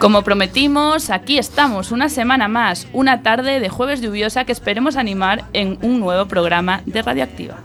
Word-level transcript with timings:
Como 0.00 0.22
prometimos, 0.22 1.10
aquí 1.10 1.36
estamos 1.36 1.92
una 1.92 2.08
semana 2.08 2.48
más, 2.48 2.86
una 2.94 3.22
tarde 3.22 3.60
de 3.60 3.68
jueves 3.68 4.00
lluviosa 4.00 4.46
que 4.46 4.52
esperemos 4.52 4.96
animar 4.96 5.44
en 5.52 5.78
un 5.82 6.00
nuevo 6.00 6.24
programa 6.24 6.80
de 6.86 7.02
Radioactiva. 7.02 7.58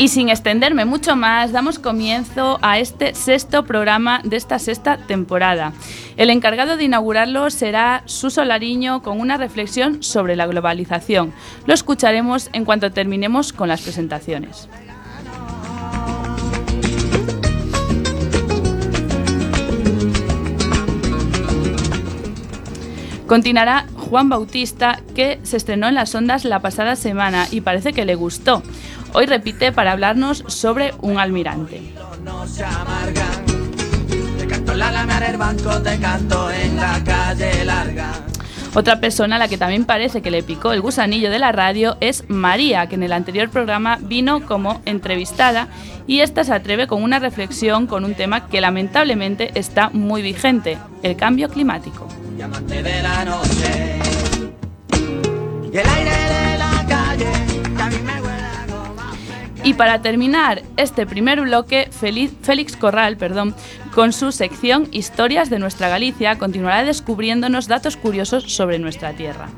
Y 0.00 0.08
sin 0.08 0.30
extenderme 0.30 0.86
mucho 0.86 1.14
más, 1.14 1.52
damos 1.52 1.78
comienzo 1.78 2.58
a 2.62 2.78
este 2.78 3.14
sexto 3.14 3.66
programa 3.66 4.22
de 4.24 4.38
esta 4.38 4.58
sexta 4.58 4.96
temporada. 4.96 5.74
El 6.16 6.30
encargado 6.30 6.78
de 6.78 6.84
inaugurarlo 6.84 7.50
será 7.50 8.02
Suso 8.06 8.42
Lariño 8.46 9.02
con 9.02 9.20
una 9.20 9.36
reflexión 9.36 10.02
sobre 10.02 10.36
la 10.36 10.46
globalización. 10.46 11.34
Lo 11.66 11.74
escucharemos 11.74 12.48
en 12.54 12.64
cuanto 12.64 12.90
terminemos 12.92 13.52
con 13.52 13.68
las 13.68 13.82
presentaciones. 13.82 14.70
Continuará 23.26 23.84
Juan 23.96 24.28
Bautista, 24.28 24.98
que 25.14 25.38
se 25.44 25.56
estrenó 25.56 25.86
en 25.86 25.94
las 25.94 26.12
ondas 26.16 26.44
la 26.44 26.58
pasada 26.58 26.96
semana 26.96 27.46
y 27.52 27.60
parece 27.60 27.92
que 27.92 28.04
le 28.04 28.16
gustó. 28.16 28.62
Hoy 29.12 29.26
repite 29.26 29.72
para 29.72 29.92
hablarnos 29.92 30.44
sobre 30.46 30.94
un 31.00 31.18
almirante. 31.18 31.94
Otra 38.72 39.00
persona 39.00 39.36
a 39.36 39.38
la 39.40 39.48
que 39.48 39.58
también 39.58 39.84
parece 39.84 40.22
que 40.22 40.30
le 40.30 40.44
picó 40.44 40.72
el 40.72 40.80
gusanillo 40.80 41.30
de 41.30 41.40
la 41.40 41.50
radio 41.50 41.96
es 42.00 42.24
María, 42.28 42.86
que 42.86 42.94
en 42.94 43.02
el 43.02 43.12
anterior 43.12 43.50
programa 43.50 43.98
vino 44.00 44.46
como 44.46 44.80
entrevistada 44.84 45.66
y 46.06 46.20
esta 46.20 46.44
se 46.44 46.54
atreve 46.54 46.86
con 46.86 47.02
una 47.02 47.18
reflexión 47.18 47.88
con 47.88 48.04
un 48.04 48.14
tema 48.14 48.46
que 48.46 48.60
lamentablemente 48.60 49.50
está 49.54 49.90
muy 49.90 50.22
vigente, 50.22 50.78
el 51.02 51.16
cambio 51.16 51.48
climático. 51.48 52.06
Y 55.72 55.76
para 59.74 60.02
terminar 60.02 60.62
este 60.76 61.06
primer 61.06 61.40
bloque, 61.40 61.88
Félix 61.90 62.76
Corral, 62.76 63.16
perdón, 63.16 63.54
con 63.94 64.12
su 64.12 64.32
sección 64.32 64.88
Historias 64.92 65.50
de 65.50 65.58
nuestra 65.58 65.88
Galicia, 65.88 66.38
continuará 66.38 66.84
descubriéndonos 66.84 67.68
datos 67.68 67.96
curiosos 67.96 68.44
sobre 68.52 68.78
nuestra 68.78 69.12
tierra. 69.12 69.48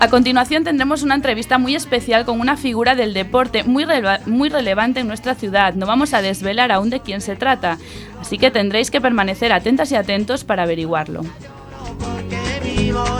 A 0.00 0.08
continuación 0.08 0.64
tendremos 0.64 1.02
una 1.02 1.14
entrevista 1.14 1.56
muy 1.56 1.74
especial 1.74 2.24
con 2.24 2.38
una 2.40 2.56
figura 2.56 2.94
del 2.94 3.14
deporte 3.14 3.64
muy, 3.64 3.86
muy 4.26 4.48
relevante 4.48 5.00
en 5.00 5.08
nuestra 5.08 5.34
ciudad. 5.34 5.74
No 5.74 5.86
vamos 5.86 6.12
a 6.12 6.20
desvelar 6.20 6.72
aún 6.72 6.90
de 6.90 7.00
quién 7.00 7.20
se 7.20 7.36
trata, 7.36 7.78
así 8.20 8.36
que 8.36 8.50
tendréis 8.50 8.90
que 8.90 9.00
permanecer 9.00 9.52
atentas 9.52 9.90
y 9.92 9.96
atentos 9.96 10.44
para 10.44 10.64
averiguarlo. 10.64 11.22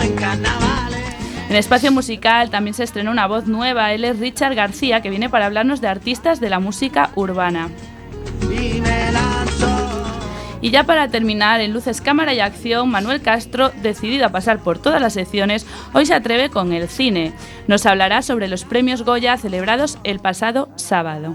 En 0.03 0.15
espacio 1.51 1.93
musical 1.93 2.51
también 2.51 2.75
se 2.75 2.85
estrenó 2.85 3.11
una 3.11 3.27
voz 3.27 3.47
nueva, 3.47 3.93
él 3.93 4.05
es 4.05 4.19
Richard 4.19 4.55
García, 4.55 5.03
que 5.03 5.11
viene 5.11 5.29
para 5.29 5.47
hablarnos 5.47 5.81
de 5.81 5.89
artistas 5.89 6.41
de 6.41 6.51
la 6.51 6.59
música 6.59 7.11
urbana. 7.15 7.69
Y 10.61 10.71
ya 10.71 10.85
para 10.85 11.09
terminar, 11.09 11.61
en 11.61 11.75
Luces, 11.75 12.01
Cámara 12.01 12.33
y 12.33 12.41
Acción, 12.41 12.89
Manuel 12.89 13.21
Castro, 13.21 13.71
decidido 13.83 14.25
a 14.25 14.31
pasar 14.31 14.61
por 14.61 14.79
todas 14.79 14.99
las 14.99 15.13
secciones, 15.13 15.67
hoy 15.93 16.07
se 16.07 16.15
atreve 16.15 16.49
con 16.49 16.73
el 16.73 16.89
cine. 16.89 17.35
Nos 17.67 17.85
hablará 17.85 18.23
sobre 18.23 18.49
los 18.49 18.65
premios 18.65 19.03
Goya 19.03 19.37
celebrados 19.37 19.99
el 20.05 20.21
pasado 20.21 20.71
sábado. 20.77 21.35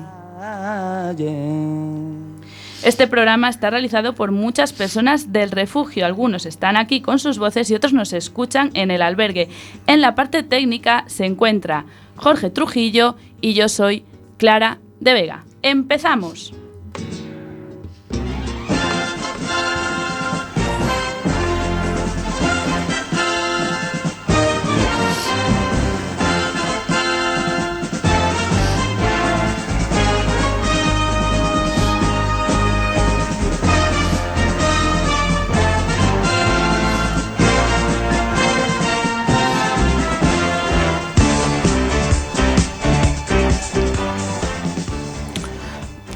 Este 2.84 3.08
programa 3.08 3.50
está 3.50 3.70
realizado 3.70 4.16
por 4.16 4.32
muchas 4.32 4.72
personas 4.72 5.34
del 5.34 5.52
refugio. 5.52 6.06
Algunos 6.06 6.46
están 6.46 6.78
aquí 6.78 7.02
con 7.02 7.20
sus 7.20 7.38
voces 7.38 7.70
y 7.70 7.76
otros 7.76 7.92
nos 7.92 8.14
escuchan 8.14 8.72
en 8.74 8.90
el 8.90 9.02
albergue. 9.02 9.50
En 9.86 10.00
la 10.00 10.16
parte 10.16 10.44
técnica 10.44 11.04
se 11.08 11.26
encuentra 11.26 11.86
Jorge 12.16 12.50
Trujillo 12.50 13.18
y 13.42 13.54
yo 13.54 13.68
soy 13.68 14.06
Clara 14.38 14.80
de 15.02 15.14
Vega. 15.14 15.44
¡Empezamos! 15.62 16.54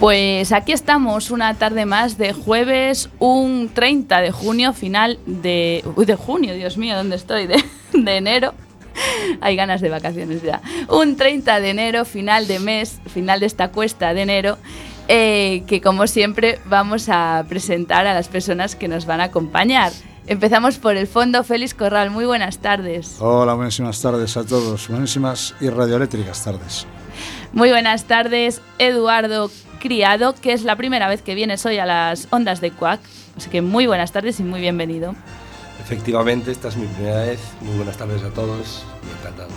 Pues 0.03 0.51
aquí 0.51 0.73
estamos 0.73 1.31
una 1.31 1.53
tarde 1.53 1.85
más 1.85 2.17
de 2.17 2.33
jueves, 2.33 3.09
un 3.19 3.69
30 3.73 4.19
de 4.19 4.31
junio, 4.31 4.73
final 4.73 5.17
de... 5.25 5.81
De 5.95 6.15
junio, 6.17 6.53
Dios 6.55 6.77
mío, 6.77 6.97
¿dónde 6.97 7.15
estoy? 7.15 7.47
De, 7.47 7.63
enero. 7.93 8.53
Hay 9.39 9.55
ganas 9.55 9.79
de 9.79 9.87
vacaciones 9.87 10.43
ya. 10.43 10.61
Un 10.89 11.15
30 11.15 11.61
de 11.61 11.69
enero, 11.69 12.03
final 12.03 12.47
de 12.47 12.59
mes, 12.59 12.99
final 13.13 13.39
de 13.39 13.45
esta 13.45 13.71
cuesta 13.71 14.13
de 14.13 14.23
enero, 14.23 14.57
eh, 15.07 15.63
que 15.67 15.79
como 15.79 16.05
siempre 16.07 16.59
vamos 16.65 17.07
a 17.07 17.45
presentar 17.47 18.05
a 18.05 18.13
las 18.13 18.27
personas 18.27 18.75
que 18.75 18.89
nos 18.89 19.05
van 19.05 19.21
a 19.21 19.25
acompañar. 19.31 19.93
Empezamos 20.27 20.79
por 20.79 20.97
el 20.97 21.07
fondo, 21.07 21.45
Félix 21.45 21.73
Corral. 21.73 22.09
Muy 22.09 22.25
buenas 22.25 22.57
tardes. 22.57 23.15
Hola, 23.21 23.53
buenísimas 23.53 24.01
tardes 24.01 24.35
a 24.35 24.43
todos. 24.43 24.89
Buenísimas 24.89 25.55
y 25.61 25.69
radioeléctricas 25.69 26.43
tardes. 26.43 26.85
Muy 27.53 27.69
buenas 27.69 28.05
tardes, 28.05 28.61
Eduardo 28.79 29.51
Criado, 29.79 30.33
que 30.33 30.53
es 30.53 30.63
la 30.63 30.75
primera 30.75 31.07
vez 31.07 31.21
que 31.21 31.35
vienes 31.35 31.63
hoy 31.67 31.77
a 31.77 31.85
las 31.85 32.27
ondas 32.31 32.61
de 32.61 32.71
Quack. 32.71 32.99
Así 33.37 33.51
que 33.51 33.61
muy 33.61 33.85
buenas 33.85 34.11
tardes 34.11 34.39
y 34.39 34.43
muy 34.43 34.59
bienvenido. 34.59 35.13
Efectivamente, 35.79 36.51
esta 36.51 36.69
es 36.69 36.77
mi 36.77 36.87
primera 36.87 37.21
vez. 37.21 37.39
Muy 37.61 37.75
buenas 37.75 37.95
tardes 37.95 38.23
a 38.23 38.31
todos 38.31 38.83
y 39.03 39.19
encantado. 39.19 39.49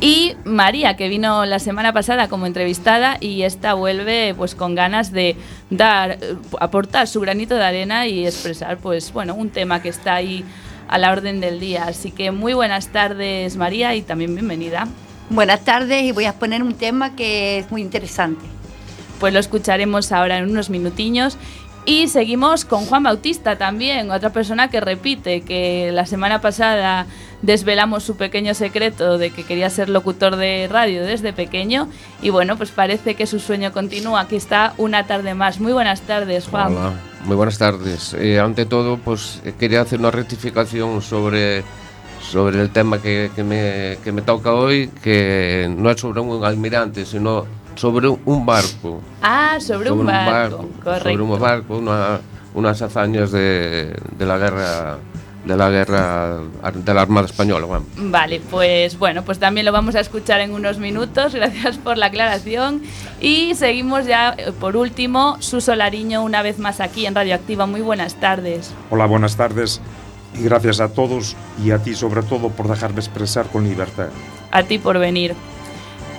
Y 0.00 0.36
María, 0.44 0.94
que 0.94 1.08
vino 1.08 1.44
la 1.44 1.58
semana 1.58 1.92
pasada 1.92 2.28
como 2.28 2.46
entrevistada 2.46 3.16
y 3.18 3.42
esta 3.42 3.74
vuelve 3.74 4.34
pues 4.36 4.54
con 4.54 4.76
ganas 4.76 5.10
de 5.10 5.34
dar, 5.70 6.18
aportar 6.60 7.08
su 7.08 7.20
granito 7.20 7.56
de 7.56 7.64
arena 7.64 8.06
y 8.06 8.26
expresar 8.26 8.78
pues 8.78 9.12
bueno, 9.12 9.34
un 9.34 9.50
tema 9.50 9.82
que 9.82 9.88
está 9.88 10.14
ahí 10.14 10.44
a 10.86 10.98
la 10.98 11.10
orden 11.10 11.40
del 11.40 11.58
día. 11.58 11.84
Así 11.88 12.12
que 12.12 12.30
muy 12.30 12.54
buenas 12.54 12.88
tardes 12.88 13.56
María 13.56 13.96
y 13.96 14.02
también 14.02 14.36
bienvenida. 14.36 14.86
Buenas 15.32 15.64
tardes 15.64 16.02
y 16.02 16.12
voy 16.12 16.24
a 16.24 16.30
exponer 16.30 16.62
un 16.62 16.74
tema 16.74 17.16
que 17.16 17.58
es 17.58 17.70
muy 17.70 17.82
interesante 17.82 18.52
pues 19.22 19.32
lo 19.32 19.38
escucharemos 19.38 20.10
ahora 20.10 20.38
en 20.38 20.50
unos 20.50 20.68
minutiños. 20.68 21.38
Y 21.84 22.08
seguimos 22.08 22.64
con 22.64 22.86
Juan 22.86 23.04
Bautista 23.04 23.56
también, 23.56 24.10
otra 24.10 24.30
persona 24.30 24.68
que 24.68 24.80
repite, 24.80 25.42
que 25.42 25.92
la 25.92 26.06
semana 26.06 26.40
pasada 26.40 27.06
desvelamos 27.40 28.02
su 28.02 28.16
pequeño 28.16 28.52
secreto 28.54 29.18
de 29.18 29.30
que 29.30 29.44
quería 29.44 29.70
ser 29.70 29.88
locutor 29.88 30.34
de 30.34 30.66
radio 30.68 31.04
desde 31.04 31.32
pequeño 31.32 31.88
y 32.20 32.30
bueno, 32.30 32.56
pues 32.56 32.72
parece 32.72 33.14
que 33.14 33.28
su 33.28 33.38
sueño 33.38 33.72
continúa. 33.72 34.22
Aquí 34.22 34.34
está 34.34 34.74
una 34.76 35.06
tarde 35.06 35.34
más. 35.34 35.60
Muy 35.60 35.72
buenas 35.72 36.00
tardes, 36.00 36.48
Juan. 36.48 36.76
Hola, 36.76 36.94
muy 37.24 37.36
buenas 37.36 37.58
tardes. 37.58 38.14
Eh, 38.14 38.40
ante 38.40 38.66
todo, 38.66 38.96
pues 38.96 39.40
quería 39.60 39.82
hacer 39.82 40.00
una 40.00 40.10
rectificación 40.10 41.00
sobre, 41.00 41.62
sobre 42.22 42.60
el 42.60 42.70
tema 42.70 43.00
que, 43.00 43.30
me, 43.38 43.98
que 44.02 44.12
me 44.12 44.22
toca 44.22 44.52
hoy, 44.52 44.88
que 45.02 45.72
no 45.76 45.90
es 45.90 46.00
sobre 46.00 46.20
un 46.20 46.44
almirante, 46.44 47.04
sino 47.04 47.44
sobre 47.74 48.08
un 48.08 48.46
barco. 48.46 49.00
Ah, 49.22 49.58
sobre, 49.60 49.90
un, 49.90 50.06
barco, 50.06 50.68
Sobre 50.84 51.20
un 51.20 51.38
barco, 51.38 51.82
unas 52.54 52.82
hazañas 52.82 53.32
de, 53.32 53.94
la 54.18 54.38
guerra 54.38 54.98
de 55.44 55.56
la 55.56 55.70
guerra 55.70 56.38
de 56.72 56.94
la 56.94 57.02
Armada 57.02 57.26
Española. 57.26 57.66
Bueno. 57.66 57.84
Vale, 57.96 58.40
pues 58.48 58.96
bueno, 58.96 59.24
pues 59.24 59.40
también 59.40 59.66
lo 59.66 59.72
vamos 59.72 59.96
a 59.96 60.00
escuchar 60.00 60.40
en 60.40 60.52
unos 60.52 60.78
minutos. 60.78 61.34
Gracias 61.34 61.78
por 61.78 61.98
la 61.98 62.06
aclaración. 62.06 62.82
Y 63.20 63.54
seguimos 63.56 64.06
ya, 64.06 64.34
eh, 64.38 64.52
por 64.52 64.76
último, 64.76 65.36
Suso 65.40 65.74
Lariño, 65.74 66.22
una 66.22 66.42
vez 66.42 66.58
más 66.58 66.80
aquí 66.80 67.06
en 67.06 67.14
Radioactiva. 67.14 67.66
Muy 67.66 67.80
buenas 67.80 68.14
tardes. 68.20 68.72
Hola, 68.90 69.06
buenas 69.06 69.36
tardes. 69.36 69.80
Y 70.38 70.44
gracias 70.44 70.80
a 70.80 70.88
todos 70.88 71.36
y 71.62 71.70
a 71.70 71.78
ti 71.78 71.94
sobre 71.94 72.22
todo 72.22 72.50
por 72.50 72.68
dejarme 72.68 73.00
expresar 73.00 73.46
con 73.46 73.64
libertad. 73.64 74.08
A 74.50 74.62
ti 74.62 74.78
por 74.78 74.98
venir. 74.98 75.34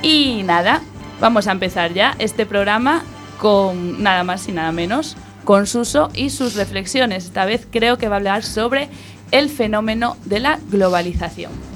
Y 0.01 0.43
nada, 0.43 0.81
vamos 1.19 1.47
a 1.47 1.51
empezar 1.51 1.93
ya 1.93 2.15
este 2.19 2.45
programa 2.45 3.03
con 3.39 4.03
nada 4.03 4.23
más 4.23 4.47
y 4.47 4.51
nada 4.51 4.71
menos 4.71 5.17
con 5.43 5.67
Suso 5.67 6.09
y 6.13 6.29
sus 6.29 6.55
reflexiones. 6.55 7.25
Esta 7.25 7.45
vez 7.45 7.67
creo 7.69 7.97
que 7.97 8.07
va 8.07 8.15
a 8.15 8.17
hablar 8.17 8.43
sobre 8.43 8.89
el 9.31 9.49
fenómeno 9.49 10.15
de 10.25 10.39
la 10.39 10.59
globalización. 10.69 11.72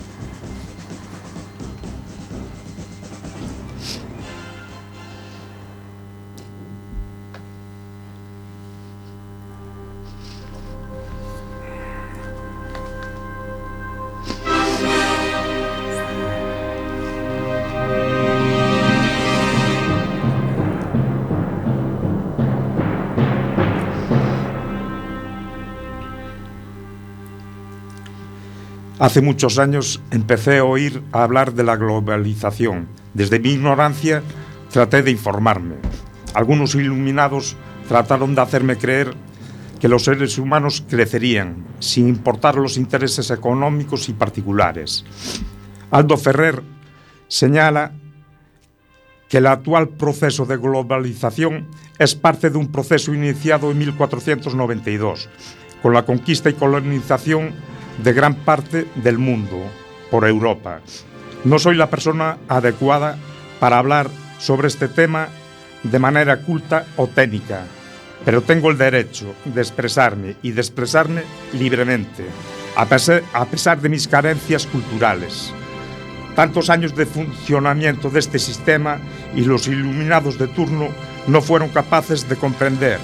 Hace 29.00 29.22
muchos 29.22 29.60
años 29.60 30.02
empecé 30.10 30.58
a 30.58 30.64
oír 30.64 31.04
hablar 31.12 31.54
de 31.54 31.64
la 31.64 31.76
globalización. 31.76 32.88
Desde 33.14 33.40
mi 33.40 33.52
ignorancia 33.52 34.24
traté 34.72 35.04
de 35.04 35.12
informarme. 35.12 35.76
Algunos 36.34 36.74
iluminados 36.74 37.56
trataron 37.88 38.34
de 38.34 38.42
hacerme 38.42 38.76
creer 38.76 39.14
que 39.80 39.88
los 39.88 40.06
seres 40.06 40.40
humanos 40.40 40.84
crecerían, 40.90 41.64
sin 41.78 42.08
importar 42.08 42.56
los 42.56 42.76
intereses 42.76 43.30
económicos 43.30 44.10
y 44.10 44.14
particulares. 44.14 45.06
Aldo 45.92 46.18
Ferrer 46.18 46.64
señala 47.28 47.92
que 49.30 49.38
el 49.38 49.46
actual 49.46 49.90
proceso 49.90 50.48
de 50.48 50.58
globalización 50.58 51.68
es 52.00 52.16
parte 52.16 52.50
de 52.50 52.58
un 52.58 52.72
proceso 52.72 53.14
iniciado 53.14 53.70
en 53.70 53.78
1492, 53.78 55.30
con 55.84 55.94
la 55.94 56.04
conquista 56.04 56.50
y 56.50 56.54
colonización 56.54 57.77
de 57.98 58.14
gran 58.14 58.36
parte 58.36 58.88
del 58.96 59.18
mundo 59.18 59.58
por 60.10 60.28
Europa. 60.28 60.82
No 61.44 61.60
soy 61.60 61.76
la 61.76 61.90
persona 61.90 62.38
adecuada 62.48 63.18
para 63.60 63.78
hablar 63.78 64.10
sobre 64.40 64.68
este 64.68 64.88
tema 64.88 65.30
de 65.84 66.00
manera 66.00 66.42
culta 66.42 66.86
o 66.96 67.08
técnica, 67.08 67.64
pero 68.26 68.42
tengo 68.42 68.70
el 68.70 68.78
derecho 68.78 69.34
de 69.46 69.62
expresarme 69.62 70.36
y 70.42 70.52
de 70.52 70.62
expresarme 70.62 71.24
libremente, 71.54 72.26
a 72.76 72.86
pesar, 72.86 73.24
a 73.34 73.46
pesar 73.46 73.80
de 73.82 73.90
mis 73.90 74.08
carencias 74.08 74.66
culturales. 74.66 75.52
Tantos 76.36 76.70
años 76.70 76.96
de 76.96 77.08
funcionamiento 77.08 78.10
de 78.10 78.20
este 78.20 78.38
sistema 78.38 79.00
y 79.36 79.42
los 79.42 79.68
iluminados 79.68 80.38
de 80.38 80.48
turno 80.48 80.90
no 81.28 81.42
fueron 81.42 81.70
capaces 81.70 82.30
de 82.30 82.36
comprender 82.36 83.00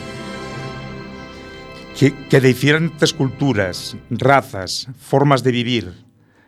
que, 1.97 2.41
diferentes 2.41 3.13
culturas, 3.13 3.95
razas, 4.09 4.87
formas 4.97 5.43
de 5.43 5.51
vivir, 5.51 5.93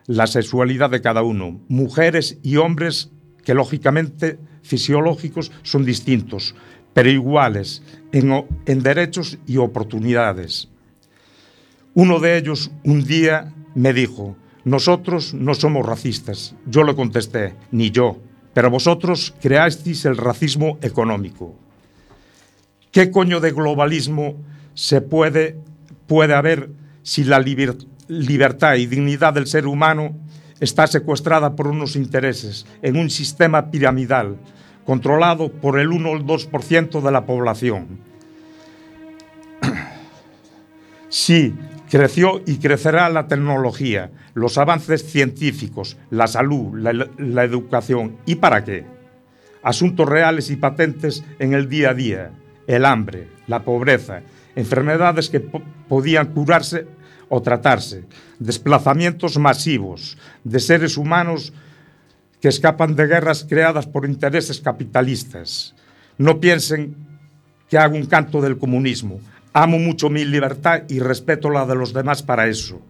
la 0.06 0.26
sexualidad 0.26 0.90
de 0.90 1.00
cada 1.00 1.22
uno, 1.22 1.60
mujeres 1.68 2.38
y 2.42 2.56
hombres 2.56 3.10
que 3.44 3.54
lógicamente 3.54 4.38
fisiológicos 4.62 5.52
son 5.62 5.84
distintos, 5.84 6.54
pero 6.92 7.10
iguales 7.10 7.82
en, 8.12 8.44
en, 8.66 8.82
derechos 8.82 9.38
y 9.46 9.58
oportunidades. 9.58 10.68
Uno 11.94 12.18
de 12.18 12.38
ellos 12.38 12.70
un 12.84 13.04
día 13.04 13.54
me 13.74 13.92
dijo, 13.92 14.36
nosotros 14.64 15.32
no 15.32 15.54
somos 15.54 15.86
racistas. 15.86 16.54
Yo 16.66 16.82
le 16.82 16.94
contesté, 16.94 17.54
ni 17.70 17.90
yo, 17.90 18.18
pero 18.52 18.70
vosotros 18.70 19.34
creasteis 19.40 20.04
el 20.06 20.16
racismo 20.16 20.78
económico. 20.82 21.54
¿Qué 22.90 23.10
coño 23.10 23.40
de 23.40 23.52
globalismo 23.52 24.36
se 24.76 25.00
puede, 25.00 25.58
puede 26.06 26.34
haber 26.34 26.68
si 27.02 27.24
la 27.24 27.40
liber, 27.40 27.76
libertad 28.08 28.74
y 28.76 28.86
dignidad 28.86 29.32
del 29.32 29.46
ser 29.46 29.66
humano 29.66 30.14
está 30.60 30.86
secuestrada 30.86 31.56
por 31.56 31.66
unos 31.66 31.96
intereses 31.96 32.66
en 32.82 32.96
un 32.96 33.10
sistema 33.10 33.70
piramidal 33.70 34.36
controlado 34.84 35.50
por 35.50 35.80
el 35.80 35.88
1 35.88 36.10
o 36.10 36.16
el 36.16 36.24
2% 36.24 37.00
de 37.00 37.10
la 37.10 37.26
población. 37.26 37.98
Sí, 41.08 41.54
creció 41.88 42.42
y 42.44 42.58
crecerá 42.58 43.08
la 43.08 43.28
tecnología, 43.28 44.10
los 44.34 44.58
avances 44.58 45.08
científicos, 45.08 45.96
la 46.10 46.26
salud, 46.26 46.76
la, 46.76 46.92
la, 47.16 47.44
educación. 47.44 48.16
¿Y 48.26 48.34
para 48.34 48.64
qué? 48.64 48.84
Asuntos 49.62 50.06
reales 50.06 50.50
y 50.50 50.56
patentes 50.56 51.24
en 51.38 51.54
el 51.54 51.68
día 51.68 51.90
a 51.90 51.94
día, 51.94 52.32
el 52.66 52.84
hambre, 52.84 53.28
la 53.46 53.62
pobreza, 53.62 54.22
enfermedades 54.56 55.28
que 55.28 55.40
podían 55.40 56.32
curarse 56.32 56.88
o 57.28 57.42
tratarse, 57.42 58.04
desplazamientos 58.38 59.38
masivos 59.38 60.16
de 60.42 60.58
seres 60.58 60.96
humanos 60.96 61.52
que 62.40 62.48
escapan 62.48 62.96
de 62.96 63.06
guerras 63.06 63.46
creadas 63.48 63.86
por 63.86 64.06
intereses 64.06 64.60
capitalistas. 64.60 65.74
No 66.18 66.40
piensen 66.40 66.96
que 67.68 67.78
hago 67.78 67.96
un 67.96 68.06
canto 68.06 68.40
del 68.40 68.58
comunismo. 68.58 69.20
Amo 69.52 69.78
mucho 69.78 70.10
mi 70.10 70.24
libertad 70.24 70.82
y 70.88 71.00
respeto 71.00 71.50
la 71.50 71.66
de 71.66 71.74
los 71.74 71.92
demás 71.92 72.22
para 72.22 72.46
eso. 72.46 72.80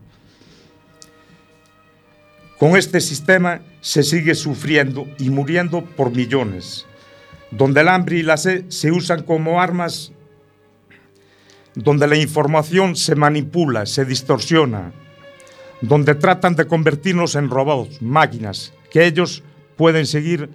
Con 2.58 2.76
este 2.76 3.00
sistema 3.00 3.60
se 3.80 4.02
sigue 4.02 4.34
sufriendo 4.34 5.06
y 5.19 5.30
muriendo 5.30 5.84
por 5.84 6.10
millones, 6.10 6.86
donde 7.50 7.82
el 7.82 7.88
hambre 7.88 8.16
y 8.16 8.22
la 8.22 8.36
sed 8.36 8.64
se 8.69 8.90
usan 8.90 9.22
como 9.22 9.60
armas 9.60 10.12
donde 11.76 12.06
la 12.06 12.17
información 12.17 12.96
se 12.96 13.14
manipula, 13.14 13.87
se 13.87 14.05
distorsiona, 14.05 14.93
donde 15.82 16.14
tratan 16.14 16.56
de 16.56 16.67
convertirnos 16.67 17.37
en 17.37 17.50
robots, 17.50 18.00
máquinas, 18.00 18.73
que 18.90 19.06
ellos 19.06 19.44
pueden 19.76 20.06
seguir 20.06 20.50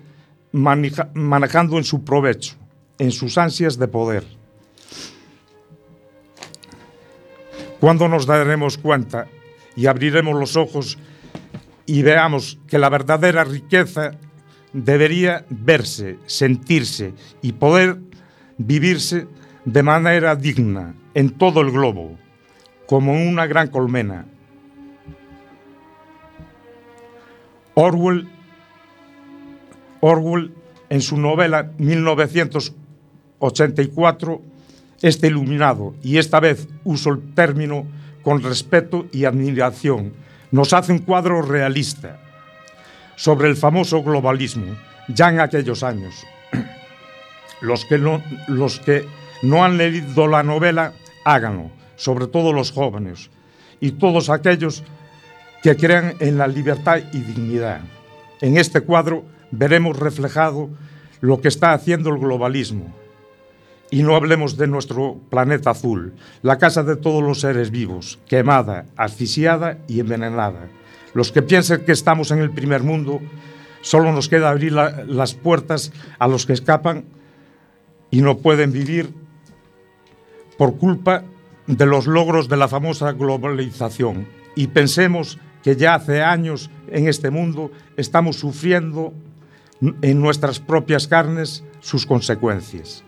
maneja 0.52 1.10
manejando 1.14 1.78
en 1.78 1.84
su 1.84 2.04
provecho, 2.04 2.56
en 2.98 3.12
sus 3.12 3.38
ansias 3.38 3.78
de 3.78 3.88
poder. 3.88 4.26
¿Cuándo 7.80 8.08
nos 8.08 8.26
daremos 8.26 8.78
cuenta 8.80 9.28
y 9.76 9.86
abriremos 9.86 10.38
los 10.38 10.56
ojos 10.56 10.98
y 11.86 12.02
veamos 12.02 12.58
que 12.68 12.80
la 12.80 12.90
verdadera 12.90 13.44
riqueza 13.44 14.12
debería 14.74 15.46
verse, 15.50 16.18
sentirse 16.26 17.14
y 17.44 17.54
poder 17.54 18.00
vivirse 18.58 19.28
de 19.66 19.84
manera 19.84 20.36
digna 20.36 20.96
en 21.14 21.32
todo 21.32 21.62
el 21.62 21.72
globo, 21.72 22.18
como 22.88 23.14
una 23.14 23.46
gran 23.46 23.68
colmena. 23.70 24.26
Orwell, 27.74 28.28
Orwell 30.02 30.54
en 30.90 31.00
su 31.02 31.16
novela 31.18 31.72
1984, 31.78 34.42
este 35.02 35.28
iluminado, 35.28 35.96
y 36.04 36.18
esta 36.18 36.40
vez 36.40 36.68
uso 36.84 37.12
el 37.12 37.34
término 37.34 37.86
con 38.24 38.44
respeto 38.44 39.08
y 39.12 39.26
admiración, 39.26 40.14
nos 40.52 40.74
hace 40.74 40.92
un 40.92 41.00
cuadro 41.00 41.42
realista 41.42 42.20
sobre 43.16 43.48
el 43.48 43.56
famoso 43.56 44.04
globalismo, 44.04 44.76
ya 45.08 45.30
en 45.30 45.40
aquellos 45.40 45.82
años. 45.84 46.14
Los 47.62 47.86
que 47.86 47.98
no, 48.00 48.24
los 48.48 48.80
que 48.80 49.06
no 49.42 49.64
han 49.64 49.78
leído 49.78 50.28
la 50.28 50.44
novela 50.44 50.94
háganlo, 51.24 51.72
sobre 51.96 52.28
todo 52.28 52.54
los 52.54 52.72
jóvenes 52.72 53.30
y 53.80 53.92
todos 53.92 54.30
aquellos 54.30 54.84
que 55.64 55.76
crean 55.76 56.16
en 56.20 56.38
la 56.38 56.48
libertad 56.48 57.00
y 57.12 57.20
dignidad. 57.20 57.82
En 58.42 58.58
este 58.58 58.82
cuadro 58.82 59.24
veremos 59.52 59.98
reflejado 59.98 60.70
lo 61.20 61.42
que 61.42 61.48
está 61.48 61.74
haciendo 61.74 62.10
el 62.10 62.20
globalismo. 62.20 62.94
Y 63.92 64.04
no 64.04 64.16
hablemos 64.16 64.58
de 64.58 64.68
nuestro 64.68 65.20
planeta 65.30 65.72
azul, 65.72 66.14
la 66.42 66.58
casa 66.58 66.84
de 66.84 66.96
todos 66.96 67.22
los 67.22 67.42
seres 67.42 67.72
vivos, 67.72 68.20
quemada, 68.28 68.86
asfixiada 68.96 69.78
y 69.88 70.00
envenenada. 70.00 70.70
Los 71.14 71.32
que 71.32 71.42
piensen 71.42 71.84
que 71.84 71.92
estamos 71.92 72.32
en 72.32 72.40
el 72.40 72.52
primer 72.52 72.84
mundo, 72.84 73.20
solo 73.82 74.14
nos 74.14 74.30
queda 74.30 74.50
abrir 74.50 74.72
la, 74.72 75.04
las 75.06 75.34
puertas 75.34 75.92
a 76.20 76.28
los 76.30 76.46
que 76.46 76.54
escapan 76.54 77.04
y 78.12 78.22
no 78.22 78.38
pueden 78.38 78.72
vivir 78.72 79.14
por 80.62 80.78
culpa 80.78 81.24
de 81.66 81.88
los 81.88 82.06
logros 82.06 82.48
de 82.48 82.56
la 82.56 82.68
famosa 82.68 83.14
globalización. 83.14 84.28
y 84.56 84.68
pensemos 84.68 85.40
que 85.64 85.76
ya 85.76 85.96
hace 85.96 86.22
años 86.22 86.70
en 86.88 87.08
este 87.08 87.32
mundo 87.32 87.72
estamos 87.98 88.36
sufriendo 88.36 89.12
en 90.04 90.22
nuestras 90.22 90.60
propias 90.60 91.08
carnes 91.08 91.64
sus 91.80 92.06
consecuencias. 92.06 93.04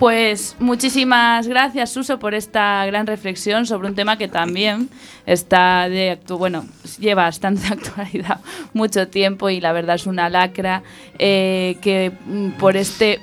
Pues 0.00 0.56
muchísimas 0.58 1.46
gracias, 1.46 1.90
Suso, 1.90 2.18
por 2.18 2.32
esta 2.32 2.86
gran 2.86 3.06
reflexión 3.06 3.66
sobre 3.66 3.86
un 3.86 3.94
tema 3.94 4.16
que 4.16 4.28
también 4.28 4.88
está 5.26 5.90
de 5.90 6.18
bueno, 6.26 6.64
lleva 6.98 7.24
bastante 7.24 7.66
actualidad 7.70 8.40
mucho 8.72 9.08
tiempo 9.08 9.50
y 9.50 9.60
la 9.60 9.72
verdad 9.72 9.96
es 9.96 10.06
una 10.06 10.30
lacra 10.30 10.82
eh, 11.18 11.76
que 11.82 12.12
mm, 12.24 12.52
por 12.52 12.78
este 12.78 13.20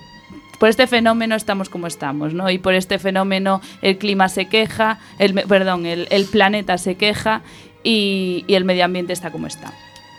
por 0.59 0.69
este 0.69 0.85
fenómeno 0.85 1.33
estamos 1.33 1.67
como 1.67 1.87
estamos, 1.87 2.35
¿no? 2.35 2.47
Y 2.51 2.59
por 2.59 2.75
este 2.75 2.99
fenómeno 2.99 3.59
el 3.81 3.97
clima 3.97 4.29
se 4.29 4.45
queja, 4.45 4.99
el, 5.17 5.33
perdón, 5.33 5.87
el, 5.87 6.25
planeta 6.31 6.77
se 6.77 6.93
queja 6.93 7.41
y 7.83 8.45
el 8.49 8.65
medio 8.65 8.85
ambiente 8.85 9.13
está 9.13 9.31
como 9.31 9.47
está. 9.47 9.73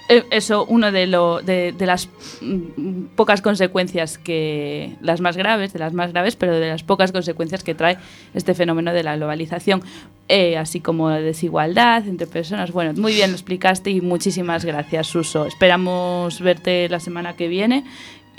Eh, 0.08 0.24
eso, 0.30 0.64
una 0.64 0.90
de, 0.90 1.06
lo, 1.06 1.42
de, 1.42 1.72
de, 1.72 1.86
las 1.86 2.08
mm, 2.40 3.08
pocas 3.14 3.42
consecuencias 3.42 4.16
que, 4.16 4.96
las 5.02 5.20
más 5.20 5.36
graves, 5.36 5.74
de 5.74 5.78
las 5.78 5.92
más 5.92 6.12
graves, 6.12 6.34
pero 6.34 6.58
de 6.58 6.68
las 6.68 6.82
pocas 6.82 7.12
consecuencias 7.12 7.62
que 7.62 7.74
trae 7.74 7.98
este 8.32 8.54
fenómeno 8.54 8.94
de 8.94 9.02
la 9.02 9.16
globalización, 9.16 9.82
eh, 10.28 10.56
así 10.56 10.80
como 10.80 11.10
la 11.10 11.20
desigualdad 11.20 12.08
entre 12.08 12.26
personas. 12.26 12.72
Bueno, 12.72 12.98
muy 12.98 13.12
bien 13.12 13.30
lo 13.30 13.36
explicaste 13.36 13.90
y 13.90 14.00
muchísimas 14.00 14.64
gracias, 14.64 15.08
Suso. 15.08 15.44
Esperamos 15.44 16.40
verte 16.40 16.88
la 16.88 17.00
semana 17.00 17.36
que 17.36 17.48
viene 17.48 17.84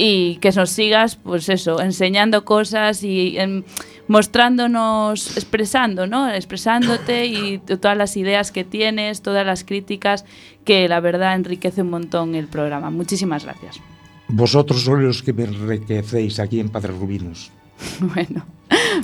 y 0.02 0.38
que 0.38 0.50
nos 0.52 0.70
sigas, 0.70 1.18
pues 1.18 1.50
eso, 1.50 1.82
enseñando 1.82 2.46
cosas 2.46 3.04
y 3.04 3.38
en, 3.38 3.66
mostrándonos, 4.08 5.36
expresando, 5.36 6.08
¿no? 6.08 6.32
Expresándote 6.32 7.26
y 7.26 7.58
todas 7.58 7.98
las 7.98 8.16
ideas 8.16 8.54
que 8.54 8.64
tienes, 8.64 9.22
todas 9.22 9.46
las 9.46 9.66
críticas, 9.66 10.24
que 10.64 10.88
la 10.88 11.02
verdad 11.02 11.36
enriquece 11.36 11.82
un 11.82 11.90
montón 11.90 12.34
el 12.34 12.48
programa. 12.48 12.90
Muchísimas 12.90 13.44
gracias. 13.44 13.82
Vosotros 14.30 14.84
sois 14.84 15.04
los 15.04 15.22
que 15.22 15.34
me 15.34 15.44
enriquecéis 15.44 16.40
aquí 16.40 16.62
en 16.62 16.70
Padre 16.70 16.94
Rubinos. 16.94 17.52
Bueno, 18.00 18.46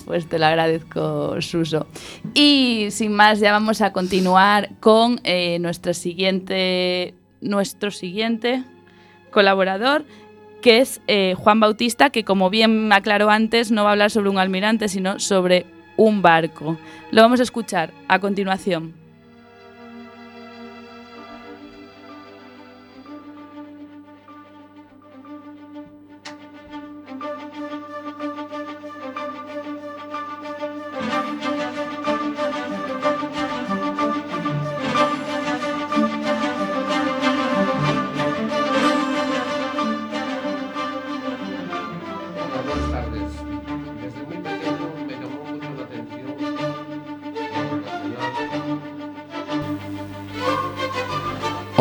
pues 0.06 0.28
te 0.28 0.40
lo 0.40 0.46
agradezco, 0.46 1.42
Suso. 1.42 1.88
Y 2.34 2.88
sin 2.92 3.12
más, 3.14 3.42
ya 3.42 3.52
vamos 3.52 3.82
a 3.82 3.92
continuar 3.92 4.70
con 4.80 5.20
eh, 5.26 5.60
nuestro 5.60 5.94
siguiente, 5.94 7.16
nuestro 7.42 7.92
siguiente 7.92 8.64
colaborador, 9.32 10.06
que 10.66 10.80
es 10.80 11.00
eh, 11.06 11.36
Juan 11.38 11.60
Bautista, 11.60 12.10
que 12.10 12.24
como 12.24 12.50
bien 12.50 12.92
aclaró 12.92 13.30
antes, 13.30 13.70
no 13.70 13.84
va 13.84 13.90
a 13.90 13.92
hablar 13.92 14.10
sobre 14.10 14.32
un 14.32 14.40
almirante, 14.40 14.90
sino 14.90 15.20
sobre 15.20 15.68
un 15.96 16.24
barco. 16.24 16.80
Lo 17.12 17.22
vamos 17.22 17.40
a 17.40 17.44
escuchar 17.44 17.94
a 18.08 18.18
continuación. 18.18 19.05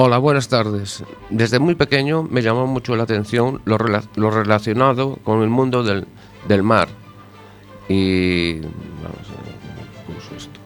Hola, 0.06 0.18
buenas 0.18 0.48
tardes. 0.50 1.02
Desde 1.30 1.58
muy 1.58 1.76
pequeño 1.76 2.24
me 2.24 2.42
llamó 2.42 2.66
mucho 2.66 2.94
la 2.94 3.04
atención 3.04 3.62
lo, 3.64 3.78
rela 3.78 4.02
lo 4.16 4.30
relacionado 4.30 5.16
con 5.24 5.40
el 5.40 5.48
mundo 5.48 5.82
del, 5.82 6.62
mar. 6.62 6.88
Y... 7.88 8.60
Vamos 8.60 9.30
a 9.30 9.42
ver 9.44 9.54
cómo 10.04 10.18
puso 10.18 10.36
esto. 10.36 10.60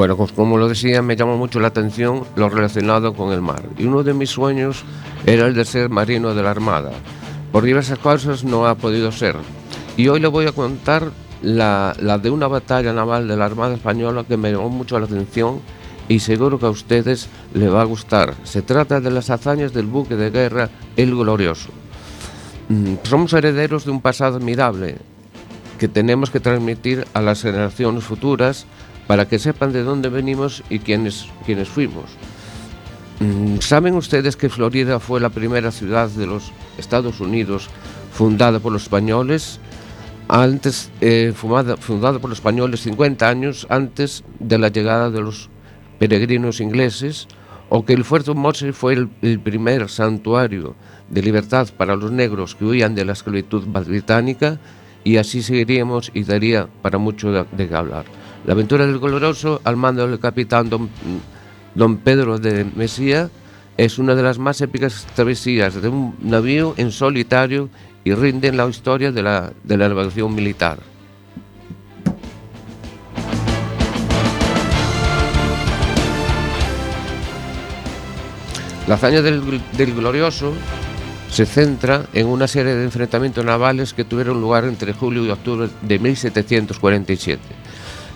Bueno, 0.00 0.16
pues 0.16 0.32
como 0.32 0.56
lo 0.56 0.66
decía, 0.66 1.02
me 1.02 1.14
llamó 1.14 1.36
mucho 1.36 1.60
la 1.60 1.68
atención 1.68 2.24
lo 2.34 2.48
relacionado 2.48 3.12
con 3.12 3.34
el 3.34 3.42
mar. 3.42 3.62
Y 3.76 3.84
uno 3.84 4.02
de 4.02 4.14
mis 4.14 4.30
sueños 4.30 4.82
era 5.26 5.46
el 5.46 5.52
de 5.52 5.66
ser 5.66 5.90
marino 5.90 6.34
de 6.34 6.42
la 6.42 6.52
Armada. 6.52 6.92
Por 7.52 7.64
diversas 7.64 7.98
causas 7.98 8.42
no 8.42 8.66
ha 8.66 8.76
podido 8.76 9.12
ser. 9.12 9.36
Y 9.98 10.08
hoy 10.08 10.20
le 10.20 10.28
voy 10.28 10.46
a 10.46 10.52
contar 10.52 11.10
la, 11.42 11.94
la 12.00 12.16
de 12.16 12.30
una 12.30 12.46
batalla 12.46 12.94
naval 12.94 13.28
de 13.28 13.36
la 13.36 13.44
Armada 13.44 13.74
Española 13.74 14.24
que 14.26 14.38
me 14.38 14.50
llamó 14.50 14.70
mucho 14.70 14.98
la 14.98 15.04
atención 15.04 15.60
y 16.08 16.20
seguro 16.20 16.58
que 16.58 16.64
a 16.64 16.70
ustedes 16.70 17.28
le 17.52 17.68
va 17.68 17.82
a 17.82 17.84
gustar. 17.84 18.32
Se 18.42 18.62
trata 18.62 19.02
de 19.02 19.10
las 19.10 19.28
hazañas 19.28 19.74
del 19.74 19.84
buque 19.84 20.16
de 20.16 20.30
guerra 20.30 20.70
El 20.96 21.14
Glorioso. 21.14 21.68
Mm, 22.70 22.94
Somos 23.02 23.34
herederos 23.34 23.84
de 23.84 23.90
un 23.90 24.00
pasado 24.00 24.38
admirable 24.38 24.96
que 25.78 25.88
tenemos 25.88 26.30
que 26.30 26.40
transmitir 26.40 27.06
a 27.12 27.20
las 27.20 27.42
generaciones 27.42 28.02
futuras 28.02 28.66
para 29.10 29.26
que 29.26 29.40
sepan 29.40 29.72
de 29.72 29.82
dónde 29.82 30.08
venimos 30.08 30.62
y 30.70 30.78
quiénes, 30.78 31.26
quiénes 31.44 31.68
fuimos. 31.68 32.04
Mm, 33.18 33.58
¿Saben 33.58 33.96
ustedes 33.96 34.36
que 34.36 34.48
Florida 34.48 35.00
fue 35.00 35.18
la 35.18 35.30
primera 35.30 35.72
ciudad 35.72 36.08
de 36.10 36.28
los 36.28 36.52
Estados 36.78 37.18
Unidos 37.18 37.68
fundada 38.12 38.60
por 38.60 38.70
los 38.70 38.84
españoles? 38.84 39.58
Antes, 40.28 40.92
eh, 41.00 41.32
fundada, 41.34 41.74
por 42.20 42.30
los 42.30 42.38
españoles 42.38 42.82
50 42.82 43.28
años 43.28 43.66
antes 43.68 44.22
de 44.38 44.58
la 44.58 44.68
llegada 44.68 45.10
de 45.10 45.22
los 45.22 45.50
peregrinos 45.98 46.60
ingleses, 46.60 47.26
o 47.68 47.84
que 47.84 47.94
el 47.94 48.04
Fuerte 48.04 48.32
Mose 48.32 48.72
fue 48.72 48.92
el, 48.92 49.08
el 49.22 49.40
primer 49.40 49.88
santuario 49.88 50.76
de 51.08 51.20
libertad 51.20 51.68
para 51.76 51.96
los 51.96 52.12
negros 52.12 52.54
que 52.54 52.64
huían 52.64 52.94
de 52.94 53.04
la 53.04 53.14
esclavitud 53.14 53.64
británica, 53.66 54.60
y 55.02 55.16
así 55.16 55.42
seguiríamos 55.42 56.12
y 56.14 56.22
daría 56.22 56.68
para 56.80 56.98
mucho 56.98 57.32
de, 57.32 57.44
de 57.50 57.74
hablar. 57.74 58.04
La 58.46 58.54
aventura 58.54 58.86
del 58.86 58.98
Glorioso, 58.98 59.60
al 59.64 59.76
mando 59.76 60.06
del 60.06 60.18
capitán 60.18 60.70
don, 60.70 61.96
Pedro 61.98 62.38
de 62.38 62.64
Mesía, 62.64 63.28
es 63.76 63.98
una 63.98 64.14
de 64.14 64.22
las 64.22 64.38
más 64.38 64.60
épicas 64.62 65.06
travesías 65.14 65.80
de 65.80 65.88
un 65.88 66.16
navío 66.22 66.74
en 66.76 66.90
solitario 66.90 67.68
y 68.02 68.14
rinde 68.14 68.48
en 68.48 68.56
la 68.56 68.66
historia 68.66 69.12
de 69.12 69.22
la, 69.22 69.52
de 69.62 69.76
navegación 69.76 70.34
militar. 70.34 70.78
La 78.88 78.94
hazaña 78.94 79.22
del, 79.22 79.42
del 79.76 79.94
Glorioso 79.94 80.52
se 81.30 81.46
centra 81.46 82.06
en 82.12 82.26
una 82.26 82.48
serie 82.48 82.74
de 82.74 82.84
enfrentamientos 82.84 83.44
navales 83.44 83.94
que 83.94 84.04
tuvieron 84.04 84.40
lugar 84.40 84.64
entre 84.64 84.94
julio 84.94 85.24
y 85.24 85.30
octubre 85.30 85.68
de 85.82 85.98
1747. 85.98 87.40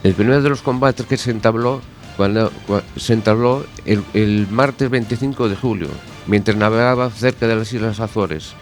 El 0.04 0.12
primero 0.12 0.42
de 0.42 0.50
los 0.50 0.60
combates 0.60 1.06
que 1.06 1.16
se 1.16 1.30
entabló, 1.30 1.80
cuando, 2.18 2.52
se 2.94 3.14
entabló 3.14 3.64
el, 3.86 4.04
el, 4.12 4.46
martes 4.50 4.90
25 4.90 5.48
de 5.48 5.56
julio, 5.56 5.88
mientras 6.26 6.58
navegaba 6.58 7.08
cerca 7.08 7.46
de 7.46 7.56
las 7.56 7.72
Islas 7.72 8.00
Azores. 8.00 8.52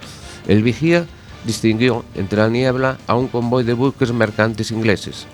El 0.47 0.63
vigía 0.63 1.05
distinguió 1.45 2.05
entre 2.15 2.39
la 2.39 2.49
niebla 2.49 2.99
a 3.09 3.17
un 3.17 3.27
convoy 3.27 3.65
de 3.65 3.73
buques 3.73 4.13
mercantes 4.13 4.71
ingleses. 4.71 5.27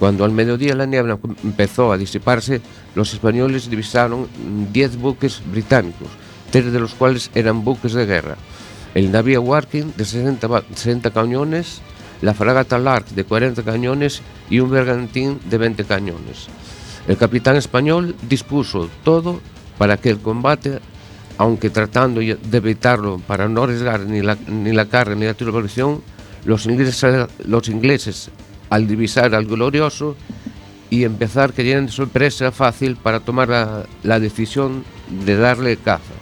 Cuando 0.00 0.24
al 0.24 0.32
mediodía 0.32 0.74
la 0.74 0.86
niebla 0.86 1.20
empezó 1.44 1.92
a 1.92 1.98
disiparse, 1.98 2.60
los 2.96 3.14
españoles 3.14 3.70
divisaron 3.70 4.26
10 4.72 4.96
buques 4.96 5.40
británicos, 5.52 6.08
tres 6.50 6.72
de 6.72 6.80
los 6.80 6.94
cuales 6.94 7.30
eran 7.32 7.62
buques 7.62 7.92
de 7.92 8.06
guerra. 8.06 8.36
El 8.96 9.12
navío 9.12 9.40
Warking 9.40 9.92
de 9.96 10.04
60, 10.04 10.64
60 10.74 11.12
cañones, 11.12 11.80
la 12.24 12.32
fragata 12.32 12.78
Lark 12.78 13.08
de 13.10 13.24
40 13.24 13.62
cañones 13.62 14.22
y 14.48 14.58
un 14.58 14.70
bergantín 14.70 15.38
de 15.44 15.58
20 15.58 15.84
cañones. 15.84 16.48
El 17.06 17.18
capitán 17.18 17.56
español 17.56 18.16
dispuso 18.22 18.88
todo 19.04 19.42
para 19.76 19.98
que 19.98 20.08
el 20.08 20.20
combate, 20.20 20.78
aunque 21.36 21.68
tratando 21.68 22.20
de 22.22 22.38
evitarlo 22.50 23.18
para 23.26 23.46
no 23.46 23.64
arriesgar 23.64 24.00
ni 24.00 24.22
la, 24.22 24.38
ni 24.48 24.72
la 24.72 24.86
carga 24.86 25.14
ni 25.14 25.26
la 25.26 25.34
tripulación, 25.34 26.00
los 26.46 26.64
ingleses, 26.64 27.28
los 27.44 27.68
ingleses, 27.68 28.30
al 28.70 28.86
divisar 28.86 29.34
al 29.34 29.44
glorioso, 29.44 30.16
y 30.88 31.04
empezar 31.04 31.52
que 31.52 31.64
llenen 31.64 31.86
de 31.86 31.92
sorpresa 31.92 32.52
fácil 32.52 32.96
para 32.96 33.20
tomar 33.20 33.50
la, 33.50 33.84
la 34.02 34.18
decisión 34.18 34.84
de 35.26 35.36
darle 35.36 35.76
caza. 35.76 36.14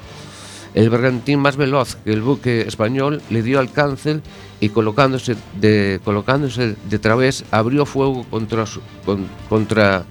El 0.74 0.90
bergantín 0.90 1.38
más 1.38 1.56
veloz 1.56 1.94
que 1.96 2.12
el 2.12 2.22
buque 2.22 2.62
español 2.62 3.22
le 3.30 3.42
dio 3.42 3.60
alcance 3.60 4.20
y 4.62 4.68
colocándose 4.68 5.34
de, 5.60 6.00
colocándose 6.04 6.76
de 6.88 6.98
través 7.00 7.44
abrió 7.50 7.84
fuego 7.84 8.24
contra 8.30 8.64
su, 8.64 8.80
con- 9.04 9.26
contra, 9.48 10.04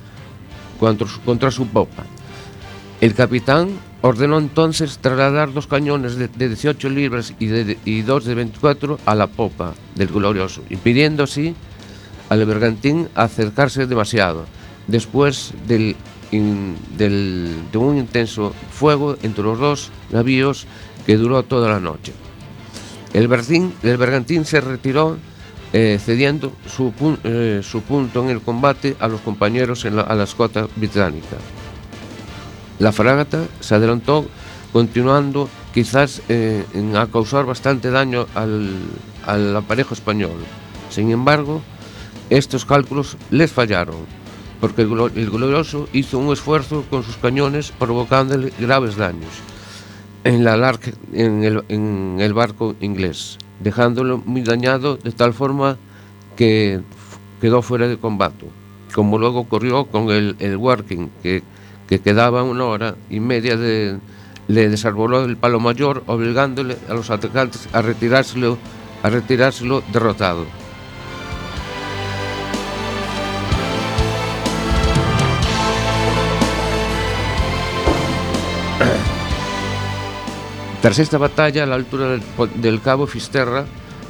contra, 0.77 1.07
su- 1.07 1.21
contra 1.21 1.49
su 1.51 1.67
popa. 1.67 2.03
El 2.99 3.13
capitán 3.15 3.69
ordenó 4.01 4.37
entonces 4.39 4.97
trasladar 4.99 5.53
dos 5.53 5.67
cañones 5.67 6.17
de, 6.17 6.27
de 6.27 6.49
18 6.49 6.89
libras 6.89 7.33
y, 7.39 7.45
de- 7.47 7.77
y 7.85 8.01
dos 8.01 8.25
de 8.25 8.35
24 8.35 8.99
a 9.05 9.15
la 9.15 9.27
popa 9.27 9.73
del 9.95 10.09
glorioso, 10.09 10.61
impidiendo 10.69 11.23
así 11.23 11.55
al 12.27 12.45
bergantín 12.45 13.07
acercarse 13.15 13.87
demasiado, 13.87 14.45
después 14.85 15.53
del, 15.65 15.95
del- 16.97 17.55
de 17.71 17.77
un 17.77 17.97
intenso 17.97 18.53
fuego 18.69 19.15
entre 19.23 19.45
los 19.45 19.57
dos 19.59 19.91
navíos 20.11 20.65
que 21.05 21.15
duró 21.15 21.43
toda 21.43 21.69
la 21.69 21.79
noche. 21.79 22.11
El, 23.13 23.27
bergantín, 23.27 24.45
se 24.45 24.61
retiró 24.61 25.17
eh, 25.73 25.99
cediendo 26.03 26.53
eh, 27.23 27.61
su 27.63 27.81
punto 27.81 28.23
en 28.23 28.29
el 28.29 28.41
combate 28.41 28.95
a 28.99 29.07
los 29.07 29.21
compañeros 29.21 29.83
en 29.85 29.97
la, 29.97 30.03
a 30.03 30.15
la 30.15 30.23
escota 30.23 30.67
británica. 30.75 31.37
La 32.79 32.91
fragata 32.91 33.45
se 33.59 33.75
adelantó 33.75 34.25
continuando 34.71 35.49
quizás 35.73 36.21
eh, 36.29 36.63
a 36.95 37.05
causar 37.07 37.45
bastante 37.45 37.91
daño 37.91 38.27
al, 38.33 38.69
al 39.25 39.55
aparejo 39.55 39.93
español. 39.93 40.37
Sin 40.89 41.11
embargo, 41.11 41.61
estos 42.29 42.65
cálculos 42.65 43.17
les 43.29 43.51
fallaron, 43.51 44.05
porque 44.61 44.83
el 44.83 45.29
glorioso 45.29 45.89
hizo 45.91 46.17
un 46.17 46.31
esfuerzo 46.31 46.85
con 46.89 47.03
sus 47.03 47.17
cañones 47.17 47.71
provocándole 47.77 48.53
graves 48.57 48.95
daños 48.95 49.50
en, 50.23 50.43
la 50.43 50.79
en, 51.13 51.43
el, 51.43 51.63
en 51.69 52.17
el 52.19 52.33
barco 52.33 52.75
inglés, 52.81 53.37
dejándolo 53.59 54.17
muy 54.17 54.41
dañado 54.41 54.97
de 54.97 55.11
tal 55.11 55.33
forma 55.33 55.77
que 56.35 56.81
quedó 57.39 57.61
fuera 57.61 57.87
de 57.87 57.97
combate, 57.97 58.45
como 58.93 59.17
luego 59.17 59.39
ocurrió 59.39 59.85
con 59.85 60.09
el, 60.09 60.35
el 60.39 60.57
Working, 60.57 61.09
que, 61.23 61.43
que 61.87 61.99
quedaba 61.99 62.43
una 62.43 62.65
hora 62.65 62.95
y 63.09 63.19
media. 63.19 63.57
Le 64.47 64.69
desarboló 64.69 65.23
el 65.23 65.37
palo 65.37 65.59
mayor, 65.59 66.03
obligándole 66.07 66.77
a 66.89 66.93
los 66.93 67.09
atacantes 67.09 67.69
a 67.73 67.81
retirárselo, 67.81 68.57
a 69.01 69.09
retirárselo 69.09 69.81
derrotado. 69.93 70.45
Tras 80.81 80.97
esta 80.97 81.19
batalla, 81.19 81.63
a 81.63 81.67
la 81.67 81.75
altura 81.75 82.19
del, 82.55 82.81
cabo 82.81 83.05
Fisterra, 83.05 83.65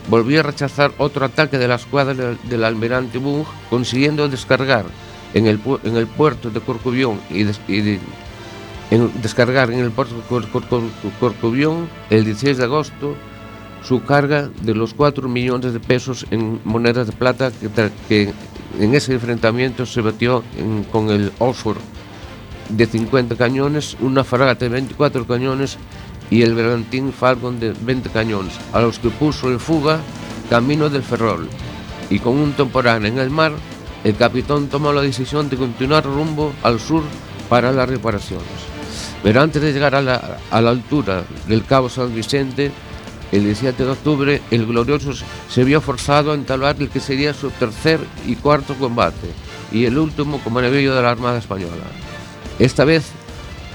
volvió 0.09 0.39
a 0.39 0.43
rechazar 0.43 0.93
otro 0.97 1.25
ataque 1.25 1.57
de 1.57 1.67
la 1.67 1.75
escuadra 1.75 2.13
del, 2.13 2.63
almirante 2.63 3.17
Bunge, 3.17 3.51
consiguiendo 3.69 4.29
descargar 4.29 4.85
en 5.33 5.47
el, 5.47 5.59
puerto 5.59 6.49
de 6.49 6.61
Corcubión 6.61 7.19
y, 7.29 7.41
en- 7.41 9.21
descargar 9.21 9.69
en 9.71 9.79
el 9.79 9.91
puerto 9.91 10.15
de 10.15 10.21
el 12.09 12.25
16 12.25 12.57
de 12.57 12.63
agosto 12.63 13.15
su 13.83 14.03
carga 14.03 14.49
de 14.61 14.73
los 14.73 14.93
4 14.93 15.27
millones 15.27 15.73
de 15.73 15.79
pesos 15.79 16.25
en 16.31 16.61
monedas 16.63 17.07
de 17.07 17.13
plata 17.13 17.51
que, 18.07 18.33
en 18.79 18.95
ese 18.95 19.13
enfrentamiento 19.13 19.85
se 19.85 19.99
batió 19.99 20.43
con 20.91 21.09
el 21.09 21.33
Oxford 21.39 21.79
de 22.69 22.85
50 22.85 23.35
cañones, 23.35 23.97
una 23.99 24.23
fragata 24.23 24.63
de 24.65 24.69
24 24.69 25.27
cañones 25.27 25.77
y 26.31 26.41
el 26.41 26.55
bergantín 26.55 27.13
Falcon 27.13 27.59
de 27.59 27.73
20 27.79 28.09
cañones, 28.09 28.53
a 28.73 28.81
los 28.81 28.97
que 28.97 29.09
puso 29.09 29.51
en 29.51 29.59
fuga 29.59 29.99
camino 30.49 30.89
del 30.89 31.03
Ferrol. 31.03 31.47
Y 32.09 32.19
con 32.19 32.37
un 32.37 32.53
temporal 32.53 33.05
en 33.05 33.19
el 33.19 33.29
mar, 33.29 33.51
el 34.03 34.15
capitán 34.15 34.67
tomó 34.67 34.91
la 34.91 35.01
decisión 35.01 35.49
de 35.49 35.57
continuar 35.57 36.05
rumbo 36.05 36.53
al 36.63 36.79
sur 36.79 37.03
para 37.49 37.71
las 37.71 37.87
reparaciones. 37.87 38.47
Pero 39.21 39.41
antes 39.41 39.61
de 39.61 39.73
llegar 39.73 39.93
a 39.93 40.01
la, 40.01 40.39
a 40.49 40.61
la 40.61 40.71
altura 40.71 41.23
del 41.47 41.65
Cabo 41.65 41.89
San 41.89 42.15
Vicente, 42.15 42.71
el 43.31 43.43
17 43.43 43.83
de 43.83 43.91
octubre, 43.91 44.41
el 44.51 44.65
Glorioso 44.65 45.11
se 45.49 45.63
vio 45.63 45.79
forzado 45.79 46.31
a 46.31 46.35
entablar 46.35 46.77
el 46.79 46.89
que 46.89 46.99
sería 46.99 47.33
su 47.33 47.49
tercer 47.51 47.99
y 48.25 48.35
cuarto 48.35 48.75
combate, 48.75 49.27
y 49.71 49.85
el 49.85 49.97
último 49.97 50.39
como 50.39 50.61
navío 50.61 50.95
de 50.95 51.01
la 51.01 51.11
Armada 51.11 51.37
Española. 51.37 51.83
Esta 52.59 52.83
vez 52.83 53.11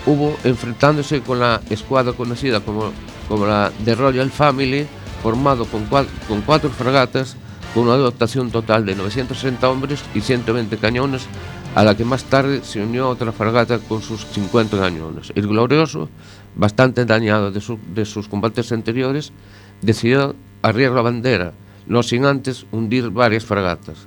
hubo 0.06 0.36
enfrentándose 0.44 1.20
con 1.20 1.40
la 1.40 1.60
escuadra 1.70 2.12
conocida 2.12 2.60
como, 2.60 2.92
como 3.28 3.46
la 3.46 3.72
The 3.84 3.94
Royal 3.94 4.30
Family, 4.30 4.86
formado 5.22 5.64
con, 5.66 5.88
cua- 5.90 6.06
con 6.28 6.42
cuatro 6.42 6.70
fragatas, 6.70 7.36
con 7.74 7.84
una 7.84 7.96
dotación 7.96 8.50
total 8.50 8.86
de 8.86 8.94
960 8.94 9.68
hombres 9.68 10.02
y 10.14 10.20
120 10.20 10.76
cañones, 10.78 11.26
a 11.74 11.84
la 11.84 11.94
que 11.96 12.04
más 12.04 12.24
tarde 12.24 12.62
se 12.62 12.80
unió 12.82 13.08
otra 13.08 13.32
fragata 13.32 13.78
con 13.80 14.00
sus 14.00 14.24
50 14.26 14.78
cañones. 14.78 15.32
El 15.34 15.46
Glorioso, 15.48 16.08
bastante 16.54 17.04
dañado 17.04 17.50
de, 17.50 17.60
su- 17.60 17.78
de 17.94 18.04
sus 18.06 18.28
combates 18.28 18.72
anteriores, 18.72 19.32
decidió 19.82 20.34
arriar 20.62 20.92
la 20.92 21.02
bandera, 21.02 21.52
no 21.86 22.02
sin 22.02 22.24
antes 22.24 22.64
hundir 22.72 23.10
varias 23.10 23.44
fragatas. 23.44 24.06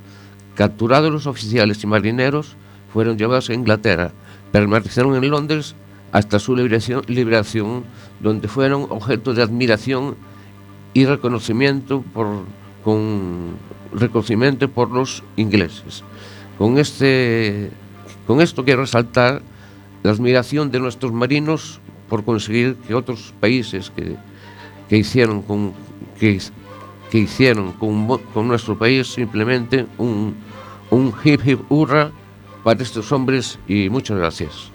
Capturados 0.55 1.11
los 1.11 1.27
oficiales 1.27 1.83
y 1.83 1.87
marineros, 1.87 2.55
fueron 2.91 3.17
llevados 3.19 3.49
a 3.49 3.53
Inglaterra, 3.53 4.11
permanecieron 4.51 5.15
en 5.15 5.29
Londres 5.29 5.75
hasta 6.11 6.39
su 6.39 6.55
liberación, 6.55 7.03
liberación, 7.07 7.83
donde 8.19 8.47
fueron 8.47 8.87
objeto 8.89 9.33
de 9.33 9.43
admiración 9.43 10.15
y 10.93 11.05
reconocimiento 11.05 12.01
por, 12.01 12.43
con 12.83 13.55
reconocimiento 13.93 14.69
por 14.69 14.89
los 14.91 15.23
ingleses. 15.35 16.03
Con, 16.57 16.77
este, 16.77 17.71
con 18.27 18.41
esto 18.41 18.63
quiero 18.65 18.81
resaltar 18.81 19.41
la 20.03 20.11
admiración 20.11 20.71
de 20.71 20.79
nuestros 20.79 21.11
marinos 21.11 21.79
por 22.07 22.23
conseguir 22.23 22.75
que 22.87 22.95
otros 22.95 23.33
países 23.39 23.91
que, 23.91 24.15
que 24.89 24.97
hicieron 24.97 25.41
con 25.41 25.73
que, 26.19 26.39
que 27.11 27.17
hicieron 27.19 27.73
con, 27.73 28.07
con 28.33 28.47
nuestro 28.47 28.77
país 28.77 29.07
simplemente 29.07 29.85
un, 29.97 30.35
un 30.89 31.13
hip 31.23 31.41
hip 31.45 31.59
hurra 31.69 32.11
para 32.63 32.81
estos 32.81 33.11
hombres 33.11 33.59
y 33.67 33.89
muchas 33.89 34.17
gracias. 34.17 34.71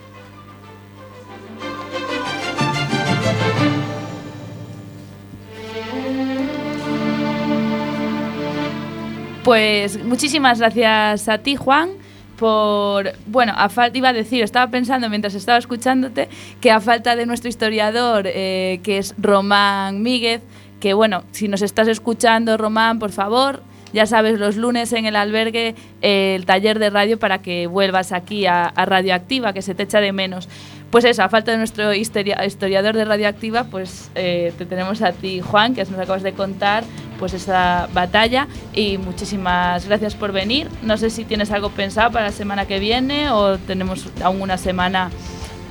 Pues 9.44 10.02
muchísimas 10.02 10.58
gracias 10.58 11.28
a 11.28 11.36
ti, 11.36 11.54
Juan, 11.54 11.90
por, 12.38 13.12
bueno, 13.26 13.52
a 13.54 13.68
falta, 13.68 13.98
iba 13.98 14.08
a 14.08 14.12
decir, 14.14 14.42
estaba 14.42 14.70
pensando 14.70 15.10
mientras 15.10 15.34
estaba 15.34 15.58
escuchándote, 15.58 16.30
que 16.62 16.70
a 16.70 16.80
falta 16.80 17.14
de 17.14 17.26
nuestro 17.26 17.50
historiador, 17.50 18.24
eh, 18.26 18.80
que 18.82 18.96
es 18.96 19.14
Román 19.18 20.02
Míguez, 20.02 20.40
que 20.80 20.94
bueno, 20.94 21.24
si 21.32 21.48
nos 21.48 21.60
estás 21.60 21.88
escuchando, 21.88 22.56
Román, 22.56 22.98
por 22.98 23.12
favor, 23.12 23.62
ya 23.92 24.06
sabes, 24.06 24.40
los 24.40 24.56
lunes 24.56 24.94
en 24.94 25.04
el 25.04 25.14
albergue, 25.14 25.74
eh, 26.00 26.34
el 26.36 26.46
taller 26.46 26.78
de 26.78 26.88
radio 26.88 27.18
para 27.18 27.42
que 27.42 27.66
vuelvas 27.66 28.12
aquí 28.12 28.46
a, 28.46 28.64
a 28.64 28.86
Radioactiva, 28.86 29.52
que 29.52 29.60
se 29.60 29.74
te 29.74 29.82
echa 29.82 30.00
de 30.00 30.12
menos. 30.12 30.48
Pues 30.94 31.04
eso, 31.04 31.24
a 31.24 31.28
falta 31.28 31.50
de 31.50 31.56
nuestro 31.58 31.92
historia- 31.92 32.46
historiador 32.46 32.94
de 32.94 33.04
Radioactiva, 33.04 33.64
pues 33.64 34.12
eh, 34.14 34.52
te 34.56 34.64
tenemos 34.64 35.02
a 35.02 35.10
ti, 35.10 35.40
Juan, 35.40 35.74
que 35.74 35.84
nos 35.86 35.98
acabas 35.98 36.22
de 36.22 36.34
contar 36.34 36.84
pues 37.18 37.34
esa 37.34 37.88
batalla 37.92 38.46
y 38.72 38.96
muchísimas 38.98 39.86
gracias 39.88 40.14
por 40.14 40.30
venir. 40.30 40.68
No 40.82 40.96
sé 40.96 41.10
si 41.10 41.24
tienes 41.24 41.50
algo 41.50 41.70
pensado 41.70 42.12
para 42.12 42.26
la 42.26 42.30
semana 42.32 42.66
que 42.66 42.78
viene 42.78 43.28
o 43.30 43.58
tenemos 43.58 44.06
aún 44.22 44.40
una 44.40 44.56
semana 44.56 45.10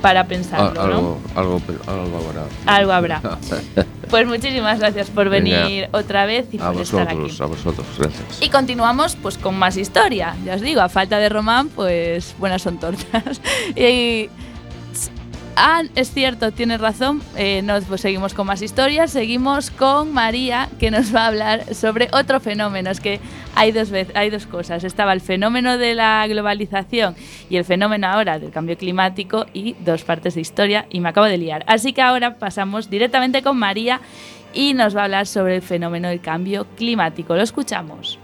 para 0.02 0.24
pensarlo, 0.26 0.78
Al- 0.78 0.90
¿no? 0.90 1.16
algo, 1.34 1.60
habrá. 1.86 2.44
Algo 2.66 2.92
habrá. 2.92 3.22
Pues 4.10 4.26
muchísimas 4.26 4.78
gracias 4.78 5.08
por 5.08 5.30
Venga. 5.30 5.62
venir 5.62 5.88
otra 5.92 6.26
vez 6.26 6.46
y 6.52 6.60
A 6.60 6.70
por 6.70 6.82
estar 6.82 7.08
aquí. 7.08 7.16
vosotros, 7.16 7.40
a 7.40 7.46
vosotros, 7.46 7.86
gracias. 7.98 8.42
Y 8.42 8.50
continuamos 8.50 9.16
pues 9.16 9.38
con 9.38 9.58
más 9.58 9.78
historia. 9.78 10.36
Ya 10.44 10.56
os 10.56 10.60
digo, 10.60 10.82
a 10.82 10.90
falta 10.90 11.16
de 11.18 11.30
Román, 11.30 11.70
pues 11.70 12.34
buenas 12.38 12.60
son 12.60 12.78
tortas. 12.78 13.40
y 13.74 14.28
ah, 15.56 15.82
es 15.94 16.12
cierto, 16.12 16.52
tienes 16.52 16.80
razón. 16.80 17.22
Eh, 17.36 17.62
nos 17.62 17.84
pues, 17.84 18.00
seguimos 18.00 18.34
con 18.34 18.46
más 18.46 18.62
historias. 18.62 19.10
Seguimos 19.10 19.70
con 19.70 20.12
María, 20.12 20.68
que 20.78 20.90
nos 20.90 21.14
va 21.14 21.24
a 21.24 21.26
hablar 21.28 21.74
sobre 21.74 22.08
otro 22.12 22.40
fenómeno. 22.40 22.90
Es 22.90 23.00
que 23.00 23.20
hay 23.54 23.72
dos, 23.72 23.90
hay 24.14 24.30
dos 24.30 24.46
cosas. 24.46 24.84
Estaba 24.84 25.12
el 25.12 25.20
fenómeno 25.20 25.78
de 25.78 25.94
la 25.94 26.26
globalización 26.26 27.14
y 27.50 27.56
el 27.56 27.64
fenómeno 27.64 28.06
ahora 28.06 28.38
del 28.38 28.50
cambio 28.50 28.76
climático 28.76 29.46
y 29.52 29.74
dos 29.80 30.04
partes 30.04 30.34
de 30.34 30.40
historia 30.40 30.86
y 30.90 31.00
me 31.00 31.08
acabo 31.10 31.26
de 31.26 31.38
liar. 31.38 31.64
Así 31.66 31.92
que 31.92 32.02
ahora 32.02 32.38
pasamos 32.38 32.90
directamente 32.90 33.42
con 33.42 33.58
María 33.58 34.00
y 34.52 34.74
nos 34.74 34.96
va 34.96 35.02
a 35.02 35.04
hablar 35.04 35.26
sobre 35.26 35.56
el 35.56 35.62
fenómeno 35.62 36.08
del 36.08 36.20
cambio 36.20 36.66
climático. 36.76 37.34
Lo 37.34 37.42
escuchamos. 37.42 38.18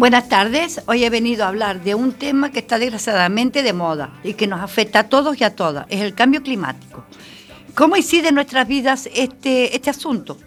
Buenas 0.00 0.30
tardes, 0.30 0.80
hoy 0.86 1.04
he 1.04 1.10
venido 1.10 1.44
a 1.44 1.48
hablar 1.48 1.82
de 1.82 1.94
un 1.94 2.12
tema 2.14 2.50
que 2.50 2.60
está 2.60 2.78
desgraciadamente 2.78 3.62
de 3.62 3.74
moda 3.74 4.14
y 4.24 4.32
que 4.32 4.46
nos 4.46 4.62
afecta 4.62 5.00
a 5.00 5.08
todos 5.10 5.38
y 5.38 5.44
a 5.44 5.54
todas, 5.54 5.84
es 5.90 6.00
el 6.00 6.14
cambio 6.14 6.42
climático. 6.42 7.04
¿Cómo 7.74 7.98
incide 7.98 8.28
en 8.28 8.36
nuestras 8.36 8.66
vidas 8.66 9.10
este, 9.14 9.76
este 9.76 9.90
asunto? 9.90 10.38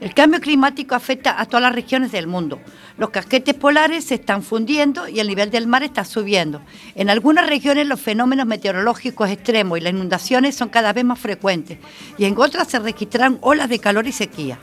El 0.00 0.14
cambio 0.14 0.40
climático 0.40 0.94
afecta 0.94 1.38
a 1.38 1.44
todas 1.44 1.64
las 1.64 1.74
regiones 1.74 2.12
del 2.12 2.26
mundo. 2.26 2.62
Los 2.96 3.10
casquetes 3.10 3.52
polares 3.52 4.06
se 4.06 4.14
están 4.14 4.42
fundiendo 4.42 5.06
y 5.06 5.20
el 5.20 5.28
nivel 5.28 5.50
del 5.50 5.66
mar 5.66 5.82
está 5.82 6.06
subiendo. 6.06 6.62
En 6.94 7.10
algunas 7.10 7.46
regiones 7.46 7.86
los 7.86 8.00
fenómenos 8.00 8.46
meteorológicos 8.46 9.28
extremos 9.28 9.76
y 9.76 9.82
las 9.82 9.92
inundaciones 9.92 10.54
son 10.54 10.70
cada 10.70 10.94
vez 10.94 11.04
más 11.04 11.18
frecuentes 11.18 11.76
y 12.16 12.24
en 12.24 12.38
otras 12.38 12.68
se 12.68 12.78
registran 12.78 13.36
olas 13.42 13.68
de 13.68 13.80
calor 13.80 14.06
y 14.06 14.12
sequía. 14.12 14.58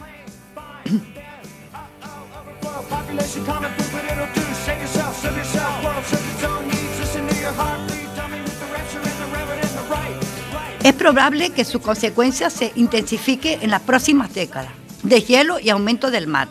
Es 10.83 10.93
probable 10.93 11.51
que 11.51 11.63
su 11.63 11.79
consecuencia 11.79 12.49
se 12.49 12.71
intensifique 12.75 13.59
en 13.61 13.69
las 13.69 13.81
próximas 13.81 14.33
décadas, 14.33 14.71
de 15.03 15.21
hielo 15.21 15.59
y 15.59 15.69
aumento 15.69 16.09
del 16.09 16.25
mar. 16.25 16.47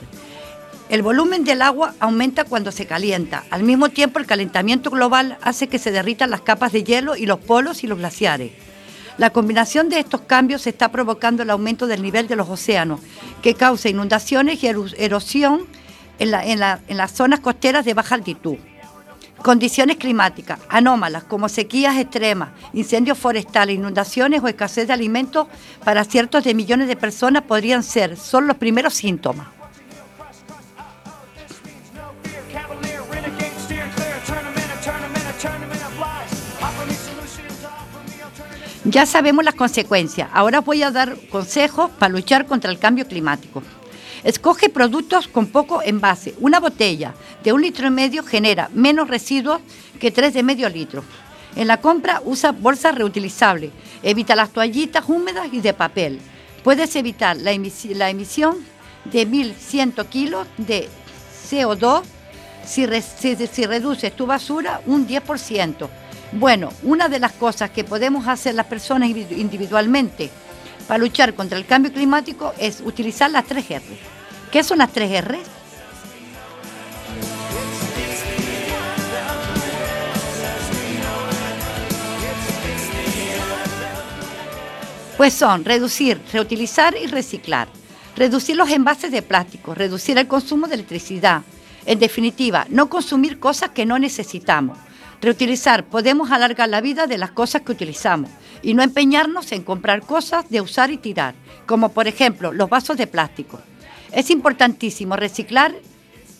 El 0.89 1.03
volumen 1.03 1.45
del 1.45 1.63
agua 1.63 1.95
aumenta 1.99 2.45
cuando 2.45 2.71
se 2.71 2.87
calienta. 2.87 3.45
Al 3.51 3.65
mismo 3.65 3.89
tiempo, 3.89 4.19
el 4.19 4.27
calentamiento 4.27 4.91
global 4.91 5.37
hace 5.43 5.69
que 5.69 5.79
se 5.79 5.91
derritan 5.91 6.31
las 6.31 6.41
capas 6.43 6.73
de 6.73 6.85
hielo 6.85 7.17
y 7.17 7.27
los 7.27 7.41
polos 7.41 7.83
y 7.83 7.89
los 7.89 7.99
glaciares. 7.99 8.53
La 9.19 9.31
combinación 9.31 9.89
de 9.89 9.99
estos 9.99 10.23
cambios 10.23 10.67
está 10.67 10.91
provocando 10.91 11.43
el 11.43 11.51
aumento 11.51 11.87
del 11.87 12.03
nivel 12.03 12.29
de 12.29 12.37
los 12.37 12.49
océanos, 12.49 13.01
que 13.43 13.55
causa 13.55 13.89
inundaciones 13.89 14.63
y 14.63 14.69
erosión 14.69 15.67
en, 16.21 16.61
las 16.61 17.13
zonas 17.13 17.41
costeras 17.41 17.85
de 17.85 17.95
baja 17.95 18.15
altitud. 18.15 18.57
Condiciones 19.43 19.97
climáticas 19.97 20.61
anómalas 20.69 21.25
como 21.25 21.49
sequías 21.49 21.97
extremas, 21.97 22.51
incendios 22.75 23.17
forestales, 23.17 23.77
inundaciones 23.77 24.43
o 24.43 24.49
escasez 24.49 24.87
de 24.87 24.93
alimentos 24.93 25.49
para 25.83 26.05
ciertos 26.05 26.45
de 26.45 26.53
millones 26.55 26.89
de 26.89 26.97
personas 26.97 27.43
podrían 27.45 27.83
ser 27.83 28.19
solo 28.19 28.49
los 28.49 28.57
primeros 28.59 28.93
síntomas. 28.95 29.49
Ya 38.85 39.07
sabemos 39.07 39.45
las 39.45 39.55
consecuencias. 39.55 40.29
Ahora 40.33 40.61
voy 40.61 40.83
a 40.83 40.91
dar 40.91 41.17
consejos 41.31 41.91
para 41.99 42.13
luchar 42.13 42.47
contra 42.47 42.71
el 42.71 42.79
cambio 42.79 43.07
climático. 43.07 43.63
Escoge 44.23 44.69
productos 44.69 45.29
con 45.29 45.47
poco 45.47 45.83
envase. 45.83 46.35
Una 46.41 46.61
botella 46.61 47.15
de 47.43 47.53
un 47.53 47.63
litro 47.63 47.87
y 47.87 47.91
medio 47.91 48.23
genera 48.23 48.69
menos 48.75 49.09
residuos 49.09 49.61
que 49.99 50.11
tres 50.11 50.35
de 50.35 50.43
medio 50.43 50.69
litro. 50.69 51.03
En 51.57 51.67
la 51.67 51.81
compra 51.81 52.21
usa 52.25 52.53
bolsas 52.53 52.95
reutilizables. 52.95 53.71
Evita 54.03 54.37
las 54.37 54.51
toallitas 54.51 55.09
húmedas 55.09 55.49
y 55.53 55.61
de 55.61 55.73
papel. 55.73 56.21
Puedes 56.63 56.95
evitar 56.97 57.37
la, 57.39 57.53
emisión 57.53 58.57
de 59.05 59.27
1.100 59.27 60.07
kilos 60.07 60.47
de 60.59 60.89
CO2 61.51 62.03
si, 62.65 62.87
si 63.47 63.67
reduces 63.67 64.15
tu 64.15 64.27
basura 64.27 64.83
un 64.85 65.09
10%. 65.09 65.89
Bueno, 66.33 66.73
una 66.83 67.09
de 67.09 67.19
las 67.19 67.33
cosas 67.33 67.71
que 67.71 67.85
podemos 67.85 68.29
hacer 68.29 68.55
las 68.55 68.67
personas 68.67 69.09
individualmente 69.09 70.31
para 70.91 70.99
luchar 70.99 71.35
contra 71.35 71.57
el 71.57 71.67
cambio 71.67 71.93
climático 71.93 72.53
es 72.59 72.81
utilizar 72.81 73.31
las 73.31 73.47
3 73.47 73.71
R. 73.71 73.85
¿Qué 74.51 74.65
son 74.65 74.79
las 74.79 74.93
3 74.93 75.13
R? 75.13 75.39
Pues 85.17 85.33
son 85.33 85.65
reducir, 85.65 86.21
reutilizar 86.33 86.97
y 86.97 87.07
reciclar. 87.07 87.69
Reducir 88.17 88.57
los 88.57 88.69
envases 88.69 89.13
de 89.13 89.23
plástico, 89.23 89.77
reducir 89.77 90.19
el 90.19 90.27
consumo 90.27 90.67
de 90.67 90.75
electricidad. 90.75 91.43
En 91.87 92.01
definitiva, 92.01 92.67
no 92.69 92.91
consumir 92.91 93.39
cosas 93.39 93.71
que 93.71 93.87
no 93.87 93.97
necesitamos. 93.97 94.77
Reutilizar, 95.21 95.85
podemos 95.85 96.31
alargar 96.31 96.71
la 96.71 96.81
vida 96.81 97.07
de 97.07 97.19
las 97.19 97.33
cosas 97.33 97.61
que 97.61 97.73
utilizamos 97.73 98.31
y 98.63 98.73
no 98.73 98.83
empeñarnos 98.83 99.53
en 99.53 99.63
comprar 99.63 100.01
cosas 100.01 100.49
de 100.49 100.63
usar 100.63 100.91
y 100.91 100.97
tirar, 100.97 101.35
como 101.67 101.91
por 101.91 102.09
ejemplo 102.09 102.53
los 102.53 102.71
vasos 102.71 102.97
de 102.97 103.07
plástico. 103.07 103.61
Es 104.13 104.31
importantísimo 104.31 105.17
reciclar 105.17 105.75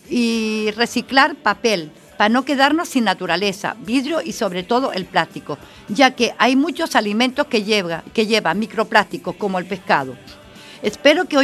y 0.09 0.71
reciclar 0.75 1.35
papel 1.35 1.91
para 2.17 2.29
no 2.29 2.43
quedarnos 2.43 2.89
sin 2.89 3.03
naturaleza, 3.03 3.75
vidrio 3.81 4.19
y 4.23 4.33
sobre 4.33 4.63
todo 4.63 4.93
el 4.93 5.05
plástico, 5.05 5.59
ya 5.87 6.11
que 6.11 6.33
hay 6.39 6.55
muchos 6.55 6.95
alimentos 6.95 7.45
que, 7.47 7.63
lleva, 7.63 8.03
que 8.15 8.25
llevan 8.25 8.57
microplásticos 8.57 9.35
como 9.35 9.59
el 9.59 9.65
pescado. 9.65 10.15
Espero 10.81 11.25
que, 11.25 11.37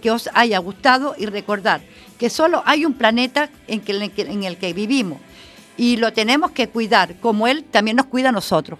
que, 0.00 0.10
os 0.10 0.28
haya 0.34 0.58
gustado 0.58 1.14
y 1.16 1.26
recordar 1.26 1.80
que 2.18 2.28
solo 2.28 2.64
hay 2.66 2.84
un 2.84 2.94
planeta 2.94 3.50
en, 3.68 3.82
en 3.86 4.44
el 4.44 4.56
que 4.56 4.72
vivimos 4.72 5.20
y 5.76 5.96
lo 5.96 6.12
tenemos 6.12 6.50
que 6.52 6.68
cuidar 6.68 7.16
como 7.20 7.46
Él 7.46 7.64
también 7.64 7.96
nos 7.96 8.06
cuida 8.06 8.30
a 8.30 8.32
nosotros. 8.32 8.78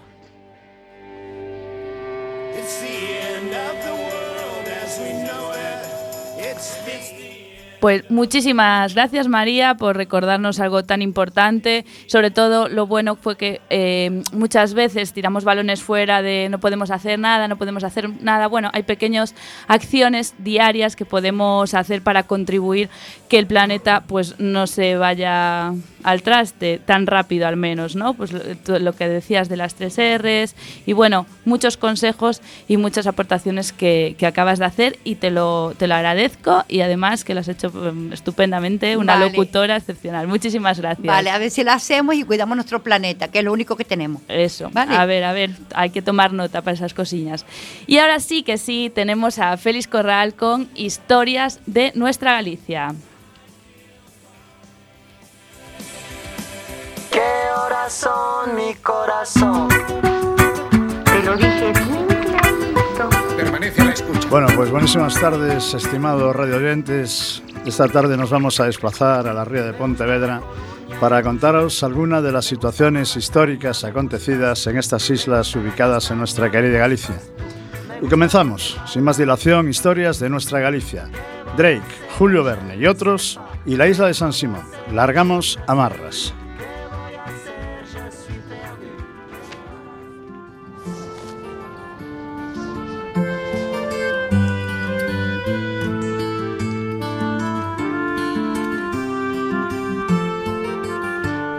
Pues 7.83 8.09
muchísimas 8.09 8.93
gracias 8.93 9.27
María 9.27 9.75
por 9.75 9.97
recordarnos 9.97 10.61
algo 10.61 10.83
tan 10.85 11.01
importante. 11.01 11.83
Sobre 12.07 12.31
todo 12.31 12.69
lo 12.69 12.87
bueno 12.87 13.17
fue 13.17 13.35
que 13.35 13.59
eh, 13.69 14.23
muchas 14.31 14.73
veces 14.73 15.11
tiramos 15.11 15.43
balones 15.43 15.83
fuera 15.83 16.21
de 16.21 16.47
no 16.49 16.61
podemos 16.61 16.91
hacer 16.91 17.19
nada, 17.19 17.49
no 17.49 17.57
podemos 17.57 17.83
hacer 17.83 18.09
nada. 18.23 18.47
Bueno, 18.47 18.69
hay 18.71 18.83
pequeñas 18.83 19.35
acciones 19.67 20.33
diarias 20.37 20.95
que 20.95 21.03
podemos 21.03 21.73
hacer 21.73 22.01
para 22.01 22.23
contribuir 22.23 22.87
que 23.27 23.37
el 23.37 23.47
planeta 23.47 24.05
pues 24.07 24.39
no 24.39 24.65
se 24.65 24.95
vaya 24.95 25.73
al 26.03 26.21
traste 26.21 26.79
tan 26.83 27.07
rápido 27.07 27.47
al 27.47 27.57
menos, 27.57 27.95
¿no? 27.95 28.13
Pues 28.13 28.31
lo, 28.31 28.93
que 28.93 29.07
decías 29.07 29.49
de 29.49 29.57
las 29.57 29.75
tres 29.75 29.97
R's 29.97 30.55
y 30.85 30.93
bueno, 30.93 31.25
muchos 31.45 31.77
consejos 31.77 32.41
y 32.67 32.77
muchas 32.77 33.07
aportaciones 33.07 33.73
que, 33.73 34.15
acabas 34.23 34.59
de 34.59 34.65
hacer 34.65 34.99
y 35.03 35.15
te 35.15 35.31
lo, 35.31 35.73
te 35.77 35.85
lo 35.87 35.95
agradezco 35.95 36.63
y 36.69 36.79
además 36.79 37.25
que 37.25 37.33
lo 37.33 37.41
has 37.41 37.49
hecho 37.49 37.69
mm, 37.69 38.13
estupendamente, 38.13 38.95
una 38.95 39.17
locutora 39.17 39.75
excepcional. 39.75 40.27
Muchísimas 40.27 40.79
gracias. 40.79 41.05
Vale, 41.05 41.29
a 41.29 41.37
ver 41.37 41.51
si 41.51 41.63
lo 41.63 41.71
hacemos 41.71 42.15
y 42.15 42.23
cuidamos 42.23 42.55
nuestro 42.55 42.81
planeta, 42.81 43.27
que 43.27 43.39
es 43.39 43.45
lo 43.45 43.51
único 43.51 43.75
que 43.75 43.83
tenemos. 43.83 44.21
Eso, 44.27 44.71
a 44.73 45.05
ver, 45.05 45.23
a 45.23 45.33
ver, 45.33 45.51
hay 45.75 45.89
que 45.89 46.01
tomar 46.01 46.31
nota 46.31 46.61
para 46.61 46.75
esas 46.75 46.93
cosillas. 46.93 47.45
Y 47.85 47.97
ahora 47.97 48.19
sí 48.19 48.43
que 48.43 48.57
sí, 48.57 48.91
tenemos 48.93 49.39
a 49.39 49.57
Félix 49.57 49.87
Corral 49.87 50.35
con 50.35 50.69
historias 50.75 51.59
de 51.65 51.91
nuestra 51.95 52.33
Galicia. 52.33 52.95
Horas 57.83 57.93
son 57.93 58.55
mi 58.55 58.73
corazón? 58.75 59.67
Te 61.05 61.23
lo 61.23 61.35
dije 61.35 61.73
Permanece 63.35 63.81
a 63.81 63.85
la 63.85 63.93
escucha. 63.93 64.29
Bueno, 64.29 64.47
pues 64.55 64.71
buenísimas 64.71 65.19
tardes, 65.19 65.73
estimados 65.73 66.35
radio 66.35 66.57
oyentes. 66.57 67.43
Esta 67.65 67.87
tarde 67.87 68.15
nos 68.15 68.29
vamos 68.29 68.59
a 68.59 68.65
desplazar 68.65 69.27
a 69.27 69.33
la 69.33 69.43
ría 69.43 69.63
de 69.63 69.73
Pontevedra 69.73 70.41
para 70.99 71.21
contaros 71.23 71.83
algunas 71.83 72.23
de 72.23 72.31
las 72.31 72.45
situaciones 72.45 73.15
históricas 73.17 73.83
acontecidas 73.83 74.65
en 74.67 74.77
estas 74.77 75.09
islas 75.09 75.53
ubicadas 75.55 76.09
en 76.11 76.19
nuestra 76.19 76.49
querida 76.49 76.79
Galicia. 76.79 77.19
Y 78.01 78.07
comenzamos, 78.07 78.79
sin 78.85 79.03
más 79.03 79.17
dilación, 79.17 79.67
historias 79.67 80.19
de 80.19 80.29
nuestra 80.29 80.59
Galicia. 80.59 81.09
Drake, 81.57 81.81
Julio 82.17 82.43
Verne 82.43 82.77
y 82.77 82.85
otros, 82.85 83.39
y 83.65 83.75
la 83.75 83.87
isla 83.87 84.07
de 84.07 84.13
San 84.13 84.31
Simón. 84.31 84.63
Largamos 84.91 85.59
a 85.67 85.75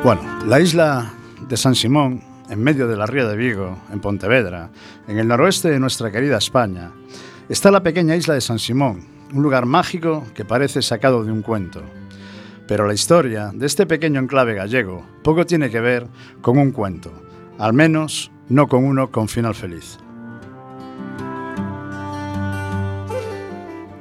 Bueno, 0.05 0.21
la 0.45 0.61
isla 0.61 1.15
de 1.49 1.57
San 1.57 1.75
Simón, 1.75 2.23
en 2.51 2.63
medio 2.63 2.87
de 2.87 2.95
la 2.95 3.07
ría 3.07 3.25
de 3.25 3.39
Vigo, 3.39 3.79
en 3.91 4.01
Pontevedra, 4.01 4.69
en 5.09 5.17
el 5.19 5.27
noroeste 5.27 5.71
de 5.71 5.81
nuestra 5.81 6.13
querida 6.13 6.37
España, 6.37 6.93
está 7.49 7.71
la 7.71 7.83
pequeña 7.83 8.15
isla 8.15 8.35
de 8.35 8.43
San 8.43 8.59
Simón, 8.59 9.07
un 9.33 9.43
lugar 9.43 9.65
mágico 9.65 10.23
que 10.35 10.45
parece 10.45 10.83
sacado 10.83 11.25
de 11.25 11.33
un 11.33 11.41
cuento. 11.41 11.83
Pero 12.69 12.87
la 12.87 12.93
historia 12.93 13.51
de 13.55 13.65
este 13.65 13.87
pequeño 13.87 14.21
enclave 14.21 14.55
gallego 14.55 15.07
poco 15.23 15.47
tiene 15.47 15.71
que 15.71 15.81
ver 15.81 16.07
con 16.43 16.59
un 16.59 16.71
cuento, 16.73 17.11
al 17.57 17.73
menos 17.73 18.31
no 18.51 18.69
con 18.69 18.85
uno 18.85 19.11
con 19.11 19.27
final 19.27 19.55
feliz. 19.55 19.97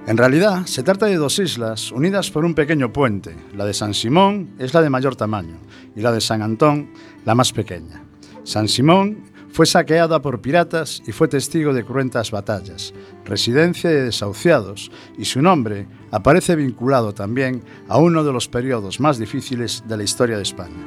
En 0.05 0.17
realidad, 0.17 0.65
se 0.65 0.83
trata 0.83 1.05
de 1.05 1.15
dos 1.15 1.39
islas 1.39 1.93
unidas 1.93 2.29
por 2.29 2.43
un 2.43 2.55
pequeño 2.55 2.91
puente. 2.91 3.37
La 3.55 3.63
de 3.63 3.73
San 3.73 3.93
Simón 3.93 4.49
es 4.59 4.73
la 4.73 4.81
de 4.81 4.89
mayor 4.89 5.15
tamaño 5.15 5.62
y 5.95 6.01
la 6.01 6.11
de 6.11 6.21
San 6.21 6.41
Antón 6.41 6.91
la 7.25 7.35
más 7.35 7.51
pequeña. 7.51 8.03
San 8.43 8.67
Simón 8.67 9.31
fue 9.53 9.67
saqueada 9.67 10.19
por 10.19 10.41
piratas 10.41 11.03
y 11.05 11.11
fue 11.11 11.27
testigo 11.27 11.73
de 11.73 11.85
cruentas 11.85 12.31
batallas, 12.31 12.91
residencia 13.23 13.89
de 13.89 14.05
desahuciados, 14.05 14.91
y 15.15 15.25
su 15.25 15.43
nombre 15.43 15.87
aparece 16.09 16.55
vinculado 16.55 17.13
también 17.13 17.63
a 17.87 17.99
uno 17.99 18.23
de 18.23 18.33
los 18.33 18.47
periodos 18.47 18.99
más 18.99 19.19
difíciles 19.19 19.83
de 19.87 19.97
la 19.97 20.03
historia 20.03 20.37
de 20.37 20.43
España. 20.43 20.83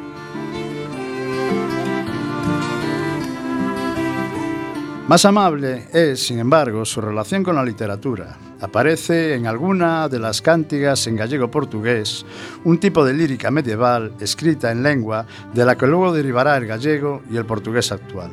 Más 5.07 5.25
amable 5.25 5.87
es, 5.92 6.27
sin 6.27 6.40
embargo, 6.40 6.85
su 6.85 7.01
relación 7.01 7.45
con 7.45 7.55
la 7.55 7.64
literatura. 7.64 8.37
Aparece 8.61 9.35
en 9.35 9.47
alguna 9.47 10.09
de 10.09 10.19
las 10.19 10.40
cántigas 10.40 11.07
en 11.07 11.16
gallego-portugués, 11.16 12.25
un 12.64 12.79
tipo 12.79 13.05
de 13.05 13.12
lírica 13.12 13.51
medieval 13.51 14.12
escrita 14.19 14.73
en 14.73 14.83
lengua 14.83 15.27
de 15.53 15.64
la 15.64 15.77
que 15.77 15.87
luego 15.87 16.12
derivará 16.12 16.57
el 16.57 16.66
gallego 16.66 17.23
y 17.31 17.37
el 17.37 17.45
portugués 17.45 17.92
actual. 17.92 18.31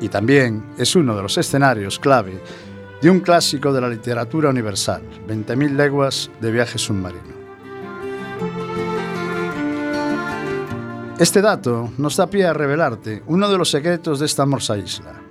Y 0.00 0.08
también 0.08 0.64
es 0.78 0.96
uno 0.96 1.14
de 1.14 1.22
los 1.22 1.36
escenarios 1.36 1.98
clave 1.98 2.40
de 3.02 3.10
un 3.10 3.20
clásico 3.20 3.72
de 3.72 3.80
la 3.80 3.88
literatura 3.88 4.48
universal, 4.48 5.02
20.000 5.28 5.76
leguas 5.76 6.30
de 6.40 6.50
viaje 6.50 6.78
submarino. 6.78 7.32
Este 11.18 11.40
dato 11.40 11.92
nos 11.98 12.16
da 12.16 12.26
pie 12.26 12.46
a 12.46 12.52
revelarte 12.52 13.22
uno 13.26 13.48
de 13.48 13.58
los 13.58 13.70
secretos 13.70 14.18
de 14.18 14.26
esta 14.26 14.46
morsa 14.46 14.76
isla. 14.76 15.21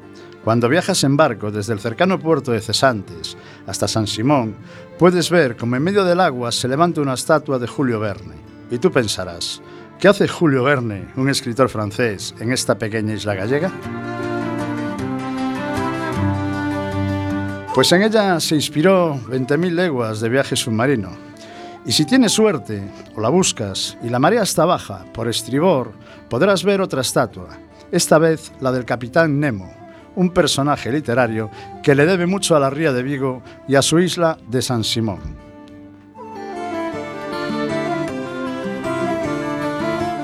Cuando 0.44 0.70
viajas 0.70 1.04
en 1.04 1.16
barco 1.16 1.52
desde 1.52 1.74
el 1.74 1.80
cercano 1.80 2.18
puerto 2.20 2.52
de 2.52 2.62
Cesantes 2.62 3.38
hasta 3.68 3.88
San 3.88 4.08
Simón, 4.08 4.56
puedes 4.98 5.30
ver 5.30 5.56
como 5.56 5.76
en 5.76 5.84
medio 5.84 6.04
del 6.04 6.20
agua 6.20 6.52
se 6.52 6.68
levanta 6.68 7.02
una 7.02 7.14
estatua 7.14 7.60
de 7.60 7.68
Julio 7.68 8.00
Verne. 8.00 8.36
Y 8.72 8.80
tú 8.80 8.92
pensarás, 8.92 9.62
¿qué 10.00 10.08
hace 10.08 10.28
Julio 10.28 10.64
Verne, 10.64 11.10
un 11.16 11.30
escritor 11.30 11.70
francés, 11.70 12.34
en 12.40 12.52
esta 12.52 12.76
pequeña 12.76 13.14
isla 13.14 13.36
gallega? 13.36 13.72
Pues 17.76 17.92
en 17.92 18.02
ella 18.02 18.40
se 18.40 18.56
inspiró 18.56 19.20
20.000 19.28 19.72
leguas 19.72 20.22
de 20.22 20.30
viaje 20.30 20.56
submarino. 20.56 21.12
Y 21.86 21.92
si 21.92 22.04
tienes 22.06 22.32
suerte 22.32 22.82
o 23.16 23.22
la 23.22 23.30
buscas 23.30 23.96
y 24.04 24.10
la 24.10 24.20
marea 24.20 24.42
está 24.42 24.66
baja 24.66 25.06
por 25.14 25.30
estribor, 25.30 25.92
podrás 26.30 26.64
ver 26.64 26.82
otra 26.82 27.02
estatua, 27.02 27.50
esta 27.92 28.18
vez 28.18 28.52
la 28.60 28.72
del 28.72 28.86
capitán 28.86 29.40
Nemo, 29.40 29.81
un 30.16 30.32
personaje 30.32 30.92
literario 30.92 31.50
que 31.84 31.96
le 31.96 32.06
debe 32.06 32.26
mucho 32.26 32.56
a 32.56 32.60
la 32.60 32.70
ría 32.70 32.94
de 32.94 33.04
Vigo 33.04 33.42
y 33.68 33.76
a 33.76 33.82
su 33.82 34.00
isla 34.00 34.38
de 34.48 34.62
San 34.62 34.84
Simón. 34.84 35.20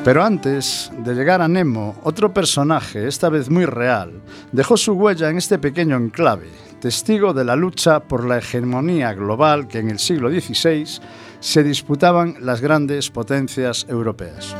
Pero 0.07 0.23
antes 0.23 0.89
de 0.99 1.13
llegar 1.15 1.41
a 1.41 1.49
Nemo, 1.49 1.95
otro 2.03 2.33
personaje, 2.33 3.09
esta 3.09 3.27
vez 3.27 3.49
muy 3.49 3.65
real, 3.65 4.21
dejó 4.53 4.77
su 4.77 4.93
huella 4.93 5.29
en 5.29 5.37
este 5.37 5.59
pequeño 5.59 5.97
enclave, 5.97 6.47
testigo 6.79 7.33
de 7.33 7.43
la 7.43 7.57
lucha 7.57 7.99
por 7.99 8.23
la 8.23 8.37
hegemonía 8.37 9.13
global 9.13 9.67
que 9.67 9.79
en 9.79 9.89
el 9.89 9.99
siglo 9.99 10.29
XVI 10.29 11.01
se 11.41 11.61
disputaban 11.61 12.37
las 12.39 12.61
grandes 12.61 13.09
potencias 13.09 13.85
europeas. 13.89 14.55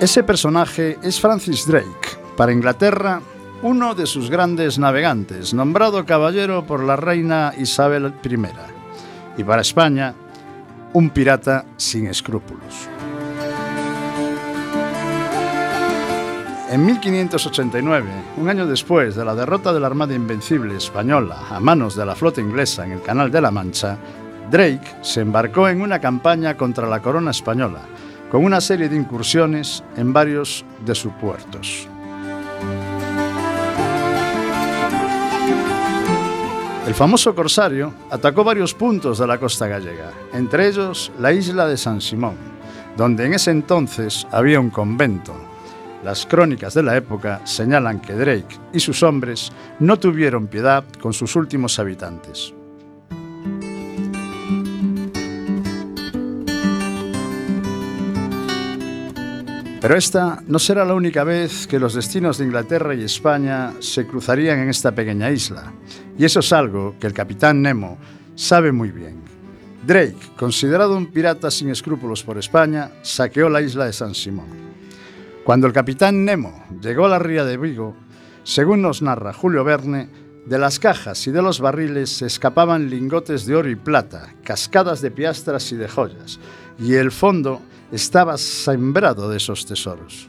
Ese 0.00 0.22
personaje 0.22 0.98
es 1.02 1.20
Francis 1.20 1.66
Drake, 1.66 2.16
para 2.34 2.52
Inglaterra 2.52 3.20
uno 3.62 3.94
de 3.94 4.06
sus 4.06 4.30
grandes 4.30 4.78
navegantes, 4.78 5.52
nombrado 5.52 6.06
caballero 6.06 6.64
por 6.64 6.82
la 6.82 6.96
reina 6.96 7.52
Isabel 7.58 8.14
I, 8.24 8.38
y 9.36 9.44
para 9.44 9.60
España 9.60 10.14
un 10.94 11.10
pirata 11.10 11.66
sin 11.76 12.06
escrúpulos. 12.06 12.88
En 16.70 16.86
1589, 16.86 18.08
un 18.38 18.48
año 18.48 18.66
después 18.66 19.14
de 19.16 19.24
la 19.26 19.34
derrota 19.34 19.70
de 19.74 19.80
la 19.80 19.88
Armada 19.88 20.14
Invencible 20.14 20.78
española 20.78 21.40
a 21.50 21.60
manos 21.60 21.94
de 21.94 22.06
la 22.06 22.14
flota 22.14 22.40
inglesa 22.40 22.86
en 22.86 22.92
el 22.92 23.02
Canal 23.02 23.30
de 23.30 23.42
la 23.42 23.50
Mancha, 23.50 23.98
Drake 24.50 24.96
se 25.02 25.20
embarcó 25.20 25.68
en 25.68 25.82
una 25.82 25.98
campaña 25.98 26.56
contra 26.56 26.88
la 26.88 27.02
corona 27.02 27.32
española, 27.32 27.80
con 28.30 28.44
una 28.44 28.60
serie 28.60 28.88
de 28.88 28.96
incursiones 28.96 29.82
en 29.96 30.12
varios 30.12 30.64
de 30.84 30.94
sus 30.94 31.12
puertos. 31.14 31.88
El 36.86 36.94
famoso 36.94 37.34
corsario 37.34 37.92
atacó 38.10 38.42
varios 38.42 38.74
puntos 38.74 39.18
de 39.18 39.26
la 39.26 39.38
costa 39.38 39.68
gallega, 39.68 40.10
entre 40.32 40.66
ellos 40.66 41.12
la 41.18 41.32
isla 41.32 41.68
de 41.68 41.76
San 41.76 42.00
Simón, 42.00 42.34
donde 42.96 43.26
en 43.26 43.34
ese 43.34 43.50
entonces 43.50 44.26
había 44.32 44.58
un 44.58 44.70
convento. 44.70 45.34
Las 46.02 46.24
crónicas 46.24 46.74
de 46.74 46.82
la 46.82 46.96
época 46.96 47.42
señalan 47.44 48.00
que 48.00 48.14
Drake 48.14 48.58
y 48.72 48.80
sus 48.80 49.02
hombres 49.02 49.52
no 49.78 49.98
tuvieron 49.98 50.46
piedad 50.46 50.84
con 51.00 51.12
sus 51.12 51.36
últimos 51.36 51.78
habitantes. 51.78 52.54
Pero 59.80 59.96
esta 59.96 60.42
no 60.46 60.58
será 60.58 60.84
la 60.84 60.92
única 60.92 61.24
vez 61.24 61.66
que 61.66 61.78
los 61.78 61.94
destinos 61.94 62.36
de 62.36 62.44
Inglaterra 62.44 62.94
y 62.94 63.02
España 63.02 63.72
se 63.80 64.06
cruzarían 64.06 64.58
en 64.58 64.68
esta 64.68 64.94
pequeña 64.94 65.30
isla. 65.30 65.72
Y 66.18 66.26
eso 66.26 66.40
es 66.40 66.52
algo 66.52 66.96
que 67.00 67.06
el 67.06 67.14
capitán 67.14 67.62
Nemo 67.62 67.96
sabe 68.34 68.72
muy 68.72 68.90
bien. 68.90 69.22
Drake, 69.86 70.18
considerado 70.36 70.94
un 70.94 71.06
pirata 71.06 71.50
sin 71.50 71.70
escrúpulos 71.70 72.22
por 72.22 72.36
España, 72.36 72.90
saqueó 73.00 73.48
la 73.48 73.62
isla 73.62 73.86
de 73.86 73.94
San 73.94 74.14
Simón. 74.14 74.48
Cuando 75.44 75.66
el 75.66 75.72
capitán 75.72 76.26
Nemo 76.26 76.62
llegó 76.82 77.06
a 77.06 77.08
la 77.08 77.18
ría 77.18 77.46
de 77.46 77.56
Vigo, 77.56 77.96
según 78.44 78.82
nos 78.82 79.00
narra 79.00 79.32
Julio 79.32 79.64
Verne, 79.64 80.10
de 80.44 80.58
las 80.58 80.78
cajas 80.78 81.26
y 81.26 81.30
de 81.30 81.40
los 81.40 81.60
barriles 81.60 82.10
se 82.10 82.26
escapaban 82.26 82.90
lingotes 82.90 83.46
de 83.46 83.56
oro 83.56 83.70
y 83.70 83.76
plata, 83.76 84.34
cascadas 84.44 85.00
de 85.00 85.10
piastras 85.10 85.72
y 85.72 85.76
de 85.76 85.88
joyas, 85.88 86.38
y 86.78 86.94
el 86.94 87.12
fondo 87.12 87.62
estaba 87.92 88.36
sembrado 88.38 89.28
de 89.28 89.36
esos 89.36 89.66
tesoros. 89.66 90.28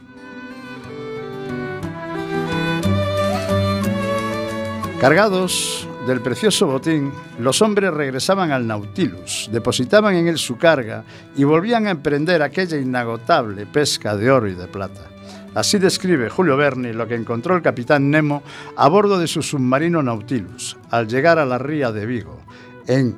Cargados 5.00 5.88
del 6.06 6.20
precioso 6.20 6.66
botín, 6.66 7.12
los 7.40 7.60
hombres 7.60 7.92
regresaban 7.92 8.52
al 8.52 8.66
Nautilus, 8.66 9.48
depositaban 9.52 10.14
en 10.14 10.28
él 10.28 10.38
su 10.38 10.56
carga 10.56 11.04
y 11.36 11.44
volvían 11.44 11.86
a 11.86 11.90
emprender 11.90 12.42
aquella 12.42 12.76
inagotable 12.78 13.66
pesca 13.66 14.16
de 14.16 14.30
oro 14.30 14.48
y 14.48 14.54
de 14.54 14.68
plata. 14.68 15.08
Así 15.54 15.78
describe 15.78 16.30
Julio 16.30 16.56
Berni 16.56 16.92
lo 16.92 17.06
que 17.06 17.14
encontró 17.14 17.56
el 17.56 17.62
capitán 17.62 18.10
Nemo 18.10 18.42
a 18.76 18.88
bordo 18.88 19.18
de 19.18 19.26
su 19.26 19.42
submarino 19.42 20.02
Nautilus 20.02 20.76
al 20.90 21.08
llegar 21.08 21.38
a 21.38 21.46
la 21.46 21.58
ría 21.58 21.92
de 21.92 22.06
Vigo, 22.06 22.40
en 22.86 23.16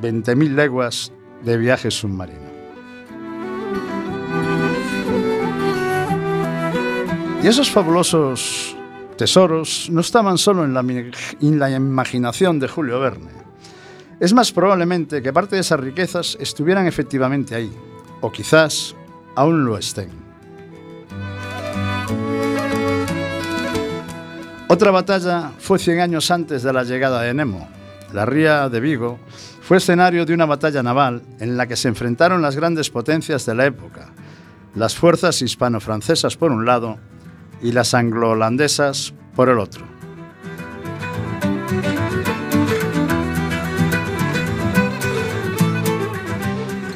20.000 0.00 0.54
leguas 0.54 1.12
de 1.44 1.56
viaje 1.56 1.90
submarino. 1.90 2.47
Y 7.40 7.46
esos 7.46 7.70
fabulosos 7.70 8.76
tesoros 9.16 9.88
no 9.90 10.00
estaban 10.00 10.38
solo 10.38 10.64
en 10.64 10.74
la, 10.74 11.70
imaginación 11.70 12.58
de 12.58 12.66
Julio 12.66 12.98
Verne. 12.98 13.30
Es 14.18 14.32
más 14.32 14.50
probablemente 14.50 15.22
que 15.22 15.32
parte 15.32 15.54
de 15.54 15.60
esas 15.60 15.78
riquezas 15.78 16.36
estuvieran 16.40 16.88
efectivamente 16.88 17.54
ahí, 17.54 17.72
o 18.20 18.32
quizás 18.32 18.96
aún 19.36 19.64
lo 19.64 19.78
estén. 19.78 20.10
Otra 24.66 24.90
batalla 24.90 25.52
fue 25.58 25.78
100 25.78 26.00
años 26.00 26.30
antes 26.32 26.64
de 26.64 26.72
la 26.72 26.82
llegada 26.82 27.22
de 27.22 27.34
Nemo. 27.34 27.68
La 28.12 28.26
ría 28.26 28.68
de 28.68 28.80
Vigo 28.80 29.20
fue 29.62 29.76
escenario 29.76 30.26
de 30.26 30.34
una 30.34 30.46
batalla 30.46 30.82
naval 30.82 31.22
en 31.38 31.56
la 31.56 31.68
que 31.68 31.76
se 31.76 31.86
enfrentaron 31.86 32.42
las 32.42 32.56
grandes 32.56 32.90
potencias 32.90 33.46
de 33.46 33.54
la 33.54 33.66
época, 33.66 34.12
las 34.74 34.96
fuerzas 34.96 35.40
hispano-francesas 35.40 36.36
por 36.36 36.50
un 36.50 36.64
lado 36.64 36.98
y 37.62 37.72
las 37.72 37.94
anglo-holandesas 37.94 39.14
por 39.34 39.48
el 39.48 39.58
otro. 39.58 39.98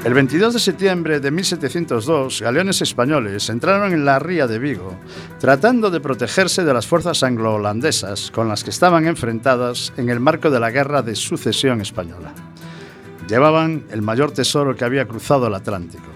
El 0.05 0.15
22 0.15 0.55
de 0.55 0.59
septiembre 0.59 1.21
de 1.21 1.31
1702, 1.31 2.43
galeones 2.43 2.83
españoles 2.83 3.49
entraron 3.49 3.93
en 3.93 4.05
la 4.05 4.19
ría 4.19 4.49
de 4.49 4.59
Vigo, 4.59 4.99
tratando 5.39 5.93
de 5.93 6.01
protegerse 6.01 6.65
de 6.65 6.75
las 6.75 6.89
fuerzas 6.89 7.23
anglo-holandesas 7.23 8.33
con 8.33 8.49
las 8.49 8.65
que 8.65 8.71
estaban 8.71 9.07
enfrentadas 9.07 9.93
en 9.97 10.09
el 10.09 10.19
marco 10.19 10.51
de 10.51 10.59
la 10.59 10.73
Guerra 10.73 11.03
de 11.03 11.15
Sucesión 11.15 11.81
Española. 11.81 12.35
Llevaban 13.29 13.85
el 13.93 14.03
mayor 14.03 14.33
tesoro 14.33 14.75
que 14.75 14.85
había 14.85 15.07
cruzado 15.07 15.47
el 15.47 15.55
Atlántico, 15.55 16.11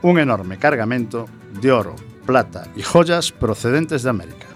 un 0.00 0.18
enorme 0.18 0.58
cargamento 0.58 1.26
de 1.60 1.72
oro, 1.72 1.94
plata 2.26 2.68
y 2.76 2.82
joyas 2.82 3.32
procedentes 3.32 4.02
de 4.02 4.10
América. 4.10 4.46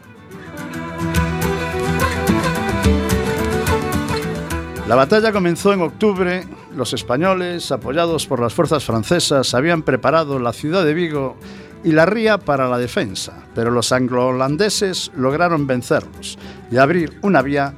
La 4.88 4.96
batalla 4.96 5.30
comenzó 5.30 5.72
en 5.72 5.82
octubre. 5.82 6.44
Los 6.74 6.92
españoles, 6.92 7.70
apoyados 7.70 8.26
por 8.26 8.40
las 8.40 8.54
fuerzas 8.54 8.84
francesas, 8.84 9.54
habían 9.54 9.82
preparado 9.82 10.40
la 10.40 10.52
ciudad 10.52 10.84
de 10.84 10.94
Vigo 10.94 11.36
y 11.84 11.92
la 11.92 12.06
ría 12.06 12.38
para 12.38 12.68
la 12.68 12.76
defensa, 12.76 13.44
pero 13.54 13.70
los 13.70 13.92
anglo-holandeses 13.92 15.12
lograron 15.16 15.66
vencerlos 15.66 16.38
y 16.70 16.76
abrir 16.76 17.18
una 17.22 17.40
vía 17.40 17.72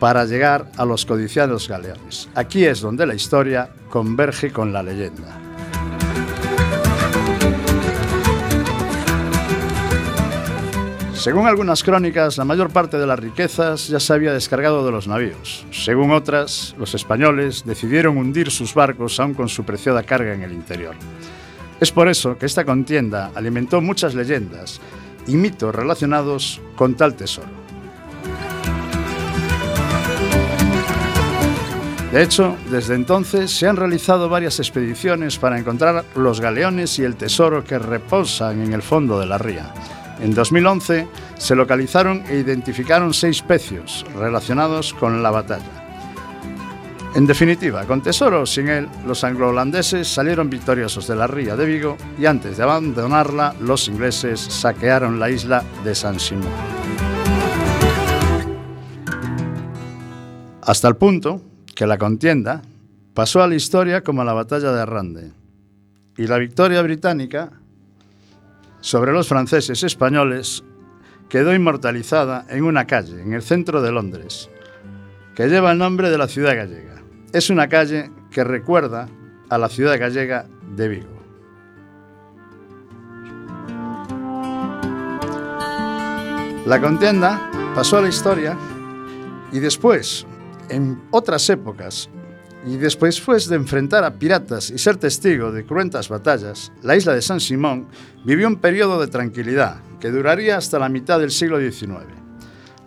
para 0.00 0.24
llegar 0.24 0.70
a 0.76 0.84
los 0.84 1.06
codiciados 1.06 1.68
galeones. 1.68 2.28
Aquí 2.34 2.64
es 2.64 2.80
donde 2.80 3.06
la 3.06 3.14
historia 3.14 3.70
converge 3.88 4.52
con 4.52 4.72
la 4.72 4.82
leyenda. 4.82 5.47
Según 11.18 11.48
algunas 11.48 11.82
crónicas, 11.82 12.38
la 12.38 12.44
mayor 12.44 12.70
parte 12.70 12.96
de 12.96 13.04
las 13.04 13.18
riquezas 13.18 13.88
ya 13.88 13.98
se 13.98 14.12
había 14.12 14.32
descargado 14.32 14.86
de 14.86 14.92
los 14.92 15.08
navíos. 15.08 15.66
Según 15.72 16.12
otras, 16.12 16.76
los 16.78 16.94
españoles 16.94 17.64
decidieron 17.66 18.16
hundir 18.18 18.52
sus 18.52 18.72
barcos 18.72 19.18
aún 19.18 19.34
con 19.34 19.48
su 19.48 19.64
preciada 19.64 20.04
carga 20.04 20.32
en 20.32 20.42
el 20.42 20.52
interior. 20.52 20.94
Es 21.80 21.90
por 21.90 22.06
eso 22.08 22.38
que 22.38 22.46
esta 22.46 22.64
contienda 22.64 23.32
alimentó 23.34 23.80
muchas 23.80 24.14
leyendas 24.14 24.80
y 25.26 25.36
mitos 25.36 25.74
relacionados 25.74 26.60
con 26.76 26.94
tal 26.94 27.14
tesoro. 27.14 27.48
De 32.12 32.22
hecho, 32.22 32.56
desde 32.70 32.94
entonces 32.94 33.50
se 33.50 33.66
han 33.66 33.74
realizado 33.76 34.28
varias 34.28 34.60
expediciones 34.60 35.36
para 35.36 35.58
encontrar 35.58 36.04
los 36.14 36.40
galeones 36.40 36.96
y 37.00 37.02
el 37.02 37.16
tesoro 37.16 37.64
que 37.64 37.80
reposan 37.80 38.62
en 38.62 38.72
el 38.72 38.82
fondo 38.82 39.18
de 39.18 39.26
la 39.26 39.36
ría. 39.36 39.74
En 40.20 40.34
2011 40.34 41.06
se 41.36 41.54
localizaron 41.54 42.24
e 42.28 42.38
identificaron 42.38 43.14
seis 43.14 43.42
pecios 43.42 44.04
relacionados 44.16 44.92
con 44.94 45.22
la 45.22 45.30
batalla. 45.30 45.78
En 47.14 47.26
definitiva, 47.26 47.84
con 47.84 48.02
tesoro 48.02 48.42
o 48.42 48.46
sin 48.46 48.68
él, 48.68 48.88
los 49.06 49.24
anglo-holandeses 49.24 50.06
salieron 50.06 50.50
victoriosos 50.50 51.08
de 51.08 51.16
la 51.16 51.26
ría 51.26 51.56
de 51.56 51.66
Vigo 51.66 51.96
y 52.18 52.26
antes 52.26 52.56
de 52.56 52.62
abandonarla, 52.62 53.54
los 53.60 53.88
ingleses 53.88 54.40
saquearon 54.40 55.18
la 55.18 55.30
isla 55.30 55.64
de 55.84 55.94
San 55.94 56.20
Simón. 56.20 56.52
Hasta 60.62 60.86
el 60.86 60.96
punto 60.96 61.40
que 61.74 61.86
la 61.86 61.96
contienda 61.96 62.60
pasó 63.14 63.42
a 63.42 63.48
la 63.48 63.54
historia 63.54 64.02
como 64.02 64.22
la 64.22 64.34
batalla 64.34 64.70
de 64.70 64.84
Rande. 64.84 65.32
Y 66.18 66.26
la 66.26 66.36
victoria 66.36 66.82
británica 66.82 67.50
sobre 68.80 69.12
los 69.12 69.28
franceses 69.28 69.82
españoles 69.82 70.64
quedó 71.28 71.54
inmortalizada 71.54 72.46
en 72.48 72.64
una 72.64 72.86
calle 72.86 73.20
en 73.20 73.32
el 73.32 73.42
centro 73.42 73.82
de 73.82 73.92
Londres, 73.92 74.48
que 75.34 75.48
lleva 75.48 75.72
el 75.72 75.78
nombre 75.78 76.10
de 76.10 76.18
la 76.18 76.28
ciudad 76.28 76.56
gallega. 76.56 77.02
Es 77.32 77.50
una 77.50 77.68
calle 77.68 78.10
que 78.30 78.44
recuerda 78.44 79.08
a 79.48 79.58
la 79.58 79.68
ciudad 79.68 79.98
gallega 79.98 80.46
de 80.74 80.88
Vigo. 80.88 81.18
La 86.66 86.80
contienda 86.80 87.50
pasó 87.74 87.98
a 87.98 88.02
la 88.02 88.08
historia 88.08 88.56
y 89.52 89.58
después, 89.58 90.26
en 90.68 91.00
otras 91.10 91.48
épocas, 91.48 92.10
y 92.66 92.76
después 92.76 93.20
de 93.48 93.56
enfrentar 93.56 94.04
a 94.04 94.18
piratas 94.18 94.70
y 94.70 94.78
ser 94.78 94.96
testigo 94.96 95.52
de 95.52 95.64
cruentas 95.64 96.08
batallas, 96.08 96.72
la 96.82 96.96
isla 96.96 97.14
de 97.14 97.22
San 97.22 97.40
Simón 97.40 97.86
vivió 98.24 98.48
un 98.48 98.56
periodo 98.56 99.00
de 99.00 99.06
tranquilidad 99.06 99.80
que 100.00 100.10
duraría 100.10 100.56
hasta 100.56 100.78
la 100.78 100.88
mitad 100.88 101.20
del 101.20 101.30
siglo 101.30 101.58
XIX. 101.58 102.04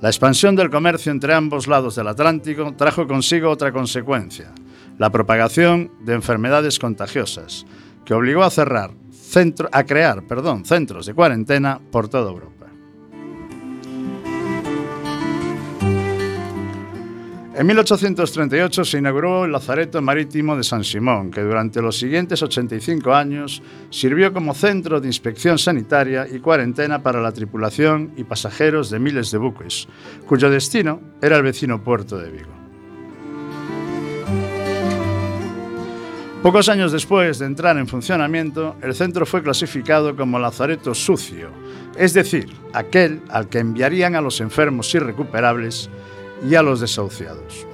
La 0.02 0.10
expansión 0.10 0.56
del 0.56 0.70
comercio 0.70 1.12
entre 1.12 1.34
ambos 1.34 1.68
lados 1.68 1.96
del 1.96 2.08
Atlántico 2.08 2.74
trajo 2.76 3.08
consigo 3.08 3.50
otra 3.50 3.72
consecuencia, 3.72 4.52
la 4.98 5.10
propagación 5.10 5.92
de 6.02 6.14
enfermedades 6.14 6.80
contagiosas, 6.80 7.66
que 8.04 8.14
obligó 8.14 8.44
a 8.44 8.50
cerrar 8.50 8.92
a 9.72 9.84
crear, 9.86 10.24
perdón, 10.24 10.66
centros 10.66 11.06
de 11.06 11.14
cuarentena 11.14 11.80
por 11.92 12.10
toda 12.10 12.30
Europa. 12.30 12.61
En 17.62 17.68
1838 17.68 18.84
se 18.84 18.98
inauguró 18.98 19.46
el 19.46 19.52
Lazareto 19.52 20.02
Marítimo 20.02 20.58
de 20.58 20.64
San 20.64 20.84
Simón, 20.84 21.30
que 21.30 21.42
durante 21.42 21.80
los 21.80 21.96
siguientes 21.96 22.42
85 22.42 23.14
años 23.14 23.62
sirvió 23.92 24.34
como 24.34 24.56
centro 24.56 25.00
de 25.00 25.06
inspección 25.06 25.60
sanitaria 25.60 26.26
y 26.28 26.40
cuarentena 26.40 27.04
para 27.04 27.22
la 27.22 27.32
tripulación 27.32 28.14
y 28.18 28.24
pasajeros 28.24 28.90
de 28.90 28.98
miles 28.98 29.30
de 29.30 29.38
buques, 29.38 29.88
cuyo 30.26 30.50
destino 30.50 31.02
era 31.22 31.38
el 31.38 31.44
vecino 31.44 31.84
puerto 31.84 32.18
de 32.18 32.32
Vigo. 32.32 32.52
Pocos 36.42 36.68
años 36.68 36.92
después 36.92 37.38
de 37.38 37.46
entrar 37.46 37.78
en 37.78 37.86
funcionamiento, 37.86 38.76
el 38.82 38.96
centro 38.96 39.28
fue 39.28 39.44
clasificado 39.44 40.16
como 40.16 40.40
Lazareto 40.40 40.96
Sucio, 40.96 41.52
es 41.96 42.16
decir, 42.16 42.50
aquel 42.74 43.22
al 43.30 43.50
que 43.50 43.60
enviarían 43.60 44.16
a 44.16 44.22
los 44.22 44.42
enfermos 44.42 44.96
irrecuperables 44.96 45.92
y 46.48 46.56
a 46.56 46.62
los 46.62 46.80
desahuciados. 46.80 47.68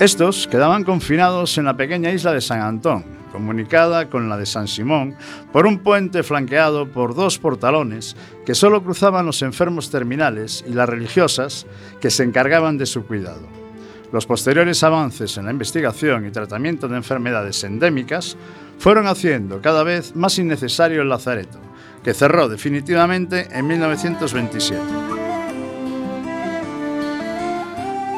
Estos 0.00 0.46
quedaban 0.46 0.84
confinados 0.84 1.58
en 1.58 1.66
la 1.66 1.76
pequeña 1.76 2.10
isla 2.10 2.32
de 2.32 2.40
San 2.40 2.62
Antón, 2.62 3.04
comunicada 3.30 4.08
con 4.08 4.30
la 4.30 4.38
de 4.38 4.46
San 4.46 4.66
Simón 4.66 5.14
por 5.52 5.66
un 5.66 5.78
puente 5.80 6.22
flanqueado 6.22 6.88
por 6.88 7.14
dos 7.14 7.38
portalones 7.38 8.16
que 8.46 8.54
solo 8.54 8.82
cruzaban 8.82 9.26
los 9.26 9.42
enfermos 9.42 9.90
terminales 9.90 10.64
y 10.66 10.72
las 10.72 10.88
religiosas 10.88 11.66
que 12.00 12.10
se 12.10 12.24
encargaban 12.24 12.78
de 12.78 12.86
su 12.86 13.04
cuidado. 13.06 13.42
Los 14.12 14.26
posteriores 14.26 14.82
avances 14.82 15.36
en 15.36 15.44
la 15.44 15.52
investigación 15.52 16.26
y 16.26 16.30
tratamiento 16.30 16.88
de 16.88 16.96
enfermedades 16.96 17.62
endémicas 17.62 18.36
fueron 18.78 19.06
haciendo 19.06 19.60
cada 19.60 19.84
vez 19.84 20.16
más 20.16 20.38
innecesario 20.38 21.02
el 21.02 21.10
lazareto, 21.10 21.58
que 22.02 22.14
cerró 22.14 22.48
definitivamente 22.48 23.46
en 23.52 23.66
1927. 23.66 24.80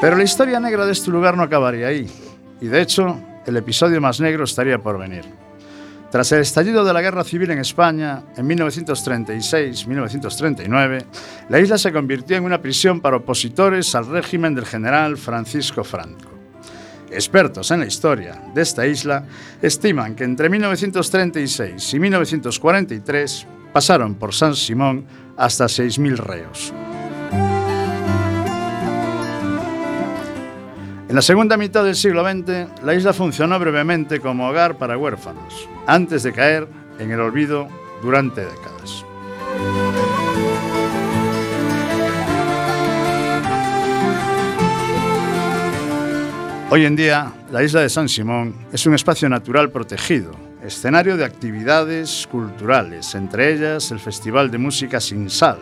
Pero 0.01 0.15
la 0.17 0.23
historia 0.23 0.59
negra 0.59 0.85
de 0.85 0.91
este 0.91 1.09
lugar 1.11 1.37
no 1.37 1.43
acabaría 1.43 1.87
ahí, 1.87 2.09
y 2.59 2.67
de 2.67 2.81
hecho 2.81 3.17
el 3.45 3.55
episodio 3.57 4.01
más 4.01 4.19
negro 4.19 4.43
estaría 4.43 4.79
por 4.79 4.97
venir. 4.97 5.23
Tras 6.11 6.31
el 6.31 6.41
estallido 6.41 6.83
de 6.85 6.93
la 6.93 7.01
guerra 7.01 7.23
civil 7.23 7.51
en 7.51 7.59
España 7.59 8.23
en 8.37 8.47
1936-1939, 8.47 11.05
la 11.49 11.59
isla 11.59 11.79
se 11.79 11.91
convirtió 11.91 12.37
en 12.37 12.43
una 12.43 12.61
prisión 12.61 13.01
para 13.01 13.17
opositores 13.17 13.95
al 13.95 14.05
régimen 14.05 14.53
del 14.53 14.67
general 14.67 15.17
Francisco 15.17 15.83
Franco. 15.83 16.29
Expertos 17.09 17.71
en 17.71 17.79
la 17.79 17.87
historia 17.87 18.39
de 18.53 18.61
esta 18.61 18.85
isla 18.85 19.25
estiman 19.61 20.15
que 20.15 20.23
entre 20.23 20.49
1936 20.49 21.93
y 21.93 21.99
1943 21.99 23.47
pasaron 23.73 24.15
por 24.15 24.33
San 24.33 24.55
Simón 24.55 25.05
hasta 25.35 25.65
6.000 25.65 26.17
reos. 26.17 26.73
En 31.09 31.15
la 31.15 31.21
segunda 31.21 31.57
mitad 31.57 31.83
del 31.83 31.95
siglo 31.95 32.23
XX, 32.23 32.83
la 32.83 32.95
isla 32.95 33.13
funcionó 33.13 33.59
brevemente 33.59 34.19
como 34.19 34.47
hogar 34.47 34.77
para 34.77 34.97
huérfanos, 34.97 35.67
antes 35.85 36.23
de 36.23 36.33
caer 36.33 36.67
en 36.97 37.11
el 37.11 37.19
olvido 37.19 37.67
durante 38.01 38.41
décadas. 38.41 39.05
Hoy 46.71 46.85
en 46.85 46.95
día, 46.95 47.31
la 47.51 47.61
isla 47.61 47.81
de 47.81 47.89
San 47.89 48.09
Simón 48.09 48.55
es 48.71 48.87
un 48.87 48.95
espacio 48.95 49.29
natural 49.29 49.69
protegido, 49.69 50.31
escenario 50.63 51.17
de 51.17 51.25
actividades 51.25 52.27
culturales, 52.31 53.15
entre 53.15 53.53
ellas 53.53 53.91
el 53.91 53.99
Festival 53.99 54.49
de 54.49 54.57
Música 54.57 54.99
Sin 54.99 55.29
Sal, 55.29 55.59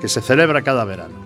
que 0.00 0.08
se 0.08 0.20
celebra 0.20 0.62
cada 0.62 0.84
verano. 0.84 1.16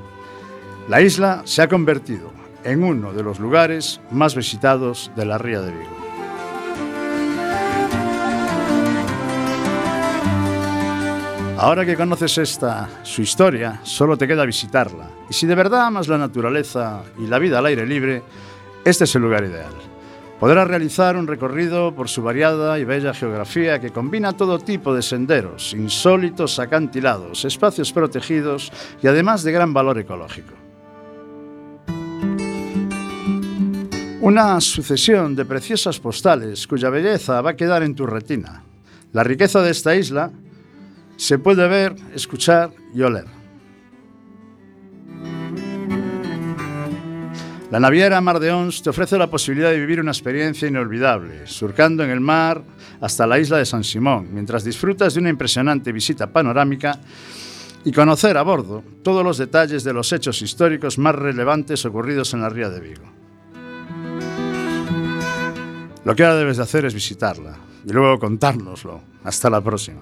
La 0.88 1.02
isla 1.02 1.42
se 1.44 1.62
ha 1.62 1.68
convertido 1.68 2.32
en 2.64 2.82
uno 2.82 3.12
de 3.12 3.22
los 3.22 3.38
lugares 3.38 4.00
más 4.10 4.34
visitados 4.34 5.10
de 5.16 5.26
la 5.26 5.38
Ría 5.38 5.60
de 5.60 5.72
Vigo. 5.72 6.00
Ahora 11.58 11.84
que 11.84 11.94
conoces 11.94 12.38
esta, 12.38 12.88
su 13.02 13.20
historia, 13.20 13.80
solo 13.82 14.16
te 14.16 14.26
queda 14.26 14.46
visitarla. 14.46 15.10
Y 15.28 15.34
si 15.34 15.46
de 15.46 15.54
verdad 15.54 15.86
amas 15.86 16.08
la 16.08 16.16
naturaleza 16.16 17.02
y 17.18 17.26
la 17.26 17.38
vida 17.38 17.58
al 17.58 17.66
aire 17.66 17.84
libre, 17.84 18.22
este 18.82 19.04
es 19.04 19.14
el 19.14 19.20
lugar 19.20 19.44
ideal. 19.44 19.89
Podrás 20.40 20.66
realizar 20.66 21.18
un 21.18 21.26
recorrido 21.26 21.94
por 21.94 22.08
su 22.08 22.22
variada 22.22 22.78
y 22.78 22.84
bella 22.84 23.12
geografía 23.12 23.78
que 23.78 23.90
combina 23.90 24.32
todo 24.32 24.58
tipo 24.58 24.94
de 24.94 25.02
senderos, 25.02 25.74
insólitos 25.74 26.58
acantilados, 26.58 27.44
espacios 27.44 27.92
protegidos 27.92 28.72
y 29.02 29.06
además 29.06 29.42
de 29.42 29.52
gran 29.52 29.74
valor 29.74 29.98
ecológico. 29.98 30.54
Una 34.22 34.58
sucesión 34.62 35.36
de 35.36 35.44
preciosas 35.44 36.00
postales 36.00 36.66
cuya 36.66 36.88
belleza 36.88 37.42
va 37.42 37.50
a 37.50 37.56
quedar 37.56 37.82
en 37.82 37.94
tu 37.94 38.06
retina. 38.06 38.64
La 39.12 39.22
riqueza 39.22 39.60
de 39.60 39.70
esta 39.70 39.94
isla 39.94 40.30
se 41.18 41.38
puede 41.38 41.68
ver, 41.68 41.94
escuchar 42.14 42.70
y 42.94 43.02
oler. 43.02 43.39
La 47.70 47.78
naviera 47.78 48.20
Mar 48.20 48.40
de 48.40 48.50
Ons 48.50 48.82
te 48.82 48.90
ofrece 48.90 49.16
la 49.16 49.30
posibilidad 49.30 49.70
de 49.70 49.78
vivir 49.78 50.00
una 50.00 50.10
experiencia 50.10 50.66
inolvidable, 50.66 51.46
surcando 51.46 52.02
en 52.02 52.10
el 52.10 52.18
mar 52.18 52.64
hasta 53.00 53.28
la 53.28 53.38
isla 53.38 53.58
de 53.58 53.64
San 53.64 53.84
Simón, 53.84 54.28
mientras 54.32 54.64
disfrutas 54.64 55.14
de 55.14 55.20
una 55.20 55.30
impresionante 55.30 55.92
visita 55.92 56.32
panorámica 56.32 56.98
y 57.84 57.92
conocer 57.92 58.36
a 58.38 58.42
bordo 58.42 58.82
todos 59.04 59.22
los 59.22 59.38
detalles 59.38 59.84
de 59.84 59.92
los 59.92 60.12
hechos 60.12 60.42
históricos 60.42 60.98
más 60.98 61.14
relevantes 61.14 61.84
ocurridos 61.84 62.34
en 62.34 62.40
la 62.40 62.48
ría 62.48 62.70
de 62.70 62.80
Vigo. 62.80 63.04
Lo 66.04 66.16
que 66.16 66.24
ahora 66.24 66.38
debes 66.38 66.56
de 66.56 66.64
hacer 66.64 66.86
es 66.86 66.94
visitarla 66.94 67.56
y 67.86 67.92
luego 67.92 68.18
contárnoslo. 68.18 69.00
Hasta 69.22 69.48
la 69.48 69.60
próxima. 69.60 70.00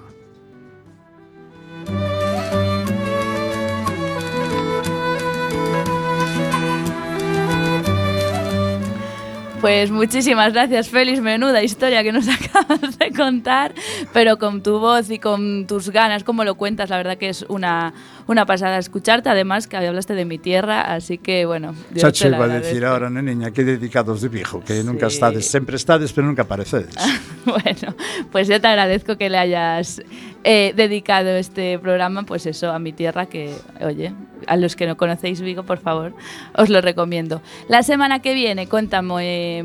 Pues 9.60 9.90
muchísimas 9.90 10.52
gracias, 10.52 10.88
Félix. 10.88 11.20
Menuda 11.20 11.64
historia 11.64 12.04
que 12.04 12.12
nos 12.12 12.28
acabas 12.28 12.96
de 12.96 13.10
contar, 13.10 13.74
pero 14.12 14.38
con 14.38 14.62
tu 14.62 14.78
voz 14.78 15.10
y 15.10 15.18
con 15.18 15.66
tus 15.66 15.90
ganas, 15.90 16.22
como 16.22 16.44
lo 16.44 16.54
cuentas, 16.54 16.90
la 16.90 16.96
verdad 16.96 17.18
que 17.18 17.28
es 17.28 17.44
una, 17.48 17.92
una 18.28 18.46
pasada 18.46 18.78
escucharte. 18.78 19.28
Además, 19.28 19.66
que 19.66 19.76
hablaste 19.76 20.14
de 20.14 20.24
mi 20.24 20.38
tierra, 20.38 20.82
así 20.82 21.18
que 21.18 21.44
bueno. 21.46 21.74
Dios 21.90 22.12
Xa 22.12 22.30
te 22.30 22.30
va 22.30 22.44
a 22.44 22.48
decir 22.48 22.84
ahora, 22.84 23.10
neniña, 23.10 23.50
que 23.50 23.64
dedicados 23.64 24.22
de 24.22 24.28
viejo, 24.28 24.62
que 24.64 24.84
nunca 24.84 25.10
Sí. 25.10 25.16
estades, 25.16 25.50
sempre 25.50 25.74
estades, 25.74 26.12
pero 26.12 26.26
nunca 26.28 26.42
aparecedes. 26.42 26.94
Bueno, 27.48 27.94
pues 28.30 28.46
yo 28.46 28.60
te 28.60 28.66
agradezco 28.66 29.16
que 29.16 29.30
le 29.30 29.38
hayas 29.38 30.02
eh, 30.44 30.74
dedicado 30.76 31.30
este 31.30 31.78
programa, 31.78 32.24
pues 32.24 32.44
eso, 32.44 32.70
a 32.70 32.78
mi 32.78 32.92
tierra, 32.92 33.24
que, 33.24 33.54
oye, 33.80 34.12
a 34.46 34.56
los 34.56 34.76
que 34.76 34.86
no 34.86 34.98
conocéis 34.98 35.40
Vigo, 35.40 35.62
por 35.62 35.78
favor, 35.78 36.12
os 36.54 36.68
lo 36.68 36.82
recomiendo. 36.82 37.40
La 37.68 37.82
semana 37.82 38.20
que 38.20 38.34
viene, 38.34 38.66
cuéntame, 38.66 39.60
eh, 39.60 39.64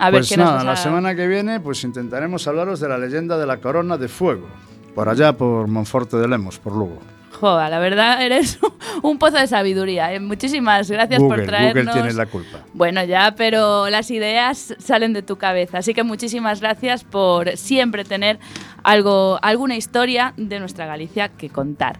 a 0.00 0.10
ver 0.10 0.20
pues 0.22 0.30
qué 0.30 0.38
nada, 0.38 0.56
nos 0.56 0.64
la 0.64 0.72
a... 0.72 0.76
semana 0.76 1.14
que 1.14 1.28
viene 1.28 1.60
pues 1.60 1.84
intentaremos 1.84 2.48
hablaros 2.48 2.80
de 2.80 2.88
la 2.88 2.98
leyenda 2.98 3.38
de 3.38 3.46
la 3.46 3.58
corona 3.58 3.96
de 3.96 4.08
fuego, 4.08 4.48
por 4.96 5.08
allá 5.08 5.36
por 5.36 5.68
Monforte 5.68 6.16
de 6.16 6.26
Lemos, 6.26 6.58
por 6.58 6.72
Lugo. 6.72 6.98
Joder, 7.40 7.70
la 7.70 7.78
verdad 7.78 8.22
eres 8.22 8.58
un 9.02 9.18
pozo 9.18 9.38
de 9.38 9.46
sabiduría. 9.46 10.12
¿eh? 10.12 10.20
Muchísimas 10.20 10.90
gracias 10.90 11.20
Google, 11.20 11.38
por 11.38 11.46
traernos. 11.46 11.86
Google 11.86 12.02
tiene 12.02 12.12
la 12.12 12.26
culpa. 12.26 12.60
Bueno, 12.74 13.02
ya, 13.04 13.34
pero 13.34 13.88
las 13.88 14.10
ideas 14.10 14.74
salen 14.78 15.14
de 15.14 15.22
tu 15.22 15.36
cabeza. 15.36 15.78
Así 15.78 15.94
que 15.94 16.02
muchísimas 16.02 16.60
gracias 16.60 17.04
por 17.04 17.56
siempre 17.56 18.04
tener 18.04 18.38
algo, 18.82 19.38
alguna 19.40 19.76
historia 19.76 20.34
de 20.36 20.60
nuestra 20.60 20.84
Galicia 20.84 21.30
que 21.30 21.48
contar. 21.48 21.98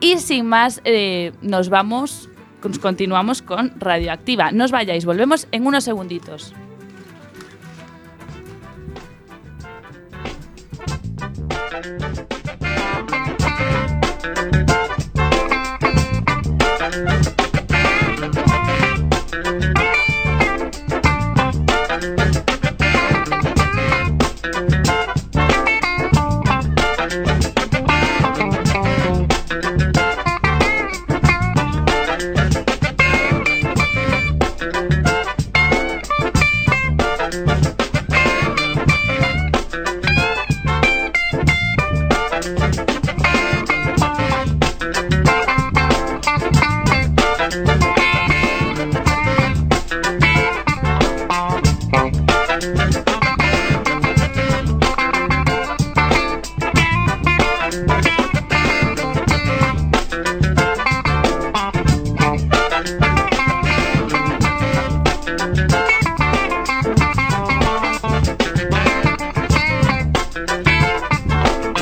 Y 0.00 0.18
sin 0.18 0.46
más, 0.46 0.82
eh, 0.84 1.32
nos 1.40 1.70
vamos, 1.70 2.28
nos 2.62 2.78
continuamos 2.78 3.40
con 3.40 3.72
Radioactiva. 3.80 4.52
No 4.52 4.64
os 4.64 4.72
vayáis, 4.72 5.06
volvemos 5.06 5.48
en 5.52 5.66
unos 5.66 5.84
segunditos. 5.84 6.52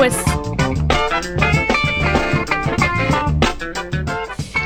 Pues. 0.01 0.16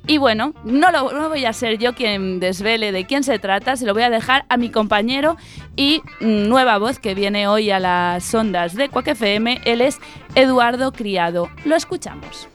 Y 0.07 0.19
bueno, 0.19 0.53
no, 0.63 0.91
lo, 0.91 1.11
no 1.11 1.29
voy 1.29 1.45
a 1.45 1.53
ser 1.53 1.79
yo 1.79 1.95
quien 1.95 2.39
desvele 2.39 2.91
de 2.91 3.05
quién 3.05 3.23
se 3.23 3.39
trata, 3.39 3.75
se 3.75 3.87
lo 3.87 3.93
voy 3.93 4.03
a 4.03 4.11
dejar 4.11 4.45
a 4.49 4.57
mi 4.57 4.69
compañero 4.69 5.35
y 5.75 6.03
mm, 6.19 6.47
nueva 6.47 6.77
voz 6.77 6.99
que 6.99 7.15
viene 7.15 7.47
hoy 7.47 7.71
a 7.71 7.79
las 7.79 8.33
ondas 8.35 8.75
de 8.75 8.89
Quack 8.89 9.07
FM. 9.07 9.61
Él 9.65 9.81
es 9.81 9.99
Eduardo 10.35 10.91
Criado. 10.91 11.49
Lo 11.65 11.75
escuchamos. 11.75 12.47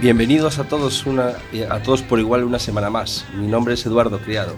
Bienvenidos 0.00 0.60
a 0.60 0.68
todos, 0.68 1.04
eh, 1.52 1.66
a 1.68 1.82
todos 1.82 2.02
por 2.02 2.20
igual 2.20 2.44
una 2.44 2.60
semana 2.60 2.88
más. 2.88 3.26
Mi 3.34 3.48
nombre 3.48 3.74
es 3.74 3.84
Eduardo 3.84 4.20
Criado. 4.20 4.54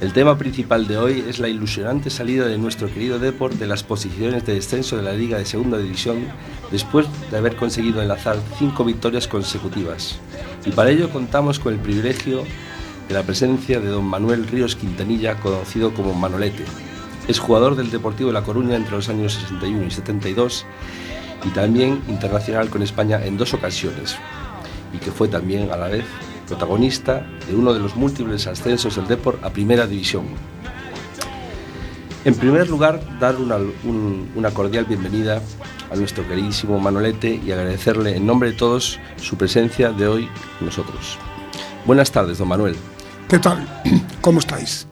El 0.00 0.12
tema 0.12 0.38
principal 0.38 0.86
de 0.86 0.96
hoy 0.96 1.24
es 1.28 1.40
la 1.40 1.48
ilusionante 1.48 2.08
salida 2.08 2.46
de 2.46 2.56
nuestro 2.56 2.86
querido 2.86 3.18
Deport 3.18 3.54
de 3.54 3.66
las 3.66 3.82
posiciones 3.82 4.46
de 4.46 4.54
descenso 4.54 4.96
de 4.96 5.02
la 5.02 5.12
Liga 5.12 5.38
de 5.38 5.44
Segunda 5.44 5.78
División 5.78 6.28
después 6.70 7.08
de 7.32 7.36
haber 7.36 7.56
conseguido 7.56 8.00
enlazar 8.00 8.36
cinco 8.60 8.84
victorias 8.84 9.26
consecutivas. 9.26 10.20
Y 10.64 10.70
para 10.70 10.90
ello 10.90 11.10
contamos 11.10 11.58
con 11.58 11.72
el 11.72 11.80
privilegio 11.80 12.44
de 13.08 13.14
la 13.14 13.24
presencia 13.24 13.80
de 13.80 13.88
don 13.88 14.04
Manuel 14.04 14.46
Ríos 14.46 14.76
Quintanilla, 14.76 15.40
conocido 15.40 15.92
como 15.92 16.14
Manolete. 16.14 16.62
Es 17.26 17.40
jugador 17.40 17.74
del 17.74 17.90
Deportivo 17.90 18.28
de 18.28 18.34
La 18.34 18.44
Coruña 18.44 18.76
entre 18.76 18.94
los 18.94 19.08
años 19.08 19.32
61 19.34 19.86
y 19.86 19.90
72 19.90 20.64
y 21.44 21.48
también 21.50 22.02
internacional 22.08 22.68
con 22.70 22.82
España 22.82 23.24
en 23.24 23.36
dos 23.36 23.54
ocasiones, 23.54 24.16
y 24.92 24.98
que 24.98 25.10
fue 25.10 25.28
también 25.28 25.70
a 25.70 25.76
la 25.76 25.88
vez 25.88 26.04
protagonista 26.46 27.26
de 27.46 27.54
uno 27.54 27.72
de 27.74 27.80
los 27.80 27.94
múltiples 27.96 28.46
ascensos 28.46 28.96
del 28.96 29.06
Deport 29.06 29.44
a 29.44 29.50
Primera 29.50 29.86
División. 29.86 30.24
En 32.24 32.34
primer 32.34 32.68
lugar, 32.68 33.00
dar 33.20 33.36
una, 33.36 33.56
un- 33.56 34.30
una 34.34 34.50
cordial 34.50 34.84
bienvenida 34.86 35.40
a 35.90 35.96
nuestro 35.96 36.26
queridísimo 36.26 36.78
Manolete 36.78 37.40
y 37.44 37.52
agradecerle 37.52 38.16
en 38.16 38.26
nombre 38.26 38.50
de 38.50 38.56
todos 38.56 38.98
su 39.16 39.36
presencia 39.36 39.92
de 39.92 40.06
hoy 40.08 40.28
con 40.58 40.66
nosotros. 40.66 41.16
Buenas 41.86 42.10
tardes, 42.10 42.38
don 42.38 42.48
Manuel. 42.48 42.76
¿Qué 43.28 43.38
tal? 43.38 43.66
¿Cómo 44.20 44.40
estáis? 44.40 44.86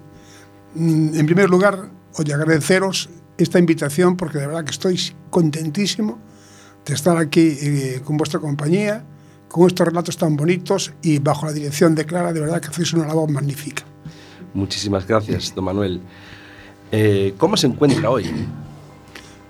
Mm, 0.74 1.18
En 1.18 1.26
primer 1.26 1.50
lugar, 1.50 1.90
oye, 2.18 2.32
agradeceros 2.32 3.10
esta 3.36 3.58
invitación 3.58 4.16
porque 4.16 4.38
de 4.38 4.46
verdad 4.46 4.64
que 4.64 4.70
estoy 4.70 4.98
contentísimo 5.30 6.18
de 6.86 6.94
estar 6.94 7.16
aquí 7.18 7.56
eh, 7.60 8.00
con 8.04 8.16
vuestra 8.16 8.38
compañía, 8.40 9.04
con 9.48 9.66
estos 9.66 9.86
relatos 9.86 10.16
tan 10.16 10.36
bonitos 10.36 10.92
y 11.02 11.18
bajo 11.18 11.46
la 11.46 11.52
dirección 11.52 11.94
de 11.94 12.04
Clara, 12.06 12.32
de 12.32 12.40
verdad 12.40 12.60
que 12.60 12.68
hacéis 12.68 12.92
una 12.92 13.06
labor 13.06 13.30
magnífica. 13.30 13.82
Muchísimas 14.54 15.06
gracias, 15.06 15.54
don 15.54 15.64
Manuel. 15.64 16.00
Eh, 16.92 17.34
¿Cómo 17.38 17.56
se 17.56 17.66
encuentra 17.66 18.08
hoy? 18.10 18.30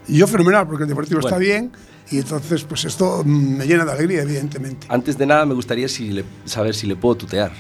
Yo 0.08 0.26
fenomenal 0.26 0.66
porque 0.66 0.84
el 0.84 0.88
Deportivo 0.88 1.20
Bueno. 1.20 1.36
está 1.36 1.38
bien 1.38 1.72
y 2.10 2.18
entonces 2.18 2.64
pues 2.64 2.84
esto 2.84 3.22
me 3.24 3.66
llena 3.66 3.84
de 3.84 3.92
alegría, 3.92 4.22
evidentemente. 4.22 4.86
Antes 4.88 5.18
de 5.18 5.26
nada, 5.26 5.44
me 5.44 5.54
gustaría 5.54 5.88
si 5.88 6.10
le- 6.12 6.24
saber 6.44 6.74
si 6.74 6.86
le 6.86 6.96
puedo 6.96 7.16
tutear. 7.16 7.52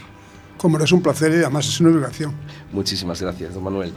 como 0.56 0.78
no 0.78 0.84
es 0.84 0.92
un 0.92 1.02
placer 1.02 1.32
y 1.32 1.36
además 1.36 1.68
es 1.68 1.78
una 1.80 1.90
obligación. 1.90 2.32
Muchísimas 2.72 3.20
gracias, 3.20 3.52
don 3.52 3.62
Manuel. 3.64 3.92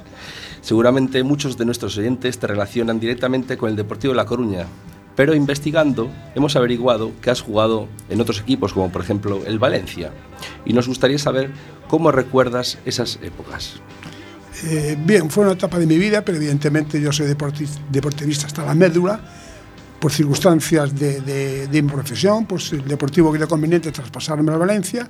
Seguramente 0.62 1.24
muchos 1.24 1.58
de 1.58 1.64
nuestros 1.64 1.98
oyentes 1.98 2.38
te 2.38 2.48
relacionan 2.48 3.00
directamente 3.00 3.58
con 3.58 3.70
el 3.70 3.78
Deportivo 3.78 4.12
de 4.12 4.18
La 4.18 4.26
Coruña, 4.26 4.66
pero 5.20 5.36
investigando 5.36 6.10
hemos 6.34 6.56
averiguado 6.56 7.12
que 7.22 7.30
has 7.30 7.42
jugado 7.42 7.90
en 8.10 8.22
otros 8.22 8.40
equipos, 8.40 8.72
como 8.72 8.90
por 8.90 9.02
ejemplo 9.02 9.42
el 9.46 9.60
Valencia, 9.60 10.14
y 10.64 10.72
nos 10.72 10.88
gustaría 10.88 11.20
saber 11.20 11.52
cómo 11.90 12.10
recuerdas 12.10 12.78
esas 12.86 13.20
épocas. 13.22 13.82
Eh, 14.64 14.96
bien, 14.98 15.30
fue 15.30 15.44
una 15.44 15.52
etapa 15.56 15.78
de 15.78 15.86
mi 15.88 15.98
vida, 15.98 16.24
pero 16.24 16.38
evidentemente 16.38 17.02
yo 17.02 17.12
soy 17.12 17.28
deporti- 17.28 17.68
deportivista 17.92 18.48
hasta 18.48 18.64
la 18.64 18.74
médula, 18.74 19.20
por 20.00 20.14
circunstancias 20.14 20.96
de, 20.98 21.20
de- 21.20 21.68
de 21.68 21.82
mi 21.82 21.90
profesión, 21.92 22.46
pues 22.46 22.72
el 22.72 22.86
Deportivo 22.88 23.30
quería 23.30 23.48
conveniente 23.48 23.92
traspasarme 23.92 24.54
a 24.54 24.56
Valencia 24.58 25.10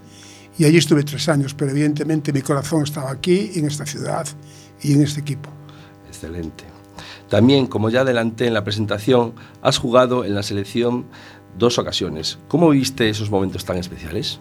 y 0.58 0.66
allí 0.66 0.78
estuve 0.78 1.04
tres 1.04 1.30
años, 1.30 1.54
pero 1.54 1.70
evidentemente 1.70 2.34
mi 2.34 2.42
corazón 2.42 2.82
estaba 2.82 3.12
aquí, 3.12 3.52
en 3.54 3.68
esta 3.68 3.86
ciudad 3.86 4.26
y 4.82 4.94
en 4.94 5.04
este 5.04 5.20
equipo. 5.22 5.52
Excelente. 6.08 6.64
También, 7.30 7.68
como 7.68 7.90
ya 7.90 8.02
adelanté 8.02 8.48
en 8.48 8.54
la 8.54 8.64
presentación, 8.64 9.34
has 9.62 9.78
jugado 9.78 10.26
en 10.26 10.34
la 10.36 10.44
selección 10.44 11.06
dos 11.58 11.78
ocasiones. 11.78 12.40
¿Cómo 12.48 12.70
viste 12.70 13.10
esos 13.10 13.30
momentos 13.30 13.66
tan 13.66 13.78
especiales? 13.78 14.40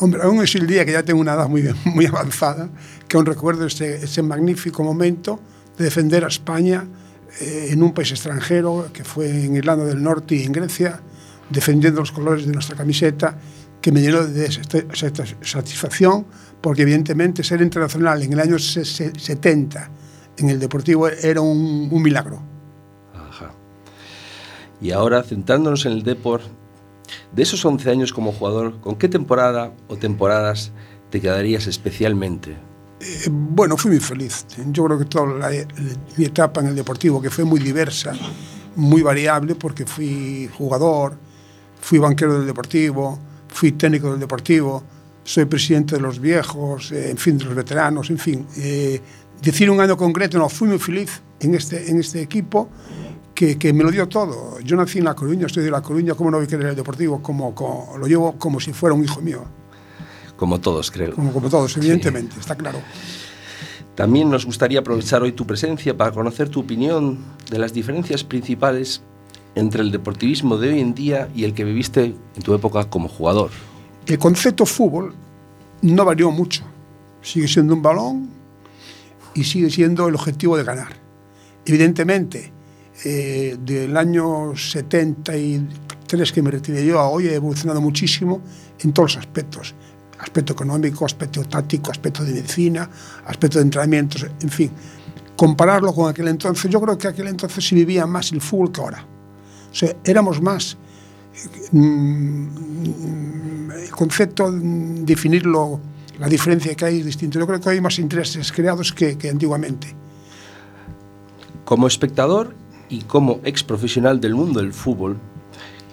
Hombre, 0.00 0.22
aún 0.22 0.42
es 0.42 0.54
el 0.54 0.66
día 0.66 0.84
que 0.84 0.92
ya 0.92 1.02
tengo 1.02 1.20
una 1.20 1.34
edad 1.34 1.48
muy, 1.48 1.64
muy 1.84 2.06
avanzada, 2.06 2.68
que 3.08 3.16
aún 3.16 3.26
recuerdo 3.26 3.66
ese, 3.66 3.96
ese 3.96 4.22
magnífico 4.22 4.82
momento 4.84 5.40
de 5.76 5.84
defender 5.84 6.24
a 6.24 6.28
España 6.28 6.86
eh, 7.40 7.68
en 7.70 7.82
un 7.82 7.92
país 7.92 8.10
extranjero, 8.12 8.88
que 8.92 9.02
fue 9.04 9.28
en 9.44 9.56
Irlanda 9.56 9.84
del 9.84 10.02
Norte 10.02 10.36
y 10.36 10.44
en 10.44 10.52
Grecia, 10.52 11.00
defendiendo 11.48 12.00
los 12.00 12.12
colores 12.12 12.46
de 12.46 12.52
nuestra 12.52 12.76
camiseta, 12.76 13.36
que 13.80 13.90
me 13.90 14.00
llenó 14.00 14.24
de 14.26 14.46
sat- 14.50 14.86
sat- 14.94 15.36
satisfacción, 15.44 16.26
porque 16.60 16.82
evidentemente 16.82 17.42
ser 17.42 17.62
internacional 17.62 18.22
en 18.22 18.32
el 18.32 18.40
año 18.40 18.58
se- 18.58 18.84
se- 18.84 19.12
70 19.18 19.90
en 20.40 20.50
el 20.50 20.58
Deportivo 20.60 21.08
era 21.08 21.40
un, 21.40 21.88
un 21.90 22.02
milagro. 22.02 22.40
Ajá. 23.14 23.52
Y 24.80 24.90
ahora, 24.92 25.22
centrándonos 25.22 25.84
en 25.86 25.92
el 25.92 26.02
Deport, 26.02 26.44
de 27.32 27.42
esos 27.42 27.64
11 27.64 27.90
años 27.90 28.12
como 28.12 28.32
jugador, 28.32 28.80
¿con 28.80 28.96
qué 28.96 29.08
temporada 29.08 29.72
o 29.88 29.96
temporadas 29.96 30.72
te 31.10 31.20
quedarías 31.20 31.66
especialmente? 31.66 32.52
Eh, 33.00 33.28
bueno, 33.30 33.76
fui 33.76 33.90
muy 33.92 34.00
feliz. 34.00 34.46
Yo 34.72 34.84
creo 34.84 34.98
que 34.98 35.04
toda 35.06 35.26
la- 35.38 35.66
mi 36.16 36.24
etapa 36.24 36.60
en 36.60 36.68
el 36.68 36.74
Deportivo, 36.76 37.20
que 37.20 37.30
fue 37.30 37.44
muy 37.44 37.60
diversa, 37.60 38.12
muy 38.76 39.02
variable, 39.02 39.54
porque 39.54 39.86
fui 39.86 40.48
jugador, 40.56 41.16
fui 41.80 41.98
banquero 41.98 42.34
del 42.38 42.46
Deportivo, 42.46 43.18
fui 43.48 43.72
técnico 43.72 44.10
del 44.10 44.20
Deportivo, 44.20 44.82
soy 45.24 45.44
presidente 45.46 45.96
de 45.96 46.00
los 46.02 46.18
viejos, 46.20 46.92
eh, 46.92 47.10
en 47.10 47.16
fin, 47.16 47.36
de 47.38 47.44
los 47.44 47.54
veteranos, 47.54 48.10
en 48.10 48.18
fin. 48.18 48.46
Eh, 48.56 49.00
decir 49.42 49.70
un 49.70 49.80
año 49.80 49.96
concreto, 49.96 50.38
no, 50.38 50.48
fui 50.48 50.68
muy 50.68 50.78
feliz 50.78 51.22
en 51.40 51.54
este, 51.54 51.90
en 51.90 52.00
este 52.00 52.20
equipo 52.22 52.68
que, 53.34 53.58
que 53.58 53.72
me 53.72 53.82
lo 53.84 53.90
dio 53.90 54.08
todo. 54.08 54.60
Yo 54.60 54.76
nací 54.76 54.98
en 54.98 55.04
La 55.04 55.14
Coruña, 55.14 55.46
estoy 55.46 55.64
de 55.64 55.70
La 55.70 55.80
Coruña, 55.82 56.14
¿cómo 56.14 56.30
no 56.30 56.36
voy 56.38 56.46
a 56.46 56.48
querer 56.48 56.66
el 56.68 56.76
Deportivo? 56.76 57.22
Como, 57.22 57.54
como- 57.54 57.96
lo 57.98 58.06
llevo 58.06 58.32
como 58.38 58.60
si 58.60 58.72
fuera 58.72 58.94
un 58.94 59.04
hijo 59.04 59.20
mío, 59.20 59.44
Como 60.36 60.60
todos, 60.60 60.90
creo. 60.90 61.14
como, 61.14 61.32
como 61.32 61.48
todos, 61.48 61.76
evidentemente, 61.76 62.36
está 62.38 62.54
claro. 62.54 62.78
También 63.94 64.30
nos 64.30 64.46
gustaría 64.46 64.80
aprovechar 64.80 65.22
hoy 65.22 65.32
tu 65.32 65.46
presencia 65.46 65.96
para 65.96 66.12
conocer 66.12 66.48
tu 66.48 66.60
opinión 66.60 67.18
de 67.50 67.58
las 67.58 67.72
diferencias 67.72 68.24
principales 68.24 69.02
entre 69.54 69.82
el 69.82 69.90
deportivismo 69.90 70.56
de 70.56 70.70
hoy 70.70 70.80
en 70.80 70.94
día 70.94 71.28
y 71.34 71.44
el 71.44 71.52
que 71.54 71.64
viviste 71.64 72.04
en 72.36 72.42
tu 72.42 72.54
época 72.54 72.88
como 72.88 73.08
jugador. 73.08 73.50
El 74.06 74.18
concepto 74.18 74.64
fútbol 74.64 75.12
no 75.82 76.04
varió 76.04 76.30
mucho. 76.30 76.62
Sigue 77.20 77.48
siendo 77.48 77.74
un 77.74 77.82
balón 77.82 78.30
y 79.34 79.44
sigue 79.44 79.70
siendo 79.70 80.08
el 80.08 80.14
objetivo 80.14 80.56
de 80.56 80.64
ganar. 80.64 80.92
Evidentemente, 81.64 82.52
eh, 83.04 83.56
del 83.60 83.96
año 83.96 84.56
73 84.56 86.32
que 86.32 86.42
me 86.42 86.50
retiré 86.50 86.84
yo 86.84 86.98
a 86.98 87.08
hoy 87.08 87.28
he 87.28 87.34
evolucionado 87.34 87.80
muchísimo 87.80 88.42
en 88.80 88.92
todos 88.92 89.14
los 89.14 89.24
aspectos. 89.24 89.74
Aspecto 90.18 90.52
económico, 90.52 91.06
aspecto 91.06 91.42
táctico, 91.44 91.90
aspecto 91.90 92.24
de 92.24 92.34
medicina, 92.34 92.90
aspecto 93.24 93.58
de 93.58 93.64
entrenamientos, 93.64 94.26
en 94.40 94.50
fin. 94.50 94.70
Compararlo 95.34 95.94
con 95.94 96.10
aquel 96.10 96.28
entonces, 96.28 96.70
yo 96.70 96.80
creo 96.80 96.98
que 96.98 97.08
aquel 97.08 97.28
entonces 97.28 97.66
se 97.66 97.74
vivía 97.74 98.06
más 98.06 98.32
el 98.32 98.42
fútbol 98.42 98.70
que 98.70 98.80
ahora. 98.82 99.06
O 99.70 99.74
sea, 99.74 99.96
éramos 100.04 100.42
más. 100.42 100.76
Eh, 101.32 101.68
mm, 101.72 101.78
mm, 101.78 103.70
el 103.70 103.90
concepto, 103.90 104.50
mm, 104.50 105.04
definirlo 105.06 105.80
la 106.20 106.28
diferencia 106.28 106.74
que 106.74 106.84
hay 106.84 106.98
es 107.00 107.06
distinto. 107.06 107.38
Yo 107.38 107.46
creo 107.46 107.60
que 107.60 107.70
hay 107.70 107.80
más 107.80 107.98
intereses 107.98 108.52
creados 108.52 108.92
que, 108.92 109.16
que 109.16 109.30
antiguamente. 109.30 109.96
Como 111.64 111.86
espectador 111.86 112.54
y 112.90 113.00
como 113.02 113.40
ex 113.42 113.64
profesional 113.64 114.20
del 114.20 114.34
mundo 114.34 114.60
del 114.60 114.74
fútbol, 114.74 115.18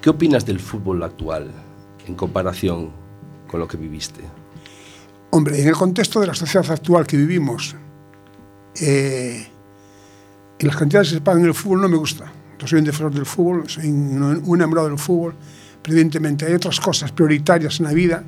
¿qué 0.01 0.09
opinas 0.09 0.45
del 0.45 0.59
fútbol 0.59 1.01
actual 1.03 1.49
en 2.05 2.15
comparación 2.15 2.91
con 3.47 3.61
lo 3.61 3.67
que 3.69 3.77
viviste? 3.77 4.21
Hombre, 5.29 5.61
en 5.61 5.69
el 5.69 5.75
contexto 5.75 6.19
de 6.19 6.27
la 6.27 6.33
sociedad 6.33 6.69
actual 6.71 7.07
que 7.07 7.15
vivimos, 7.15 7.75
eh, 8.81 9.47
y 10.59 10.65
las 10.65 10.75
cantidades 10.75 11.09
que 11.09 11.15
se 11.15 11.21
pagan 11.21 11.43
en 11.43 11.47
el 11.47 11.53
fútbol 11.53 11.81
no 11.81 11.87
me 11.87 11.97
gusta. 11.97 12.25
Yo 12.59 12.67
soy 12.67 12.79
un 12.79 12.85
defensor 12.85 13.13
del 13.13 13.25
fútbol, 13.25 13.69
soy 13.69 13.89
un, 13.89 14.43
enamorado 14.55 14.89
del 14.89 14.97
fútbol, 14.97 15.35
evidentemente 15.85 16.45
hay 16.45 16.53
otras 16.53 16.81
cosas 16.81 17.13
prioritarias 17.13 17.79
en 17.79 17.85
la 17.85 17.93
vida 17.93 18.23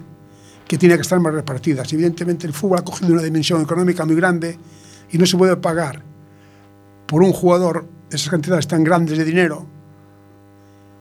que 0.70 0.78
tienen 0.78 1.00
que 1.00 1.02
estar 1.02 1.20
más 1.20 1.34
repartidas. 1.34 1.92
Evidentemente 1.92 2.46
el 2.46 2.54
fútbol 2.54 2.78
ha 2.78 2.84
cogido 2.84 3.12
una 3.12 3.24
dimensión 3.24 3.60
económica 3.60 4.06
muy 4.06 4.16
grande 4.16 4.56
y 5.12 5.18
no 5.18 5.26
se 5.26 5.36
puede 5.36 5.58
pagar 5.58 6.04
por 7.08 7.24
un 7.24 7.34
jugador 7.34 7.88
esas 8.12 8.30
cantidades 8.30 8.68
tan 8.68 8.84
grandes 8.84 9.18
de 9.18 9.26
dinero 9.26 9.66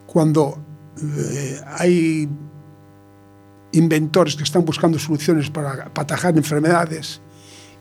cuando 0.07 0.57
eh, 0.97 1.61
hay 1.67 2.27
inventores 3.73 4.37
que 4.37 4.45
están 4.45 4.65
buscando 4.65 4.99
soluciones 4.99 5.51
para, 5.51 5.93
para 5.93 6.03
atajar 6.03 6.35
enfermedades 6.35 7.21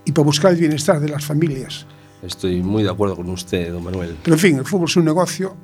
y 0.03 0.11
para 0.11 0.25
buscar 0.25 0.51
el 0.51 0.59
bienestar 0.59 0.99
de 0.99 1.07
las 1.07 1.23
familias. 1.23 1.87
Estoy 2.21 2.61
muy 2.61 2.83
de 2.83 2.89
acuerdo 2.89 3.15
con 3.15 3.29
usted, 3.29 3.71
don 3.71 3.81
Manuel. 3.81 4.17
Pero 4.23 4.35
en 4.35 4.39
fin, 4.41 4.57
el 4.57 4.65
fútbol 4.65 4.89
es 4.89 4.97
un 4.97 5.05
negocio, 5.05 5.55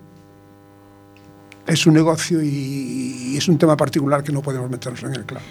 es 1.67 1.85
un 1.85 1.93
negocio 1.93 2.41
y, 2.43 3.35
es 3.37 3.47
un 3.47 3.57
tema 3.57 3.75
particular 3.75 4.23
que 4.23 4.31
no 4.31 4.41
podemos 4.41 4.69
meternos 4.69 5.01
en 5.03 5.13
él, 5.15 5.25
claro. 5.25 5.43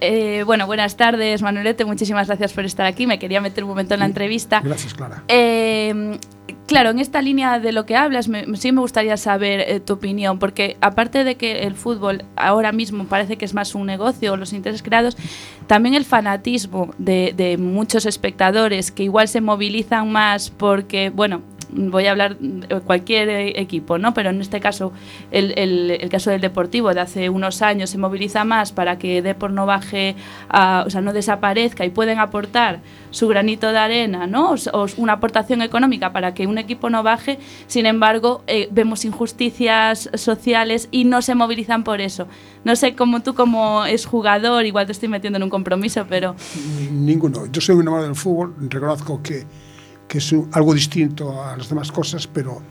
Eh, 0.00 0.42
bueno, 0.46 0.66
buenas 0.66 0.96
tardes, 0.96 1.42
Manuelete. 1.42 1.84
Muchísimas 1.84 2.28
gracias 2.28 2.52
por 2.54 2.64
estar 2.64 2.86
aquí. 2.86 3.06
Me 3.06 3.18
quería 3.18 3.40
meter 3.42 3.62
un 3.64 3.70
momento 3.70 3.92
en 3.94 4.00
la 4.00 4.06
entrevista. 4.06 4.60
Gracias, 4.64 4.94
Clara. 4.94 5.22
Eh, 5.28 6.18
claro, 6.66 6.90
en 6.90 6.98
esta 6.98 7.20
línea 7.20 7.58
de 7.58 7.72
lo 7.72 7.84
que 7.84 7.94
hablas, 7.94 8.28
me- 8.28 8.56
sí 8.56 8.72
me 8.72 8.80
gustaría 8.80 9.16
saber 9.18 9.60
eh, 9.60 9.80
tu 9.80 9.94
opinión, 9.94 10.38
porque 10.38 10.78
aparte 10.80 11.24
de 11.24 11.34
que 11.36 11.64
el 11.64 11.74
fútbol 11.74 12.24
ahora 12.36 12.72
mismo 12.72 13.04
parece 13.04 13.36
que 13.36 13.44
es 13.44 13.52
más 13.52 13.74
un 13.74 13.86
negocio, 13.86 14.36
los 14.38 14.54
intereses 14.54 14.82
creados, 14.82 15.16
también 15.66 15.94
el 15.94 16.06
fanatismo 16.06 16.94
de, 16.96 17.34
de 17.36 17.58
muchos 17.58 18.06
espectadores 18.06 18.90
que 18.90 19.02
igual 19.02 19.28
se 19.28 19.42
movilizan 19.42 20.10
más 20.10 20.48
porque, 20.48 21.10
bueno, 21.10 21.42
voy 21.70 22.06
a 22.06 22.12
hablar 22.12 22.36
cualquier 22.86 23.28
equipo, 23.58 23.98
¿no? 23.98 24.14
Pero 24.14 24.30
en 24.30 24.40
este 24.40 24.60
caso, 24.60 24.92
el, 25.30 25.52
el- 25.58 26.08
caso 26.10 26.30
del 26.30 26.40
Deportivo 26.40 26.92
de 26.94 27.00
hace 27.00 27.28
unos 27.30 27.62
años 27.62 27.90
se 27.90 27.98
moviliza 27.98 28.44
más 28.44 28.72
para 28.72 28.98
que 28.98 29.22
Depor 29.22 29.50
no 29.50 29.66
baje, 29.66 30.14
o 30.52 30.90
sea, 30.90 31.00
no 31.00 31.12
desaparezca 31.12 31.84
y 31.84 31.90
pueden 31.90 32.18
aportar 32.18 32.80
su 33.10 33.28
granito 33.28 33.72
de 33.72 33.78
arena, 33.78 34.26
¿no? 34.26 34.54
O 34.72 34.86
una 34.98 35.14
aportación 35.14 35.62
económica 35.62 36.12
para 36.12 36.34
que 36.34 36.46
un 36.46 36.58
equipo 36.58 36.90
no 36.90 37.02
baje. 37.02 37.38
Sin 37.66 37.86
embargo, 37.86 38.42
eh, 38.46 38.68
vemos 38.70 39.04
injusticias 39.04 40.10
sociales 40.14 40.88
y 40.90 41.04
no 41.04 41.22
se 41.22 41.34
movilizan 41.34 41.82
por 41.84 42.00
eso. 42.00 42.26
No 42.64 42.76
sé 42.76 42.94
cómo 42.94 43.22
tú 43.22 43.34
como 43.34 43.84
es 43.86 44.06
jugador, 44.06 44.64
igual 44.66 44.86
te 44.86 44.92
estoy 44.92 45.08
metiendo 45.08 45.36
en 45.38 45.42
un 45.44 45.50
compromiso, 45.50 46.06
pero 46.08 46.34
Ninguno. 46.90 47.46
Yo 47.46 47.60
soy 47.60 47.74
un 47.76 47.82
enamorado 47.82 48.06
del 48.08 48.16
fútbol, 48.16 48.54
reconozco 48.68 49.22
que, 49.22 49.44
que 50.08 50.18
es 50.18 50.34
algo 50.52 50.74
distinto 50.74 51.42
a 51.42 51.56
las 51.56 51.68
demás 51.68 51.90
cosas, 51.90 52.26
pero 52.26 52.62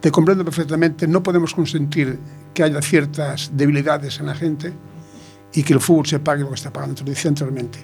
te 0.00 0.10
comprendo 0.10 0.44
perfectamente. 0.44 1.06
No 1.06 1.22
podemos 1.22 1.54
consentir 1.54 2.18
que 2.54 2.62
haya 2.62 2.80
ciertas 2.80 3.50
debilidades 3.54 4.20
en 4.20 4.26
la 4.26 4.34
gente 4.34 4.72
y 5.52 5.62
que 5.62 5.72
el 5.72 5.80
fútbol 5.80 6.06
se 6.06 6.18
pague 6.18 6.42
lo 6.42 6.48
que 6.48 6.54
está 6.54 6.72
pagando, 6.72 6.94
te 6.94 7.04
lo 7.04 7.10
decía 7.10 7.28
anteriormente. 7.28 7.78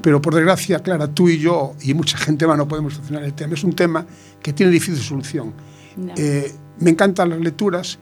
Pero 0.00 0.22
por 0.22 0.34
desgracia, 0.34 0.78
Clara, 0.78 1.08
tú 1.08 1.28
y 1.28 1.38
yo 1.38 1.74
y 1.82 1.92
mucha 1.92 2.16
gente 2.16 2.46
más 2.46 2.56
no 2.56 2.68
podemos 2.68 2.94
solucionar 2.94 3.24
el 3.24 3.34
tema. 3.34 3.54
Es 3.54 3.64
un 3.64 3.72
tema 3.72 4.06
que 4.40 4.52
tiene 4.52 4.70
difícil 4.70 5.02
solución. 5.02 5.52
Ya. 5.96 6.14
Eh, 6.16 6.54
me 6.78 6.90
encantan 6.90 7.30
las 7.30 7.40
lecturas 7.40 7.98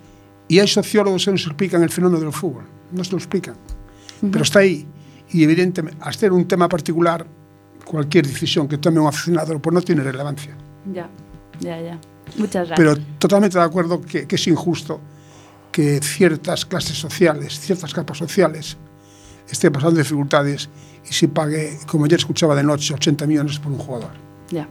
y 0.46 0.58
hay 0.58 0.68
sociólogos 0.68 1.24
que 1.24 1.30
nos 1.30 1.46
explican 1.46 1.82
el 1.82 1.88
fenómeno 1.88 2.20
del 2.20 2.32
fútbol. 2.32 2.64
No 2.92 3.02
se 3.02 3.12
lo 3.12 3.16
explican. 3.16 3.54
Pero 4.30 4.42
está 4.42 4.58
ahí. 4.58 4.86
Y 5.30 5.42
evidentemente, 5.42 5.96
ser 6.12 6.32
un 6.32 6.46
tema 6.46 6.68
particular, 6.68 7.26
cualquier 7.90 8.26
decisión 8.26 8.68
que 8.68 8.78
tome 8.78 9.00
un 9.00 9.08
aficionado 9.08 9.58
pues 9.58 9.74
no 9.74 9.82
tiene 9.82 10.02
relevancia. 10.02 10.54
ya, 10.92 11.08
ya, 11.60 11.80
ya. 11.80 11.98
Muchas 12.36 12.68
gracias. 12.68 12.76
Pero 12.76 12.96
totalmente 13.18 13.58
de 13.58 13.64
acuerdo 13.64 14.00
que, 14.00 14.26
que 14.28 14.36
es 14.36 14.46
injusto 14.46 15.00
que 15.72 16.00
ciertas 16.00 16.64
clases 16.64 16.96
sociales, 16.96 17.58
ciertas 17.58 17.92
capas 17.92 18.18
sociales, 18.18 18.76
esté 19.50 19.70
pasando 19.70 19.98
dificultades 19.98 20.68
y 21.08 21.12
se 21.12 21.26
pague, 21.26 21.76
como 21.88 22.04
ayer 22.04 22.20
escuchaba 22.20 22.54
de 22.54 22.62
noche, 22.62 22.94
80 22.94 23.26
millones 23.26 23.58
por 23.58 23.72
un 23.72 23.78
jugador. 23.78 24.12
Ya. 24.50 24.68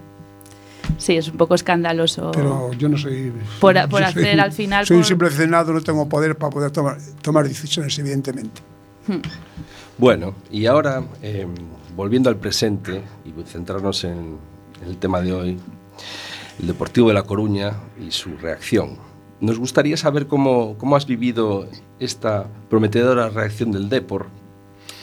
Sí, 0.97 1.17
es 1.17 1.27
un 1.27 1.35
poco 1.37 1.53
escandaloso. 1.55 2.31
Pero 2.31 2.71
yo 2.73 2.87
no 2.87 2.97
soy... 2.97 3.31
Por, 3.59 3.75
por 3.89 4.03
hacer 4.03 4.23
soy- 4.31 4.39
al 4.39 4.51
final. 4.53 4.85
Soy 4.85 4.95
un 4.95 5.01
por- 5.01 5.07
simple 5.07 5.27
aficionado, 5.27 5.73
no 5.73 5.81
tengo 5.81 6.07
poder 6.07 6.37
para 6.37 6.49
poder 6.49 6.71
tomar, 6.71 6.97
tomar 7.21 7.45
decisiones, 7.47 7.97
evidentemente. 7.99 8.61
Bueno, 9.97 10.33
y 10.49 10.65
ahora, 10.65 11.03
eh, 11.21 11.45
volviendo 11.99 12.29
al 12.29 12.37
presente 12.37 13.01
y 13.25 13.33
centrarnos 13.43 14.05
en, 14.05 14.37
en 14.81 14.87
el 14.87 14.95
tema 14.99 15.19
de 15.19 15.33
hoy, 15.33 15.57
el 16.57 16.67
Deportivo 16.67 17.09
de 17.09 17.13
La 17.13 17.23
Coruña 17.23 17.73
y 18.01 18.11
su 18.11 18.37
reacción. 18.37 18.97
Nos 19.41 19.59
gustaría 19.59 19.97
saber 19.97 20.27
cómo, 20.27 20.77
cómo 20.77 20.95
has 20.95 21.05
vivido 21.05 21.67
esta 21.99 22.47
prometedora 22.69 23.27
reacción 23.27 23.73
del 23.73 23.89
Depor, 23.89 24.27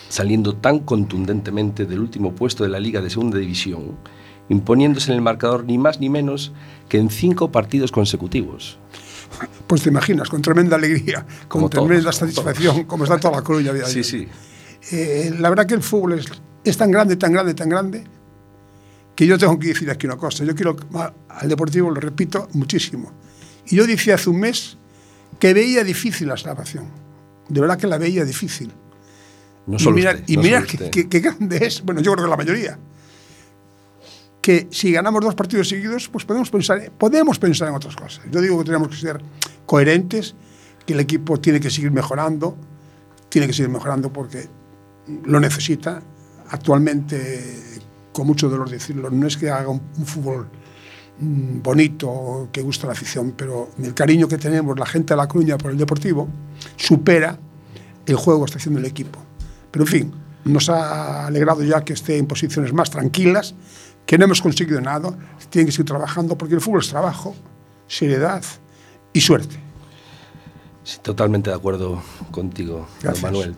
saliendo 0.08 0.56
tan 0.56 0.78
contundentemente 0.78 1.84
del 1.84 2.00
último 2.00 2.34
puesto 2.34 2.64
de 2.64 2.70
la 2.70 2.80
Liga 2.80 3.02
de 3.02 3.10
Segunda 3.10 3.36
División, 3.36 3.98
imponiéndose 4.48 5.10
en 5.10 5.16
el 5.16 5.22
marcador 5.22 5.66
ni 5.66 5.76
más 5.76 6.00
ni 6.00 6.08
menos 6.08 6.54
que 6.88 6.96
en 6.96 7.10
cinco 7.10 7.52
partidos 7.52 7.92
consecutivos. 7.92 8.78
Pues 9.66 9.82
te 9.82 9.90
imaginas, 9.90 10.30
con 10.30 10.40
tremenda 10.40 10.76
alegría, 10.76 11.26
con 11.46 11.60
Como 11.60 11.68
todos, 11.68 11.88
tremenda 11.88 12.10
como 12.10 12.18
satisfacción, 12.18 12.84
como 12.84 13.04
está 13.04 13.18
toda 13.18 13.36
la 13.36 13.42
Coruña. 13.42 13.74
Sí, 13.84 14.02
sí. 14.02 14.26
Eh, 14.92 15.34
la 15.38 15.50
verdad 15.50 15.66
que 15.66 15.74
el 15.74 15.82
fútbol 15.82 16.14
es, 16.14 16.26
es 16.70 16.76
tan 16.76 16.90
grande, 16.90 17.16
tan 17.16 17.32
grande, 17.32 17.54
tan 17.54 17.68
grande, 17.68 18.04
que 19.14 19.26
yo 19.26 19.38
tengo 19.38 19.58
que 19.58 19.68
decir 19.68 19.90
aquí 19.90 20.06
una 20.06 20.16
cosa. 20.16 20.44
Yo 20.44 20.54
quiero 20.54 20.76
al 21.28 21.48
Deportivo, 21.48 21.90
lo 21.90 22.00
repito, 22.00 22.48
muchísimo. 22.52 23.12
Y 23.66 23.76
yo 23.76 23.86
decía 23.86 24.14
hace 24.16 24.30
un 24.30 24.40
mes 24.40 24.76
que 25.38 25.54
veía 25.54 25.82
difícil 25.84 26.28
la 26.28 26.36
salvación. 26.36 26.86
De 27.48 27.60
verdad 27.60 27.78
que 27.78 27.86
la 27.86 27.98
veía 27.98 28.24
difícil. 28.24 28.72
No 29.66 29.76
y 29.76 29.78
solo 29.80 29.96
usted, 29.96 30.24
y 30.26 30.36
no 30.36 30.42
qué, 30.42 30.76
usted. 30.76 30.90
qué- 30.90 31.08
qué 31.08 31.20
grande 31.20 31.64
es. 31.66 31.82
Bueno, 31.82 32.00
yo 32.00 32.12
creo 32.12 32.24
que 32.24 32.30
la 32.30 32.36
mayoría. 32.36 32.78
Que 34.40 34.68
si 34.70 34.92
ganamos 34.92 35.22
dos 35.24 35.34
partidos 35.34 35.68
seguidos, 35.68 36.08
pues 36.08 36.24
podemos 36.24 36.50
pensar, 36.50 36.90
podemos 36.96 37.38
pensar 37.38 37.68
en 37.68 37.74
otras 37.74 37.96
cosas. 37.96 38.24
Yo 38.30 38.40
digo 38.40 38.58
que 38.58 38.64
tenemos 38.64 38.88
que 38.88 38.96
ser 38.96 39.20
coherentes, 39.66 40.34
que 40.86 40.92
el 40.94 41.00
equipo 41.00 41.40
tiene 41.40 41.58
que 41.58 41.68
seguir 41.70 41.90
mejorando, 41.90 42.56
tiene 43.28 43.48
que 43.48 43.52
seguir 43.52 43.70
mejorando 43.70 44.12
porque 44.12 44.48
lo 45.24 45.40
necesita. 45.40 46.00
Actualmente, 46.50 47.80
con 48.12 48.26
mucho 48.26 48.48
dolor 48.48 48.68
decirlo, 48.68 49.10
no 49.10 49.26
es 49.26 49.36
que 49.36 49.50
haga 49.50 49.68
un, 49.68 49.82
un 49.96 50.06
fútbol 50.06 50.48
mm, 51.18 51.62
bonito, 51.62 52.48
que 52.52 52.62
gusta 52.62 52.86
a 52.86 52.88
la 52.88 52.92
afición, 52.92 53.34
pero 53.36 53.70
el 53.82 53.94
cariño 53.94 54.28
que 54.28 54.38
tenemos 54.38 54.78
la 54.78 54.86
gente 54.86 55.14
de 55.14 55.18
La 55.18 55.28
Coruña 55.28 55.58
por 55.58 55.70
el 55.70 55.78
Deportivo 55.78 56.28
supera 56.76 57.38
el 58.06 58.16
juego 58.16 58.40
que 58.40 58.46
está 58.46 58.58
haciendo 58.58 58.80
el 58.80 58.86
equipo. 58.86 59.18
Pero 59.70 59.84
en 59.84 59.90
fin, 59.90 60.14
nos 60.44 60.68
ha 60.68 61.26
alegrado 61.26 61.62
ya 61.64 61.84
que 61.84 61.92
esté 61.92 62.18
en 62.18 62.26
posiciones 62.26 62.72
más 62.72 62.90
tranquilas, 62.90 63.54
que 64.06 64.16
no 64.16 64.24
hemos 64.24 64.40
conseguido 64.40 64.80
nada, 64.80 65.12
tienen 65.50 65.66
que 65.66 65.72
seguir 65.72 65.86
trabajando 65.86 66.38
porque 66.38 66.54
el 66.54 66.60
fútbol 66.60 66.80
es 66.80 66.88
trabajo, 66.88 67.34
seriedad 67.88 68.42
y 69.12 69.20
suerte. 69.20 69.56
Sí, 70.84 70.98
totalmente 71.02 71.50
de 71.50 71.56
acuerdo 71.56 72.00
contigo. 72.30 72.86
Manuel. 73.20 73.56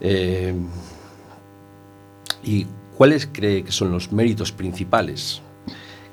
Eh, 0.00 0.54
¿Y 2.46 2.64
cuáles 2.96 3.28
cree 3.30 3.64
que 3.64 3.72
son 3.72 3.90
los 3.90 4.12
méritos 4.12 4.52
principales 4.52 5.42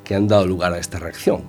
que 0.04 0.16
han 0.16 0.28
dado 0.28 0.48
lugar 0.48 0.74
a 0.74 0.80
esta 0.80 0.98
reacción? 0.98 1.44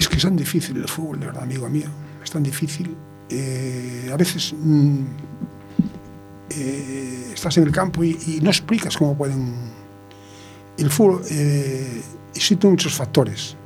Es 0.00 0.08
que 0.08 0.16
es 0.16 0.22
tan 0.22 0.34
difícil 0.34 0.76
el 0.76 0.88
fútbol, 0.88 1.20
de 1.20 1.26
verdad, 1.26 1.44
amigo 1.44 1.68
mío. 1.68 1.88
Es 2.22 2.32
tan 2.32 2.42
difícil. 2.42 2.96
Eh, 3.30 4.10
a 4.12 4.16
veces 4.16 4.52
mm, 4.58 5.04
eh, 6.50 7.30
estás 7.32 7.56
en 7.58 7.64
el 7.64 7.70
campo 7.70 8.02
y, 8.02 8.40
no 8.42 8.50
explicas 8.50 8.96
cómo 8.96 9.16
pueden... 9.16 9.54
El 10.76 10.90
fútbol 10.90 11.22
eh, 11.30 12.02
existen 12.34 12.70
muchos 12.70 12.92
factores. 12.92 13.56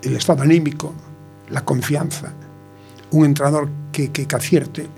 El 0.00 0.14
estado 0.14 0.42
anímico, 0.42 0.94
la 1.48 1.64
confianza, 1.64 2.32
un 3.10 3.26
entrenador 3.26 3.68
que, 3.90 4.12
que, 4.12 4.26
que 4.26 4.36
acierte. 4.36 4.88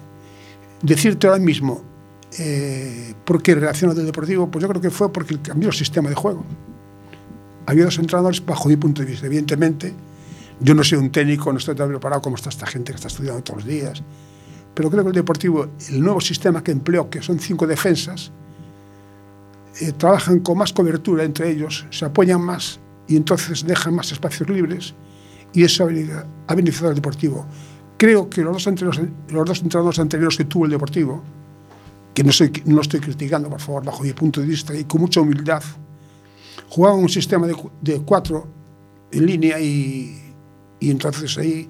Decirte 0.83 1.27
ahora 1.27 1.39
mismo 1.39 1.94
eh, 2.39 3.15
por 3.25 3.43
qué 3.43 3.55
reaccionó 3.55 3.95
del 3.95 4.07
Deportivo, 4.07 4.51
pues 4.51 4.63
yo 4.63 4.69
creo 4.69 4.81
que 4.81 4.91
fue 4.91 5.13
porque 5.13 5.39
cambió 5.41 5.69
el 5.69 5.75
sistema 5.75 6.09
de 6.09 6.15
juego 6.15 6.45
había 7.67 7.85
dos 7.85 7.99
entrenadores 7.99 8.45
bajo 8.45 8.69
mi 8.69 8.77
punto 8.77 9.03
de 9.03 9.09
vista. 9.09 9.27
Evidentemente, 9.27 9.95
yo 10.61 10.75
no 10.75 10.85
soy 10.85 10.99
un 10.99 11.11
técnico, 11.11 11.53
no 11.53 11.59
estoy 11.59 11.75
tan 11.75 11.89
preparado 11.89 12.21
como 12.21 12.37
está 12.37 12.49
esta 12.51 12.67
gente 12.67 12.93
que 12.93 12.97
está 12.97 13.09
estudiando 13.09 13.43
todos 13.43 13.65
los 13.65 13.67
días, 13.67 14.03
pero 14.75 14.91
creo 14.91 15.03
que 15.03 15.09
el 15.09 15.15
Deportivo, 15.15 15.69
el 15.89 16.01
nuevo 16.01 16.21
sistema 16.21 16.63
que 16.63 16.73
empleó, 16.73 17.09
que 17.09 17.23
son 17.23 17.39
cinco 17.39 17.67
defensas, 17.67 18.33
eh, 19.81 19.93
trabajan 19.93 20.41
con 20.41 20.59
más 20.59 20.73
cobertura 20.73 21.25
entre 21.25 21.51
ellos, 21.51 21.87
se 21.91 22.05
apoyan 22.05 22.41
más 22.41 22.81
y 23.09 23.17
entonces 23.17 23.65
dejan 23.67 23.95
más 23.95 24.13
espacios 24.13 24.49
libres 24.49 24.95
y 25.53 25.65
eso 25.65 25.85
ha 25.85 26.55
beneficiado- 26.55 26.89
al 26.91 26.95
Deportivo. 26.95 27.47
Creo 27.97 28.29
que 28.29 28.43
los 28.43 28.65
dos, 28.65 29.01
los 29.29 29.47
dos 29.47 29.63
entrenadores 29.63 29.99
anteriores 29.99 30.37
que 30.37 30.45
tuvo 30.45 30.67
el 30.67 30.73
Deportivo, 30.73 31.23
que 32.15 32.23
no, 32.23 32.33
soy, 32.33 32.53
no 32.65 32.81
estoy 32.81 33.01
criticando, 33.01 33.51
por 33.51 33.61
favor, 33.61 33.85
bajo 33.85 34.03
mi 34.05 34.13
punto 34.13 34.41
de 34.41 34.47
vista 34.47 34.75
y 34.75 34.85
con 34.85 35.01
mucha 35.01 35.21
humildad, 35.21 35.63
jugaban 36.69 37.01
un 37.01 37.09
sistema 37.09 37.47
de, 37.47 37.57
de 37.81 38.01
cuatro 38.03 38.47
en 39.11 39.27
línea 39.27 39.61
y, 39.61 40.33
y 40.81 40.91
entonces 40.91 41.37
ahí, 41.39 41.69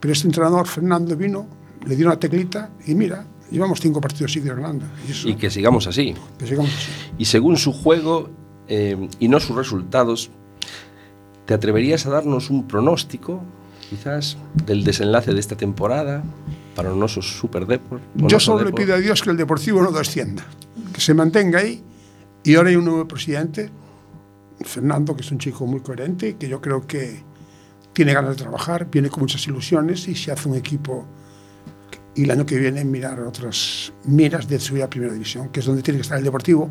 pero 0.00 0.12
este 0.12 0.28
entrenador, 0.28 0.66
Fernando, 0.66 1.16
vino, 1.16 1.46
le 1.86 1.96
dio 1.96 2.06
una 2.06 2.18
teclita 2.18 2.70
y 2.86 2.94
mira, 2.94 3.26
llevamos 3.50 3.80
cinco 3.80 4.00
partidos 4.00 4.32
seguidos 4.32 4.56
ganando. 4.56 4.86
Y 5.06 5.10
eso, 5.10 5.28
Y 5.28 5.34
que 5.34 5.50
sigamos 5.50 5.86
así. 5.86 6.14
que 6.38 6.46
sigamos 6.46 6.70
así. 6.74 6.90
Y 7.18 7.24
según 7.24 7.56
su 7.56 7.72
juego 7.72 8.30
eh, 8.68 9.08
y 9.18 9.28
no 9.28 9.40
sus 9.40 9.56
resultados, 9.56 10.30
¿te 11.46 11.54
atreverías 11.54 12.06
a 12.06 12.10
darnos 12.10 12.48
un 12.50 12.66
pronóstico, 12.66 13.42
quizás, 13.90 14.36
del 14.66 14.84
desenlace 14.84 15.34
de 15.34 15.40
esta 15.40 15.56
temporada 15.56 16.22
para 16.74 16.88
el 16.88 16.94
Onoso 16.94 17.22
Super 17.22 17.66
Depor? 17.66 18.00
Yo 18.14 18.40
solo 18.40 18.58
le 18.58 18.64
Depor? 18.66 18.80
pido 18.80 18.94
a 18.94 18.98
Dios 18.98 19.22
que 19.22 19.30
el 19.30 19.36
Deportivo 19.36 19.82
no 19.82 19.90
descienda, 19.90 20.44
que 20.92 21.00
se 21.00 21.14
mantenga 21.14 21.60
ahí 21.60 21.82
y 22.42 22.54
ahora 22.54 22.70
hay 22.70 22.76
un 22.76 22.84
nuevo 22.84 23.06
presidente, 23.08 23.70
Fernando, 24.60 25.14
que 25.16 25.22
es 25.22 25.30
un 25.30 25.38
chico 25.38 25.66
muy 25.66 25.80
coherente, 25.80 26.36
que 26.36 26.48
yo 26.48 26.60
creo 26.60 26.86
que 26.86 27.22
tiene 27.92 28.12
ganas 28.12 28.36
de 28.36 28.42
trabajar, 28.42 28.88
viene 28.90 29.08
con 29.08 29.20
muchas 29.20 29.46
ilusiones 29.46 30.08
y 30.08 30.14
se 30.14 30.32
hace 30.32 30.48
un 30.48 30.56
equipo 30.56 31.06
y 32.16 32.24
el 32.24 32.30
año 32.30 32.46
que 32.46 32.58
viene 32.58 32.84
mirar 32.84 33.20
otras 33.20 33.92
miras 34.04 34.46
de 34.48 34.60
subir 34.60 34.82
a 34.82 34.90
Primera 34.90 35.12
División, 35.12 35.48
que 35.48 35.60
es 35.60 35.66
donde 35.66 35.82
tiene 35.82 35.98
que 35.98 36.02
estar 36.02 36.18
el 36.18 36.24
Deportivo. 36.24 36.70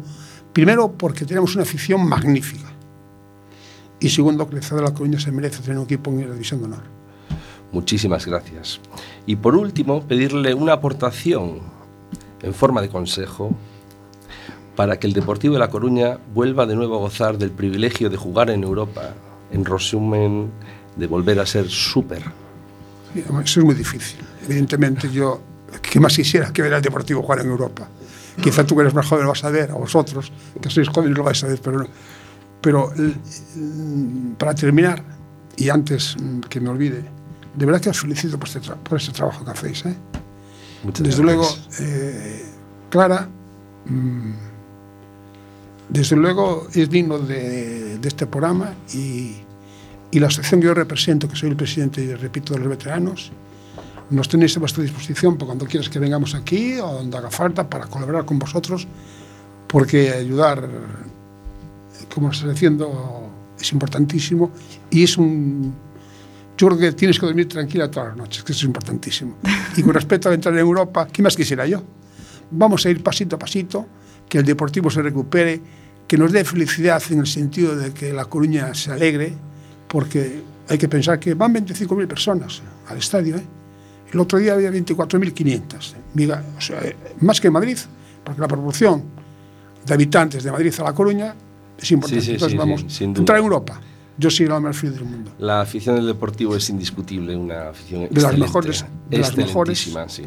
Primero, 0.54 0.92
porque 0.94 1.26
tenemos 1.26 1.54
una 1.56 1.64
afición 1.64 2.08
magnífica. 2.08 2.72
Y 4.00 4.10
segundo, 4.10 4.48
que 4.48 4.56
el 4.56 4.62
Estado 4.62 4.82
de 4.82 4.88
La 4.88 4.94
Coruña 4.94 5.20
se 5.20 5.32
merece 5.32 5.62
tener 5.62 5.78
un 5.78 5.86
equipo 5.86 6.12
en 6.12 6.28
la 6.28 6.34
División 6.34 6.60
de 6.62 6.66
Honor. 6.68 6.84
Muchísimas 7.74 8.26
gracias. 8.28 8.80
Y 9.26 9.36
por 9.36 9.56
último, 9.56 10.04
pedirle 10.04 10.54
una 10.54 10.74
aportación 10.74 11.60
en 12.44 12.54
forma 12.54 12.82
de 12.82 12.90
consejo 12.90 13.56
para 14.76 14.98
que 15.00 15.08
el 15.08 15.14
Deportivo 15.14 15.56
de 15.56 15.60
La 15.60 15.70
Coruña 15.70 16.20
vuelva 16.34 16.66
de 16.68 16.76
nuevo 16.76 16.96
a 16.96 17.00
gozar 17.00 17.38
del 17.38 17.52
privilegio 17.52 18.10
de 18.10 18.18
jugar 18.18 18.52
en 18.52 18.64
Europa, 18.64 19.14
en 19.52 19.66
resumen, 19.66 20.52
de 20.96 21.08
volver 21.08 21.40
a 21.40 21.46
ser 21.48 21.68
súper. 21.68 22.24
Eso 23.16 23.60
es 23.60 23.66
muy 23.66 23.76
difícil. 23.76 24.20
Evidentemente, 24.46 25.10
yo, 25.12 25.42
que 25.82 26.00
más 26.00 26.16
quisiera 26.16 26.54
que 26.54 26.62
ver 26.62 26.76
al 26.76 26.82
Deportivo 26.82 27.24
jugar 27.24 27.40
en 27.40 27.50
Europa? 27.50 27.88
Quizá 28.42 28.66
tú 28.66 28.76
que 28.76 28.82
eres 28.82 28.94
más 28.94 29.08
joven 29.08 29.24
lo 29.24 29.30
vas 29.30 29.44
a 29.44 29.50
ver, 29.50 29.72
a 29.72 29.76
vosotros, 29.76 30.32
que 30.62 30.70
sois 30.70 30.90
jóvenes 30.90 31.18
lo 31.18 31.24
vais 31.24 31.44
a 31.44 31.48
ver, 31.48 31.60
pero, 31.62 31.80
no. 31.80 31.88
pero 32.62 32.92
para 34.38 34.56
terminar, 34.56 35.04
y 35.56 35.70
antes 35.70 36.16
mm, 36.20 36.40
que 36.42 36.60
me 36.60 36.70
olvide, 36.70 37.06
de 37.56 37.66
verdad 37.66 37.82
que 37.82 37.90
os 37.90 38.00
felicito 38.00 38.38
por 38.40 38.48
este, 38.48 38.62
tra- 38.62 38.76
por 38.78 38.98
este 39.00 39.12
trabajo 39.12 39.44
que 39.46 39.52
hacéis. 39.52 39.86
¿eh? 39.86 39.96
Muchas 40.84 41.04
Desde 41.06 41.24
gracias. 41.24 41.26
luego, 41.26 41.48
eh, 41.80 42.46
Clara, 42.90 43.28
mm, 43.86 44.32
desde 45.90 46.16
luego 46.16 46.68
es 46.74 46.90
digno 46.90 47.20
de, 47.20 47.98
de 48.00 48.08
este 48.08 48.26
programa 48.26 48.74
y, 48.94 49.36
y 50.12 50.20
la 50.20 50.28
asociación 50.28 50.60
que 50.62 50.68
yo 50.68 50.74
represento, 50.74 51.28
que 51.28 51.36
soy 51.36 51.50
el 51.50 51.56
presidente, 51.56 52.02
y 52.04 52.14
repito, 52.16 52.54
de 52.54 52.60
los 52.60 52.70
veteranos, 52.70 53.32
nos 54.10 54.28
tenéis 54.30 54.56
a 54.58 54.60
vuestra 54.60 54.84
disposición 54.84 55.38
por 55.38 55.48
cuando 55.48 55.66
quieras 55.66 55.90
que 55.90 56.00
vengamos 56.00 56.36
aquí 56.36 56.78
o 56.80 56.94
donde 56.94 57.18
haga 57.18 57.32
falta 57.32 57.70
para 57.70 57.86
colaborar 57.88 58.26
con 58.26 58.38
vosotros, 58.40 58.88
porque 59.68 60.12
ayudar, 60.12 60.68
como 62.14 62.30
estás 62.32 62.50
diciendo, 62.52 63.30
es 63.60 63.72
importantísimo 63.72 64.52
y 64.92 65.04
es 65.04 65.18
un... 65.18 65.74
Yo 66.64 66.70
creo 66.70 66.80
que 66.80 66.92
tienes 66.94 67.20
que 67.20 67.26
dormir 67.26 67.50
tranquila 67.50 67.92
todas 67.92 68.08
las 68.08 68.18
noches, 68.18 68.42
que 68.42 68.54
eso 68.54 68.60
es 68.60 68.64
importantísimo. 68.68 69.36
Y 69.76 69.82
con 69.82 69.94
respecto 69.94 70.30
a 70.30 70.34
entrar 70.34 70.54
en 70.54 70.62
Europa, 70.62 71.10
¿qué 71.12 71.22
más 71.22 71.36
quisiera 71.36 71.68
yo? 71.68 71.84
Vamos 72.52 72.86
a 72.86 72.90
ir 72.90 73.04
pasito 73.04 73.36
a 73.36 73.40
pasito, 73.40 73.86
que 74.30 74.38
el 74.38 74.46
Deportivo 74.46 74.90
se 74.90 75.02
recupere, 75.02 75.60
que 76.08 76.18
nos 76.18 76.32
dé 76.32 76.46
felicidad 76.46 77.04
en 77.10 77.20
el 77.20 77.28
sentido 77.28 77.76
de 77.76 77.94
que 77.94 78.14
La 78.14 78.24
Coruña 78.24 78.74
se 78.76 78.94
alegre, 78.94 79.34
porque 79.90 80.42
hay 80.70 80.78
que 80.78 80.88
pensar 80.88 81.20
que 81.20 81.34
van 81.34 81.54
25.000 81.54 82.08
personas 82.08 82.62
al 82.88 82.98
estadio. 82.98 83.36
¿eh? 83.36 83.44
El 84.14 84.22
otro 84.22 84.40
día 84.40 84.54
había 84.54 84.72
24.500, 84.72 85.96
¿eh? 86.18 86.44
o 86.58 86.62
sea, 86.62 86.80
eh, 86.82 86.96
más 87.20 87.42
que 87.42 87.48
en 87.48 87.54
Madrid, 87.54 87.78
porque 88.24 88.40
la 88.40 88.48
proporción 88.48 89.04
de 89.86 89.94
habitantes 89.94 90.42
de 90.46 90.50
Madrid 90.50 90.74
a 90.80 90.84
La 90.84 90.94
Coruña 90.94 91.36
es 91.78 91.92
importante. 91.92 92.22
Sí, 92.22 92.28
sí, 92.28 92.34
Entonces 92.36 92.52
sí, 92.54 92.58
vamos 92.58 93.02
a 93.02 93.04
entrar 93.04 93.38
en 93.38 93.44
Europa 93.44 93.82
yo 94.18 94.30
soy 94.30 94.46
el 94.46 94.52
hombre 94.52 94.70
más 94.70 94.78
frío 94.78 94.92
del 94.92 95.06
mundo. 95.06 95.32
La 95.40 95.62
afición 95.62 95.96
del 95.96 96.08
deportivo 96.08 96.56
es 96.56 96.70
indiscutible, 96.70 97.36
una 97.36 97.70
afición 97.70 98.02
de 98.02 98.06
excelente, 98.08 98.38
las 98.38 98.40
mejores, 98.40 98.86
de 99.10 99.18
las 99.18 99.38
mejores 99.38 99.80
sí. 100.08 100.24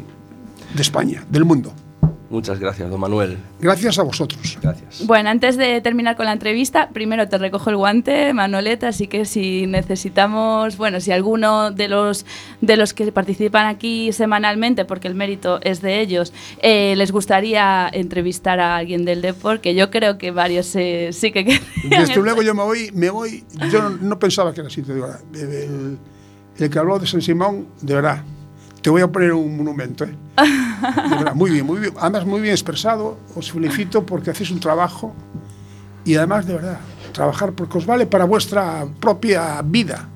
de 0.73 0.81
España, 0.81 1.25
del 1.29 1.45
mundo. 1.45 1.73
Muchas 2.29 2.59
gracias, 2.59 2.89
don 2.89 2.99
Manuel. 2.99 3.37
Gracias 3.59 3.97
a 3.99 4.03
vosotros. 4.03 4.57
Gracias. 4.61 5.05
Bueno, 5.07 5.29
antes 5.29 5.55
de 5.55 5.79
terminar 5.79 6.17
con 6.17 6.25
la 6.25 6.33
entrevista, 6.33 6.89
primero 6.89 7.29
te 7.29 7.37
recojo 7.37 7.69
el 7.69 7.77
guante, 7.77 8.33
Manoleta, 8.33 8.89
así 8.89 9.07
que 9.07 9.23
si 9.23 9.65
necesitamos, 9.65 10.75
bueno, 10.75 10.99
si 10.99 11.11
alguno 11.11 11.71
de 11.71 11.87
los 11.87 12.25
de 12.59 12.75
los 12.75 12.93
que 12.93 13.11
participan 13.13 13.65
aquí 13.65 14.11
semanalmente, 14.11 14.83
porque 14.83 15.07
el 15.07 15.15
mérito 15.15 15.59
es 15.63 15.81
de 15.81 16.01
ellos, 16.01 16.33
eh, 16.61 16.95
les 16.97 17.11
gustaría 17.11 17.89
entrevistar 17.91 18.59
a 18.59 18.75
alguien 18.75 19.05
del 19.05 19.21
deporte, 19.21 19.61
que 19.61 19.75
yo 19.75 19.89
creo 19.89 20.17
que 20.17 20.31
varios 20.31 20.75
eh, 20.75 21.09
sí 21.13 21.31
que 21.31 21.61
Desde 21.89 22.17
luego 22.17 22.41
yo 22.41 22.53
me 22.53 22.63
voy, 22.63 22.91
me 22.93 23.09
voy. 23.09 23.45
Yo 23.71 23.81
no, 23.81 23.89
no 23.89 24.19
pensaba 24.19 24.53
que 24.53 24.59
era 24.61 24.67
así, 24.67 24.81
te 24.81 24.93
digo. 24.93 25.07
El, 25.33 25.97
el 26.57 26.69
que 26.69 26.79
habló 26.79 26.99
de 26.99 27.07
San 27.07 27.21
Simón, 27.21 27.67
de 27.81 27.95
verdad, 27.95 28.23
te 28.81 28.89
voy 28.89 29.01
a 29.01 29.07
poner 29.07 29.31
un 29.31 29.55
monumento, 29.55 30.03
¿eh? 30.03 30.13
Muy 31.35 31.51
bien, 31.51 31.65
muy 31.65 31.79
bien. 31.79 31.93
Además, 31.99 32.25
muy 32.25 32.41
bien 32.41 32.53
expresado. 32.53 33.17
Os 33.35 33.51
felicito 33.51 34.05
porque 34.05 34.31
hacéis 34.31 34.51
un 34.51 34.59
trabajo 34.59 35.13
y 36.05 36.15
además, 36.15 36.45
de 36.45 36.53
verdad, 36.53 36.79
trabajar 37.11 37.53
porque 37.53 37.77
os 37.77 37.85
vale 37.85 38.05
para 38.05 38.25
vuestra 38.25 38.87
propia 38.99 39.61
vida, 39.61 40.07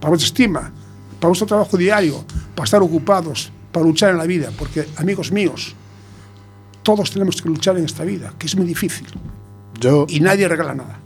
para 0.00 0.08
vuestra 0.08 0.26
estima, 0.26 0.72
para 1.20 1.28
vuestro 1.28 1.46
trabajo 1.46 1.76
diario, 1.76 2.24
para 2.54 2.64
estar 2.64 2.82
ocupados, 2.82 3.52
para 3.70 3.86
luchar 3.86 4.10
en 4.10 4.18
la 4.18 4.24
vida. 4.24 4.50
Porque, 4.58 4.88
amigos 4.96 5.30
míos, 5.30 5.74
todos 6.82 7.10
tenemos 7.10 7.40
que 7.42 7.48
luchar 7.48 7.76
en 7.76 7.84
esta 7.84 8.04
vida, 8.04 8.32
que 8.38 8.46
es 8.46 8.56
muy 8.56 8.66
difícil 8.66 9.06
Yo, 9.78 10.06
y 10.08 10.20
nadie 10.20 10.48
regala 10.48 10.74
nada. 10.74 10.98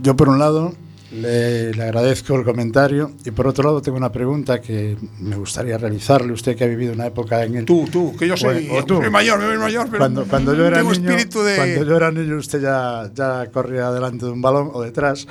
yo 0.00 0.16
por 0.16 0.28
un 0.28 0.38
lado, 0.38 0.74
le, 1.14 1.72
le 1.72 1.82
agradezco 1.82 2.34
el 2.36 2.44
comentario 2.44 3.12
y 3.24 3.30
por 3.30 3.46
otro 3.46 3.64
lado 3.64 3.80
tengo 3.82 3.96
una 3.96 4.12
pregunta 4.12 4.60
que 4.60 4.96
me 5.20 5.36
gustaría 5.36 5.78
realizarle. 5.78 6.32
Usted 6.32 6.56
que 6.56 6.64
ha 6.64 6.66
vivido 6.66 6.92
una 6.92 7.06
época 7.06 7.42
en 7.44 7.56
el... 7.56 7.64
Tú, 7.64 7.86
tú, 7.90 8.14
que 8.16 8.28
yo 8.28 8.36
soy, 8.36 8.66
Bueno, 8.66 8.82
o 8.82 8.84
tú. 8.84 8.96
soy 8.96 9.10
mayor, 9.10 9.38
me 9.38 9.46
soy 9.46 9.58
mayor, 9.58 9.86
pero 9.86 9.98
Cuando, 9.98 10.24
cuando 10.26 10.54
yo 10.54 10.66
era 10.66 10.78
tengo 10.78 10.92
niño, 10.92 11.10
espíritu 11.10 11.42
de... 11.42 11.56
cuando 11.56 11.84
yo 11.84 11.96
era 11.96 12.10
niño 12.10 12.36
usted 12.36 12.60
ya, 12.60 13.10
ya 13.14 13.50
corría 13.50 13.90
delante 13.90 14.26
de 14.26 14.32
un 14.32 14.42
balón 14.42 14.70
o 14.72 14.82
detrás. 14.82 15.26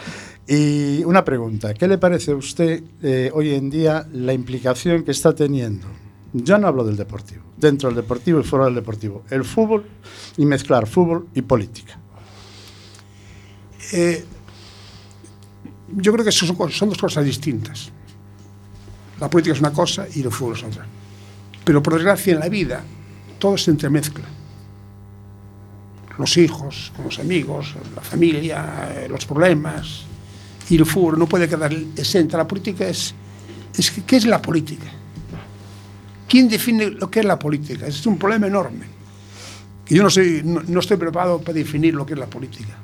Y 0.48 1.04
una 1.06 1.24
pregunta, 1.24 1.74
¿qué 1.74 1.88
le 1.88 1.98
parece 1.98 2.32
a 2.32 2.36
usted 2.36 2.84
eh, 3.02 3.32
hoy 3.34 3.54
en 3.54 3.70
día 3.70 4.08
la 4.12 4.34
implicación 4.34 5.04
que 5.04 5.12
está 5.12 5.34
teniendo? 5.34 5.88
Ya 6.34 6.58
no 6.58 6.68
hablo 6.68 6.84
del 6.84 6.98
deportivo, 6.98 7.44
dentro 7.58 7.90
del 7.90 7.96
deportivo 7.96 8.40
y 8.40 8.44
fuera 8.44 8.66
del 8.66 8.76
deportivo, 8.76 9.24
el 9.30 9.46
fútbol 9.46 9.86
y 10.36 10.46
mezclar 10.46 10.88
fútbol 10.88 11.28
y 11.34 11.44
política. 11.44 12.00
Eh, 13.94 14.26
yo 15.98 16.14
creo 16.14 16.26
que 16.26 16.32
son, 16.32 16.56
son 16.72 16.90
dos 16.90 16.98
cosas 16.98 17.26
distintas. 17.26 17.92
La 19.20 19.30
política 19.30 19.54
es 19.54 19.60
una 19.60 19.72
cosa 19.72 20.08
y 20.14 20.22
el 20.22 20.32
fútbol 20.32 20.56
es 20.56 20.64
otra. 20.64 20.86
Pero 21.64 21.82
por 21.82 21.94
desgracia 21.94 22.34
en 22.34 22.40
la 22.40 22.50
vida 22.50 22.84
todo 23.40 23.58
se 23.58 23.72
entremezcla. 23.72 24.26
Los 26.18 26.38
hijos, 26.38 26.92
los 27.04 27.20
amigos, 27.20 27.76
la 27.96 28.02
familia, 28.02 28.92
eh, 28.96 29.08
los 29.10 29.26
problemas. 29.26 30.04
Y 30.70 30.78
el 30.78 30.86
fútbol 30.86 31.18
no 31.18 31.28
puede 31.28 31.48
quedar 31.48 31.74
exenta. 31.74 32.38
La 32.38 32.48
política 32.48 32.88
es... 32.88 33.14
es 33.76 33.92
¿Qué 33.92 34.16
es 34.18 34.26
la 34.26 34.42
política? 34.42 34.92
¿Quién 36.28 36.48
define 36.48 36.92
lo 36.92 37.10
que 37.10 37.20
es 37.20 37.26
la 37.26 37.38
política? 37.38 37.88
Es 37.88 38.06
un 38.06 38.18
problema 38.18 38.48
enorme. 38.48 38.86
Que 39.86 39.96
yo 39.96 40.04
no, 40.04 40.10
soy, 40.10 40.42
no 40.44 40.80
estoy 40.80 40.98
preparado 40.98 41.40
para 41.42 41.54
definir 41.54 41.94
lo 41.94 42.06
que 42.06 42.14
es 42.14 42.20
la 42.20 42.28
política. 42.28 42.78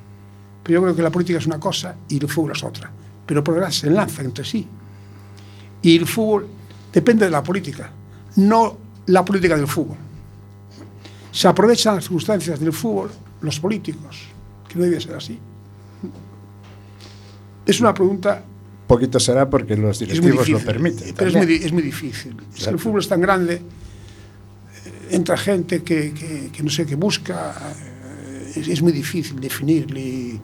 Pero 0.69 0.81
yo 0.81 0.83
creo 0.83 0.95
que 0.95 1.01
la 1.01 1.09
política 1.09 1.39
es 1.39 1.47
una 1.47 1.59
cosa 1.59 1.95
y 2.09 2.17
el 2.19 2.27
fútbol 2.29 2.51
es 2.51 2.63
otra. 2.63 2.91
Pero 3.25 3.43
por 3.43 3.55
desgracia 3.55 3.81
se 3.81 3.87
enlazan 3.87 4.25
entre 4.25 4.45
sí. 4.45 4.67
Y 5.81 5.97
el 5.97 6.05
fútbol 6.05 6.45
depende 6.93 7.25
de 7.25 7.31
la 7.31 7.41
política, 7.41 7.89
no 8.35 8.77
la 9.07 9.25
política 9.25 9.55
del 9.57 9.65
fútbol. 9.67 9.97
Se 11.31 11.47
aprovechan 11.47 11.95
las 11.95 12.03
circunstancias 12.03 12.59
del 12.59 12.71
fútbol 12.71 13.09
los 13.41 13.59
políticos, 13.59 14.27
que 14.67 14.75
no 14.77 14.83
debe 14.85 15.01
ser 15.01 15.15
así. 15.15 15.39
Es 17.65 17.79
una 17.81 17.93
pregunta 17.93 18.43
Poquito 18.85 19.19
será 19.19 19.49
porque 19.49 19.75
los 19.75 19.99
es 20.01 20.07
directivos 20.07 20.31
difícil. 20.45 20.53
lo 20.53 20.59
permiten. 20.59 21.15
Pero 21.15 21.29
es 21.31 21.35
muy, 21.47 21.55
es 21.55 21.71
difícil. 21.83 22.33
Si 22.33 22.45
Exacto. 22.59 22.69
el 22.71 22.79
fútbol 22.79 22.99
es 23.01 23.07
tan 23.07 23.21
grande, 23.21 23.55
eh, 23.55 25.07
entra 25.11 25.35
gente 25.35 25.81
que, 25.81 26.13
que- 26.13 26.49
que 26.53 26.61
no 26.63 26.69
sé, 26.69 26.85
que 26.85 26.95
busca. 26.95 27.55
eh, 27.75 28.53
Es, 28.55 28.67
es 28.67 28.81
muy 28.81 28.91
difícil 28.91 29.39
definirle. 29.39 30.39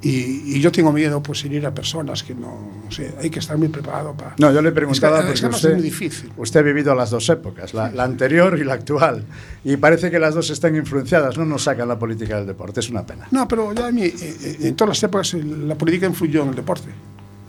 Y, 0.00 0.10
y- 0.56 0.60
yo 0.60 0.70
tengo 0.70 0.92
miedo 0.92 1.20
pues 1.20 1.44
en 1.44 1.54
ir 1.54 1.66
a 1.66 1.74
personas 1.74 2.22
que 2.22 2.32
no, 2.32 2.70
no 2.84 2.90
sé, 2.92 3.16
hay 3.20 3.30
que 3.30 3.40
estar 3.40 3.56
muy 3.58 3.66
preparado 3.66 4.12
para. 4.14 4.36
No, 4.38 4.52
yo 4.52 4.62
le 4.62 4.68
Es 4.68 4.74
preguntaba 4.74 5.18
que- 5.22 5.26
porque 5.26 5.46
es 5.46 5.54
usted, 5.54 5.68
es 5.70 5.74
muy 5.74 5.82
difícil. 5.82 6.32
usted 6.36 6.60
ha 6.60 6.62
vivido 6.62 6.94
las 6.94 7.10
dos 7.10 7.28
épocas, 7.30 7.74
la, 7.74 7.90
la 7.90 8.04
anterior 8.04 8.56
y 8.60 8.64
la 8.64 8.74
actual, 8.74 9.24
y 9.64 9.76
parece 9.76 10.08
que 10.10 10.20
las 10.20 10.34
dos 10.36 10.50
están 10.50 10.76
influenciadas, 10.76 11.36
no 11.36 11.44
nos 11.44 11.64
sacan 11.64 11.88
la 11.88 11.98
política 11.98 12.36
del 12.36 12.46
deporte, 12.46 12.78
es 12.78 12.88
una 12.90 13.04
pena. 13.04 13.26
No, 13.32 13.48
pero 13.48 13.72
ya 13.72 13.88
a 13.88 13.90
mí, 13.90 14.02
eh, 14.04 14.12
eh, 14.20 14.56
en 14.60 14.76
todas 14.76 14.90
las 14.98 15.02
épocas 15.02 15.34
la 15.34 15.74
política 15.74 16.06
influyó 16.06 16.44
en 16.44 16.50
el 16.50 16.54
deporte. 16.54 16.90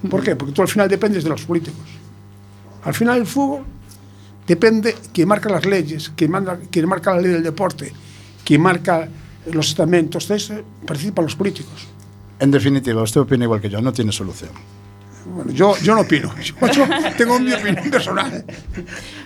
¿Por 0.10 0.24
qué? 0.24 0.36
Porque 0.36 0.54
tú 0.54 0.64
al 0.64 0.68
final 0.68 0.89
dependes 0.89 1.24
de 1.24 1.30
los 1.30 1.43
políticos. 1.45 1.86
Al 2.84 2.95
final 2.95 3.18
el 3.20 3.28
fútbol 3.28 3.64
depende 4.47 4.95
quien 5.14 5.28
marca 5.28 5.50
las 5.50 5.66
leyes, 5.68 6.12
quien, 6.16 6.32
manda, 6.32 6.58
quien 6.72 6.88
marca 6.88 7.14
la 7.14 7.22
ley 7.22 7.32
del 7.32 7.43
deporte, 7.43 7.93
quien 8.43 8.62
marca 8.62 9.08
los 9.52 9.70
estamentos, 9.70 10.28
de 10.28 10.36
eso 10.38 10.56
participan 10.88 11.26
los 11.26 11.36
políticos. 11.36 11.88
En 12.40 12.52
definitiva, 12.52 13.02
usted 13.02 13.22
opina 13.22 13.44
igual 13.44 13.62
que 13.62 13.70
yo, 13.70 13.82
no 13.82 13.92
tiene 13.92 14.12
solución. 14.12 14.52
Bueno, 15.26 15.52
yo, 15.52 15.78
yo 15.84 15.94
no 15.94 16.02
opino, 16.02 16.34
yo, 16.42 16.56
yo 16.74 16.86
tengo 17.18 17.40
mi 17.40 17.54
opinión 17.54 17.90
personal. 17.92 18.46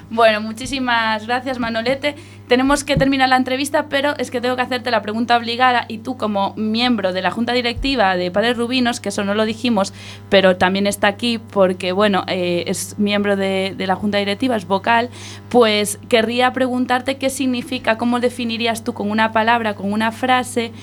Bueno, 0.10 0.42
muchísimas 0.42 1.26
gracias 1.26 1.60
Manolete. 1.60 2.16
Tenemos 2.48 2.84
que 2.84 2.98
terminar 2.98 3.30
la 3.30 3.38
entrevista, 3.38 3.88
pero 3.90 4.16
es 4.18 4.30
que 4.30 4.42
tengo 4.42 4.56
que 4.56 4.62
hacerte 4.62 4.92
la 4.92 5.02
pregunta 5.02 5.38
obligada 5.38 5.86
y 5.88 6.00
tú 6.00 6.18
como 6.18 6.54
miembro 6.56 7.14
de 7.14 7.22
la 7.22 7.32
Junta 7.32 7.54
Directiva 7.54 8.16
de 8.16 8.30
Padres 8.30 8.58
Rubinos, 8.58 9.00
que 9.00 9.10
eso 9.10 9.24
no 9.24 9.34
lo 9.34 9.46
dijimos, 9.46 9.94
pero 10.30 10.58
también 10.58 10.86
está 10.86 11.08
aquí 11.08 11.40
porque, 11.40 11.94
bueno, 11.94 12.26
eh, 12.28 12.66
es 12.68 13.00
miembro 13.00 13.36
de, 13.38 13.74
de 13.78 13.88
la 13.88 13.96
Junta 13.96 14.18
Directiva, 14.18 14.56
es 14.56 14.68
vocal, 14.68 15.10
pues 15.50 16.00
querría 16.10 16.54
preguntarte 16.54 17.18
qué 17.18 17.30
significa, 17.30 17.98
cómo 17.98 18.20
definirías 18.20 18.84
tú 18.84 18.94
con 18.94 19.10
una 19.10 19.32
palabra, 19.32 19.74
con 19.74 19.92
una 19.92 20.12
frase, 20.12 20.74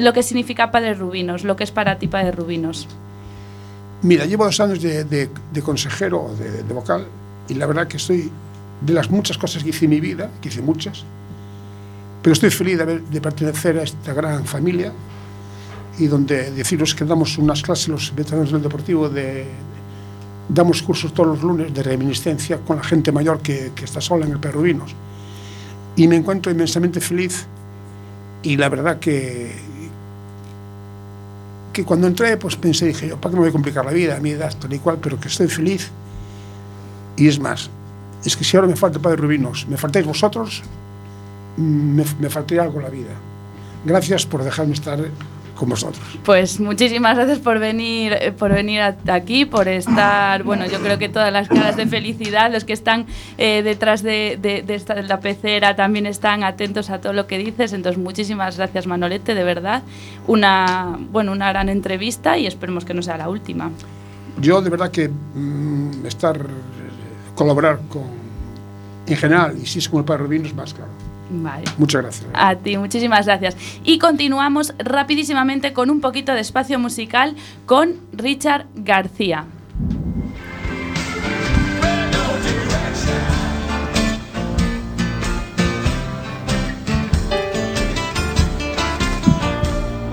lo 0.00 0.12
que 0.12 0.22
significa 0.22 0.70
Padres 0.70 0.98
Rubinos, 0.98 1.44
lo 1.44 1.56
que 1.56 1.64
es 1.64 1.70
para 1.70 1.98
ti 1.98 2.08
Padres 2.08 2.34
Rubinos. 2.34 2.86
Mira, 4.02 4.24
llevo 4.26 4.44
dos 4.44 4.60
años 4.60 4.80
de, 4.82 5.04
de- 5.04 5.30
de 5.52 5.62
consejero, 5.62 6.30
de, 6.38 6.62
de 6.62 6.74
vocal, 6.74 7.06
y 7.48 7.54
la 7.54 7.66
verdad 7.66 7.86
que 7.88 7.96
estoy 7.96 8.30
de 8.80 8.92
las 8.92 9.10
muchas 9.10 9.38
cosas 9.38 9.62
que 9.62 9.70
hice 9.70 9.86
en 9.86 9.90
mi 9.92 10.00
vida, 10.00 10.30
que 10.40 10.48
hice 10.48 10.60
muchas, 10.62 11.04
pero 12.22 12.32
estoy 12.34 12.50
feliz 12.50 12.76
de, 12.76 12.82
haber- 12.82 13.02
de 13.02 13.20
pertenecer 13.20 13.78
a 13.78 13.82
esta 13.82 14.12
gran 14.12 14.44
familia 14.44 14.92
y 15.98 16.06
donde 16.08 16.50
deciros 16.50 16.94
que 16.94 17.04
damos 17.06 17.38
unas 17.38 17.62
clases 17.62 17.88
los 17.88 18.14
veteranos 18.14 18.52
del 18.52 18.60
deportivo 18.62 19.08
de 19.08 19.46
damos 20.48 20.82
cursos 20.82 21.12
todos 21.14 21.30
los 21.30 21.42
lunes 21.42 21.72
de 21.74 21.82
reminiscencia 21.82 22.58
con 22.58 22.76
la 22.76 22.84
gente 22.84 23.10
mayor 23.10 23.40
que, 23.40 23.72
que 23.74 23.84
está 23.86 24.00
sola 24.00 24.26
en 24.26 24.32
el 24.32 24.38
Perrubinos 24.38 24.94
y 25.96 26.06
me 26.06 26.16
encuentro 26.16 26.52
inmensamente 26.52 27.00
feliz 27.00 27.46
y 28.42 28.56
la 28.56 28.68
verdad 28.68 28.98
que 29.00 29.56
que 31.76 31.84
cuando 31.84 32.06
entré 32.06 32.36
pues 32.38 32.56
pensé 32.56 32.86
dije 32.86 33.08
yo 33.08 33.20
para 33.20 33.30
qué 33.30 33.36
me 33.36 33.40
voy 33.40 33.50
a 33.50 33.52
complicar 33.52 33.84
la 33.84 33.92
vida 33.92 34.16
a 34.16 34.20
mi 34.20 34.30
edad 34.30 34.52
tal 34.58 34.72
y 34.72 34.78
cual 34.78 34.98
pero 35.00 35.20
que 35.20 35.28
estoy 35.28 35.48
feliz 35.48 35.90
y 37.16 37.28
es 37.28 37.38
más 37.38 37.70
es 38.24 38.34
que 38.34 38.44
si 38.44 38.56
ahora 38.56 38.68
me 38.68 38.76
falta 38.76 38.98
Padre 38.98 39.18
Rubinos 39.18 39.66
me 39.68 39.76
faltáis 39.76 40.06
vosotros 40.06 40.62
me, 41.56 42.04
me 42.20 42.30
faltaría 42.30 42.62
algo 42.62 42.78
en 42.78 42.84
la 42.84 42.90
vida. 42.90 43.12
Gracias 43.84 44.26
por 44.26 44.42
dejarme 44.42 44.74
estar 44.74 44.98
con 45.56 45.68
vosotros. 45.70 46.00
Pues 46.24 46.60
muchísimas 46.60 47.16
gracias 47.16 47.38
por 47.40 47.58
venir, 47.58 48.12
eh, 48.20 48.30
por 48.30 48.52
venir 48.52 48.80
aquí, 49.08 49.44
por 49.46 49.66
estar, 49.68 50.42
bueno, 50.42 50.66
yo 50.66 50.78
creo 50.80 50.98
que 50.98 51.08
todas 51.08 51.32
las 51.32 51.48
caras 51.48 51.76
de 51.76 51.86
felicidad, 51.86 52.52
los 52.52 52.64
que 52.64 52.72
están 52.74 53.06
eh, 53.38 53.62
detrás 53.64 54.02
de, 54.02 54.38
de- 54.40 54.62
de 54.62 54.74
esta, 54.74 54.94
de 54.94 55.02
la 55.04 55.18
pecera 55.20 55.74
también 55.74 56.06
están 56.06 56.44
atentos 56.44 56.90
a 56.90 57.00
todo 57.00 57.12
lo 57.14 57.26
que 57.26 57.38
dices, 57.38 57.72
entonces 57.72 58.00
muchísimas 58.00 58.56
gracias 58.58 58.86
Manolete, 58.86 59.34
de 59.34 59.44
verdad, 59.44 59.82
una, 60.26 60.98
bueno, 61.10 61.32
una 61.32 61.48
gran 61.48 61.68
entrevista 61.68 62.36
y 62.38 62.46
esperemos 62.46 62.84
que 62.84 62.94
no 62.94 63.02
sea 63.02 63.16
la 63.16 63.28
última. 63.28 63.70
yo 64.40 64.60
de 64.60 64.70
verdad 64.70 64.90
que 64.90 65.08
mm, 65.08 66.04
estar 66.06 66.38
colaborar 67.34 67.80
con 67.88 68.02
en 69.06 69.16
general 69.16 69.56
y 69.62 69.66
si 69.66 69.78
es 69.78 69.88
con 69.88 70.00
el 70.00 70.04
Padre 70.04 70.24
Rubinos 70.24 70.52
más 70.54 70.74
claro 70.74 70.90
Vale. 71.30 71.64
Muchas 71.78 72.02
gracias. 72.02 72.30
A 72.32 72.54
ti, 72.56 72.76
muchísimas 72.76 73.26
gracias. 73.26 73.56
Y 73.84 73.98
continuamos 73.98 74.74
rapidísimamente 74.78 75.72
con 75.72 75.90
un 75.90 76.00
poquito 76.00 76.32
de 76.32 76.40
espacio 76.40 76.78
musical 76.78 77.34
con 77.66 77.96
Richard 78.12 78.66
García. 78.74 79.44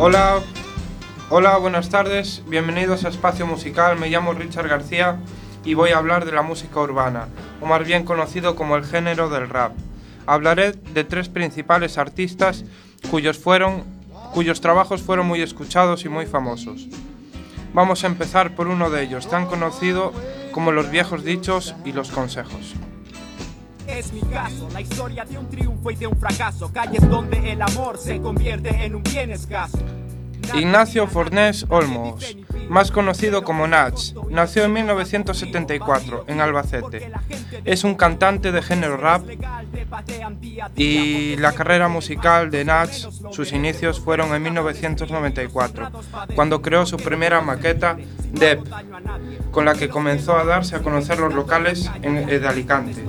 Hola, 0.06 0.42
hola, 1.30 1.56
buenas 1.60 1.88
tardes, 1.88 2.44
bienvenidos 2.48 3.06
a 3.06 3.08
Espacio 3.08 3.48
Musical, 3.48 3.98
me 3.98 4.10
llamo 4.10 4.34
Richard 4.34 4.68
García 4.68 5.20
y 5.64 5.76
voy 5.76 5.92
a 5.92 5.98
hablar 5.98 6.26
de 6.26 6.34
la 6.34 6.42
música 6.42 6.82
urbana, 6.82 7.28
o 7.62 7.68
más 7.68 7.86
bien 7.88 8.04
conocido 8.04 8.58
como 8.58 8.76
el 8.76 8.84
género 8.84 9.30
del 9.30 9.48
rap. 9.48 9.72
Hablaré 10.26 10.72
de 10.72 11.04
tres 11.04 11.30
principales 11.30 11.98
artistas 11.98 12.66
cuyos, 13.10 13.38
fueron, 13.38 13.84
cuyos 14.34 14.62
trabajos 14.62 15.02
fueron 15.02 15.28
muy 15.28 15.42
escuchados 15.42 16.06
y 16.06 16.10
muy 16.10 16.26
famosos. 16.26 16.88
Vamos 17.74 18.04
a 18.04 18.08
empezar 18.08 18.56
por 18.56 18.68
uno 18.68 18.90
de 18.90 19.04
ellos, 19.04 19.28
tan 19.28 19.48
conocido 19.48 20.14
como 20.52 20.72
los 20.72 20.90
viejos 20.92 21.24
dichos 21.24 21.76
y 21.84 21.92
los 21.92 22.12
consejos. 22.12 22.74
Es 23.88 24.14
mi 24.14 24.22
caso, 24.22 24.70
la 24.72 24.82
historia 24.82 25.26
de 25.26 25.38
un 25.38 25.50
triunfo 25.50 25.92
y 25.92 25.96
de 25.96 26.08
un 26.08 26.18
fracaso, 26.18 26.72
calles 26.72 27.08
donde 27.10 27.52
el 27.52 27.62
amor 27.62 27.98
se 27.98 28.22
convierte 28.22 28.70
en 28.86 28.96
un 28.96 29.04
bien 29.04 29.32
escaso. 29.32 29.80
Ignacio 30.54 31.08
Fornés 31.08 31.66
Olmos, 31.70 32.36
más 32.70 32.92
conocido 32.92 33.44
como 33.44 33.68
Nach, 33.68 34.00
nació 34.30 34.66
en 34.66 34.74
1974 34.74 36.26
en 36.28 36.42
Albacete. 36.42 37.12
Es 37.66 37.84
un 37.84 37.96
cantante 37.96 38.52
de 38.52 38.62
género 38.62 38.98
rap 38.98 39.24
y 40.76 41.36
la 41.38 41.54
carrera 41.54 41.88
musical 41.88 42.52
de 42.52 42.66
Nach, 42.66 42.92
sus 43.32 43.52
inicios 43.54 44.00
fueron 44.00 44.34
en 44.34 44.44
1994, 44.44 45.92
cuando 46.36 46.62
creó 46.62 46.86
su 46.86 46.98
primera 46.98 47.42
maqueta, 47.42 47.98
Dep, 48.32 48.62
con 49.52 49.66
la 49.66 49.76
que 49.76 49.90
comenzó 49.90 50.38
a 50.38 50.46
darse 50.46 50.76
a 50.76 50.82
conocer 50.82 51.20
los 51.20 51.34
locales 51.34 51.90
de 52.02 52.48
Alicante. 52.48 53.04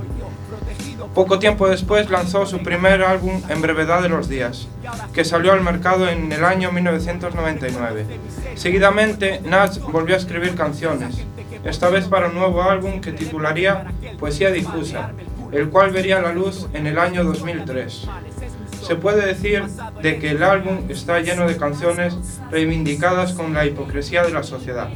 Poco 1.15 1.39
tiempo 1.39 1.69
después 1.69 2.11
lanzó 2.11 2.45
su 2.45 2.59
primer 2.59 3.03
álbum 3.03 3.41
En 3.49 3.63
brevedad 3.63 4.03
de 4.03 4.09
los 4.09 4.29
días, 4.29 4.67
que 5.13 5.25
salió 5.25 5.53
al 5.53 5.61
mercado 5.61 6.09
en 6.09 6.33
el 6.33 6.45
año 6.45 6.73
1999. 6.73 8.05
Seguidamente, 8.57 9.41
Nach 9.45 9.79
volvió 9.79 10.17
a 10.17 10.19
escribir 10.19 10.57
canciones, 10.57 11.25
esta 11.65 11.89
vez 11.89 12.07
para 12.07 12.29
un 12.29 12.35
nuevo 12.35 12.63
álbum 12.63 13.01
que 13.01 13.13
titularía 13.13 13.87
Poesía 14.19 14.51
difusa, 14.51 15.13
el 15.53 15.71
cual 15.71 15.93
vería 15.93 16.21
la 16.21 16.33
luz 16.33 16.67
en 16.73 16.89
el 16.89 16.99
año 16.99 17.23
2003. 17.23 18.09
Se 18.83 18.97
puede 18.97 19.25
decir 19.25 19.65
de 20.03 20.19
que 20.19 20.31
el 20.33 20.43
álbum 20.43 20.91
está 20.91 21.21
lleno 21.21 21.47
de 21.47 21.57
canciones 21.57 22.17
reivindicadas 22.51 23.35
con 23.35 23.55
la 23.55 23.65
hipocresía 23.65 24.25
de 24.25 24.33
la 24.33 24.43
sociedad. 24.43 24.89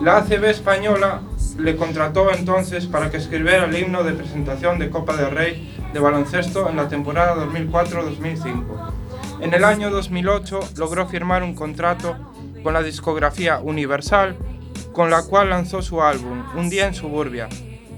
La 0.00 0.16
ACB 0.16 0.44
española 0.44 1.20
le 1.58 1.76
contrató 1.76 2.32
entonces 2.32 2.86
para 2.86 3.10
que 3.10 3.18
escribiera 3.18 3.66
el 3.66 3.76
himno 3.76 4.02
de 4.02 4.14
presentación 4.14 4.78
de 4.78 4.88
Copa 4.88 5.14
del 5.14 5.30
Rey 5.30 5.76
de 5.92 6.00
baloncesto 6.00 6.70
en 6.70 6.76
la 6.76 6.88
temporada 6.88 7.36
2004-2005. 7.36 8.64
En 9.42 9.52
el 9.52 9.62
año 9.62 9.90
2008 9.90 10.60
logró 10.78 11.06
firmar 11.06 11.42
un 11.42 11.54
contrato 11.54 12.16
con 12.62 12.72
la 12.72 12.82
discografía 12.82 13.58
Universal, 13.58 14.36
con 14.94 15.10
la 15.10 15.22
cual 15.22 15.50
lanzó 15.50 15.82
su 15.82 16.00
álbum 16.02 16.44
Un 16.56 16.70
día 16.70 16.86
en 16.86 16.94
suburbia. 16.94 17.50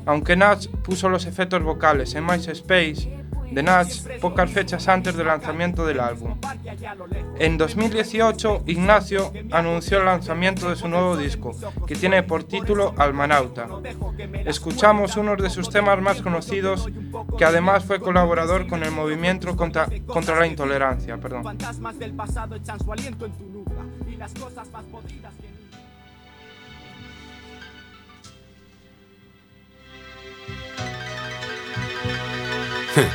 Aunque 0.04 0.34
Natch 0.34 0.66
puso 0.82 1.08
los 1.08 1.26
efectos 1.26 1.62
vocales 1.62 2.16
en 2.16 2.26
MySpace, 2.26 3.21
de 3.52 3.62
Natch 3.62 4.18
pocas 4.20 4.50
fechas 4.50 4.88
antes 4.88 5.16
del 5.16 5.26
lanzamiento 5.26 5.84
del 5.86 6.00
álbum. 6.00 6.36
En 7.38 7.58
2018, 7.58 8.64
Ignacio 8.66 9.32
anunció 9.50 9.98
el 9.98 10.06
lanzamiento 10.06 10.68
de 10.68 10.76
su 10.76 10.88
nuevo 10.88 11.16
disco, 11.16 11.52
que 11.86 11.94
tiene 11.94 12.22
por 12.22 12.44
título 12.44 12.94
Almanauta. 12.96 13.68
Escuchamos 14.44 15.16
uno 15.16 15.36
de 15.36 15.50
sus 15.50 15.70
temas 15.70 16.00
más 16.00 16.22
conocidos, 16.22 16.88
que 17.38 17.44
además 17.44 17.84
fue 17.84 18.00
colaborador 18.00 18.66
con 18.66 18.82
el 18.82 18.90
movimiento 18.90 19.56
contra, 19.56 19.88
contra 20.06 20.38
la 20.38 20.46
intolerancia. 20.46 21.18
Perdón. 21.18 21.58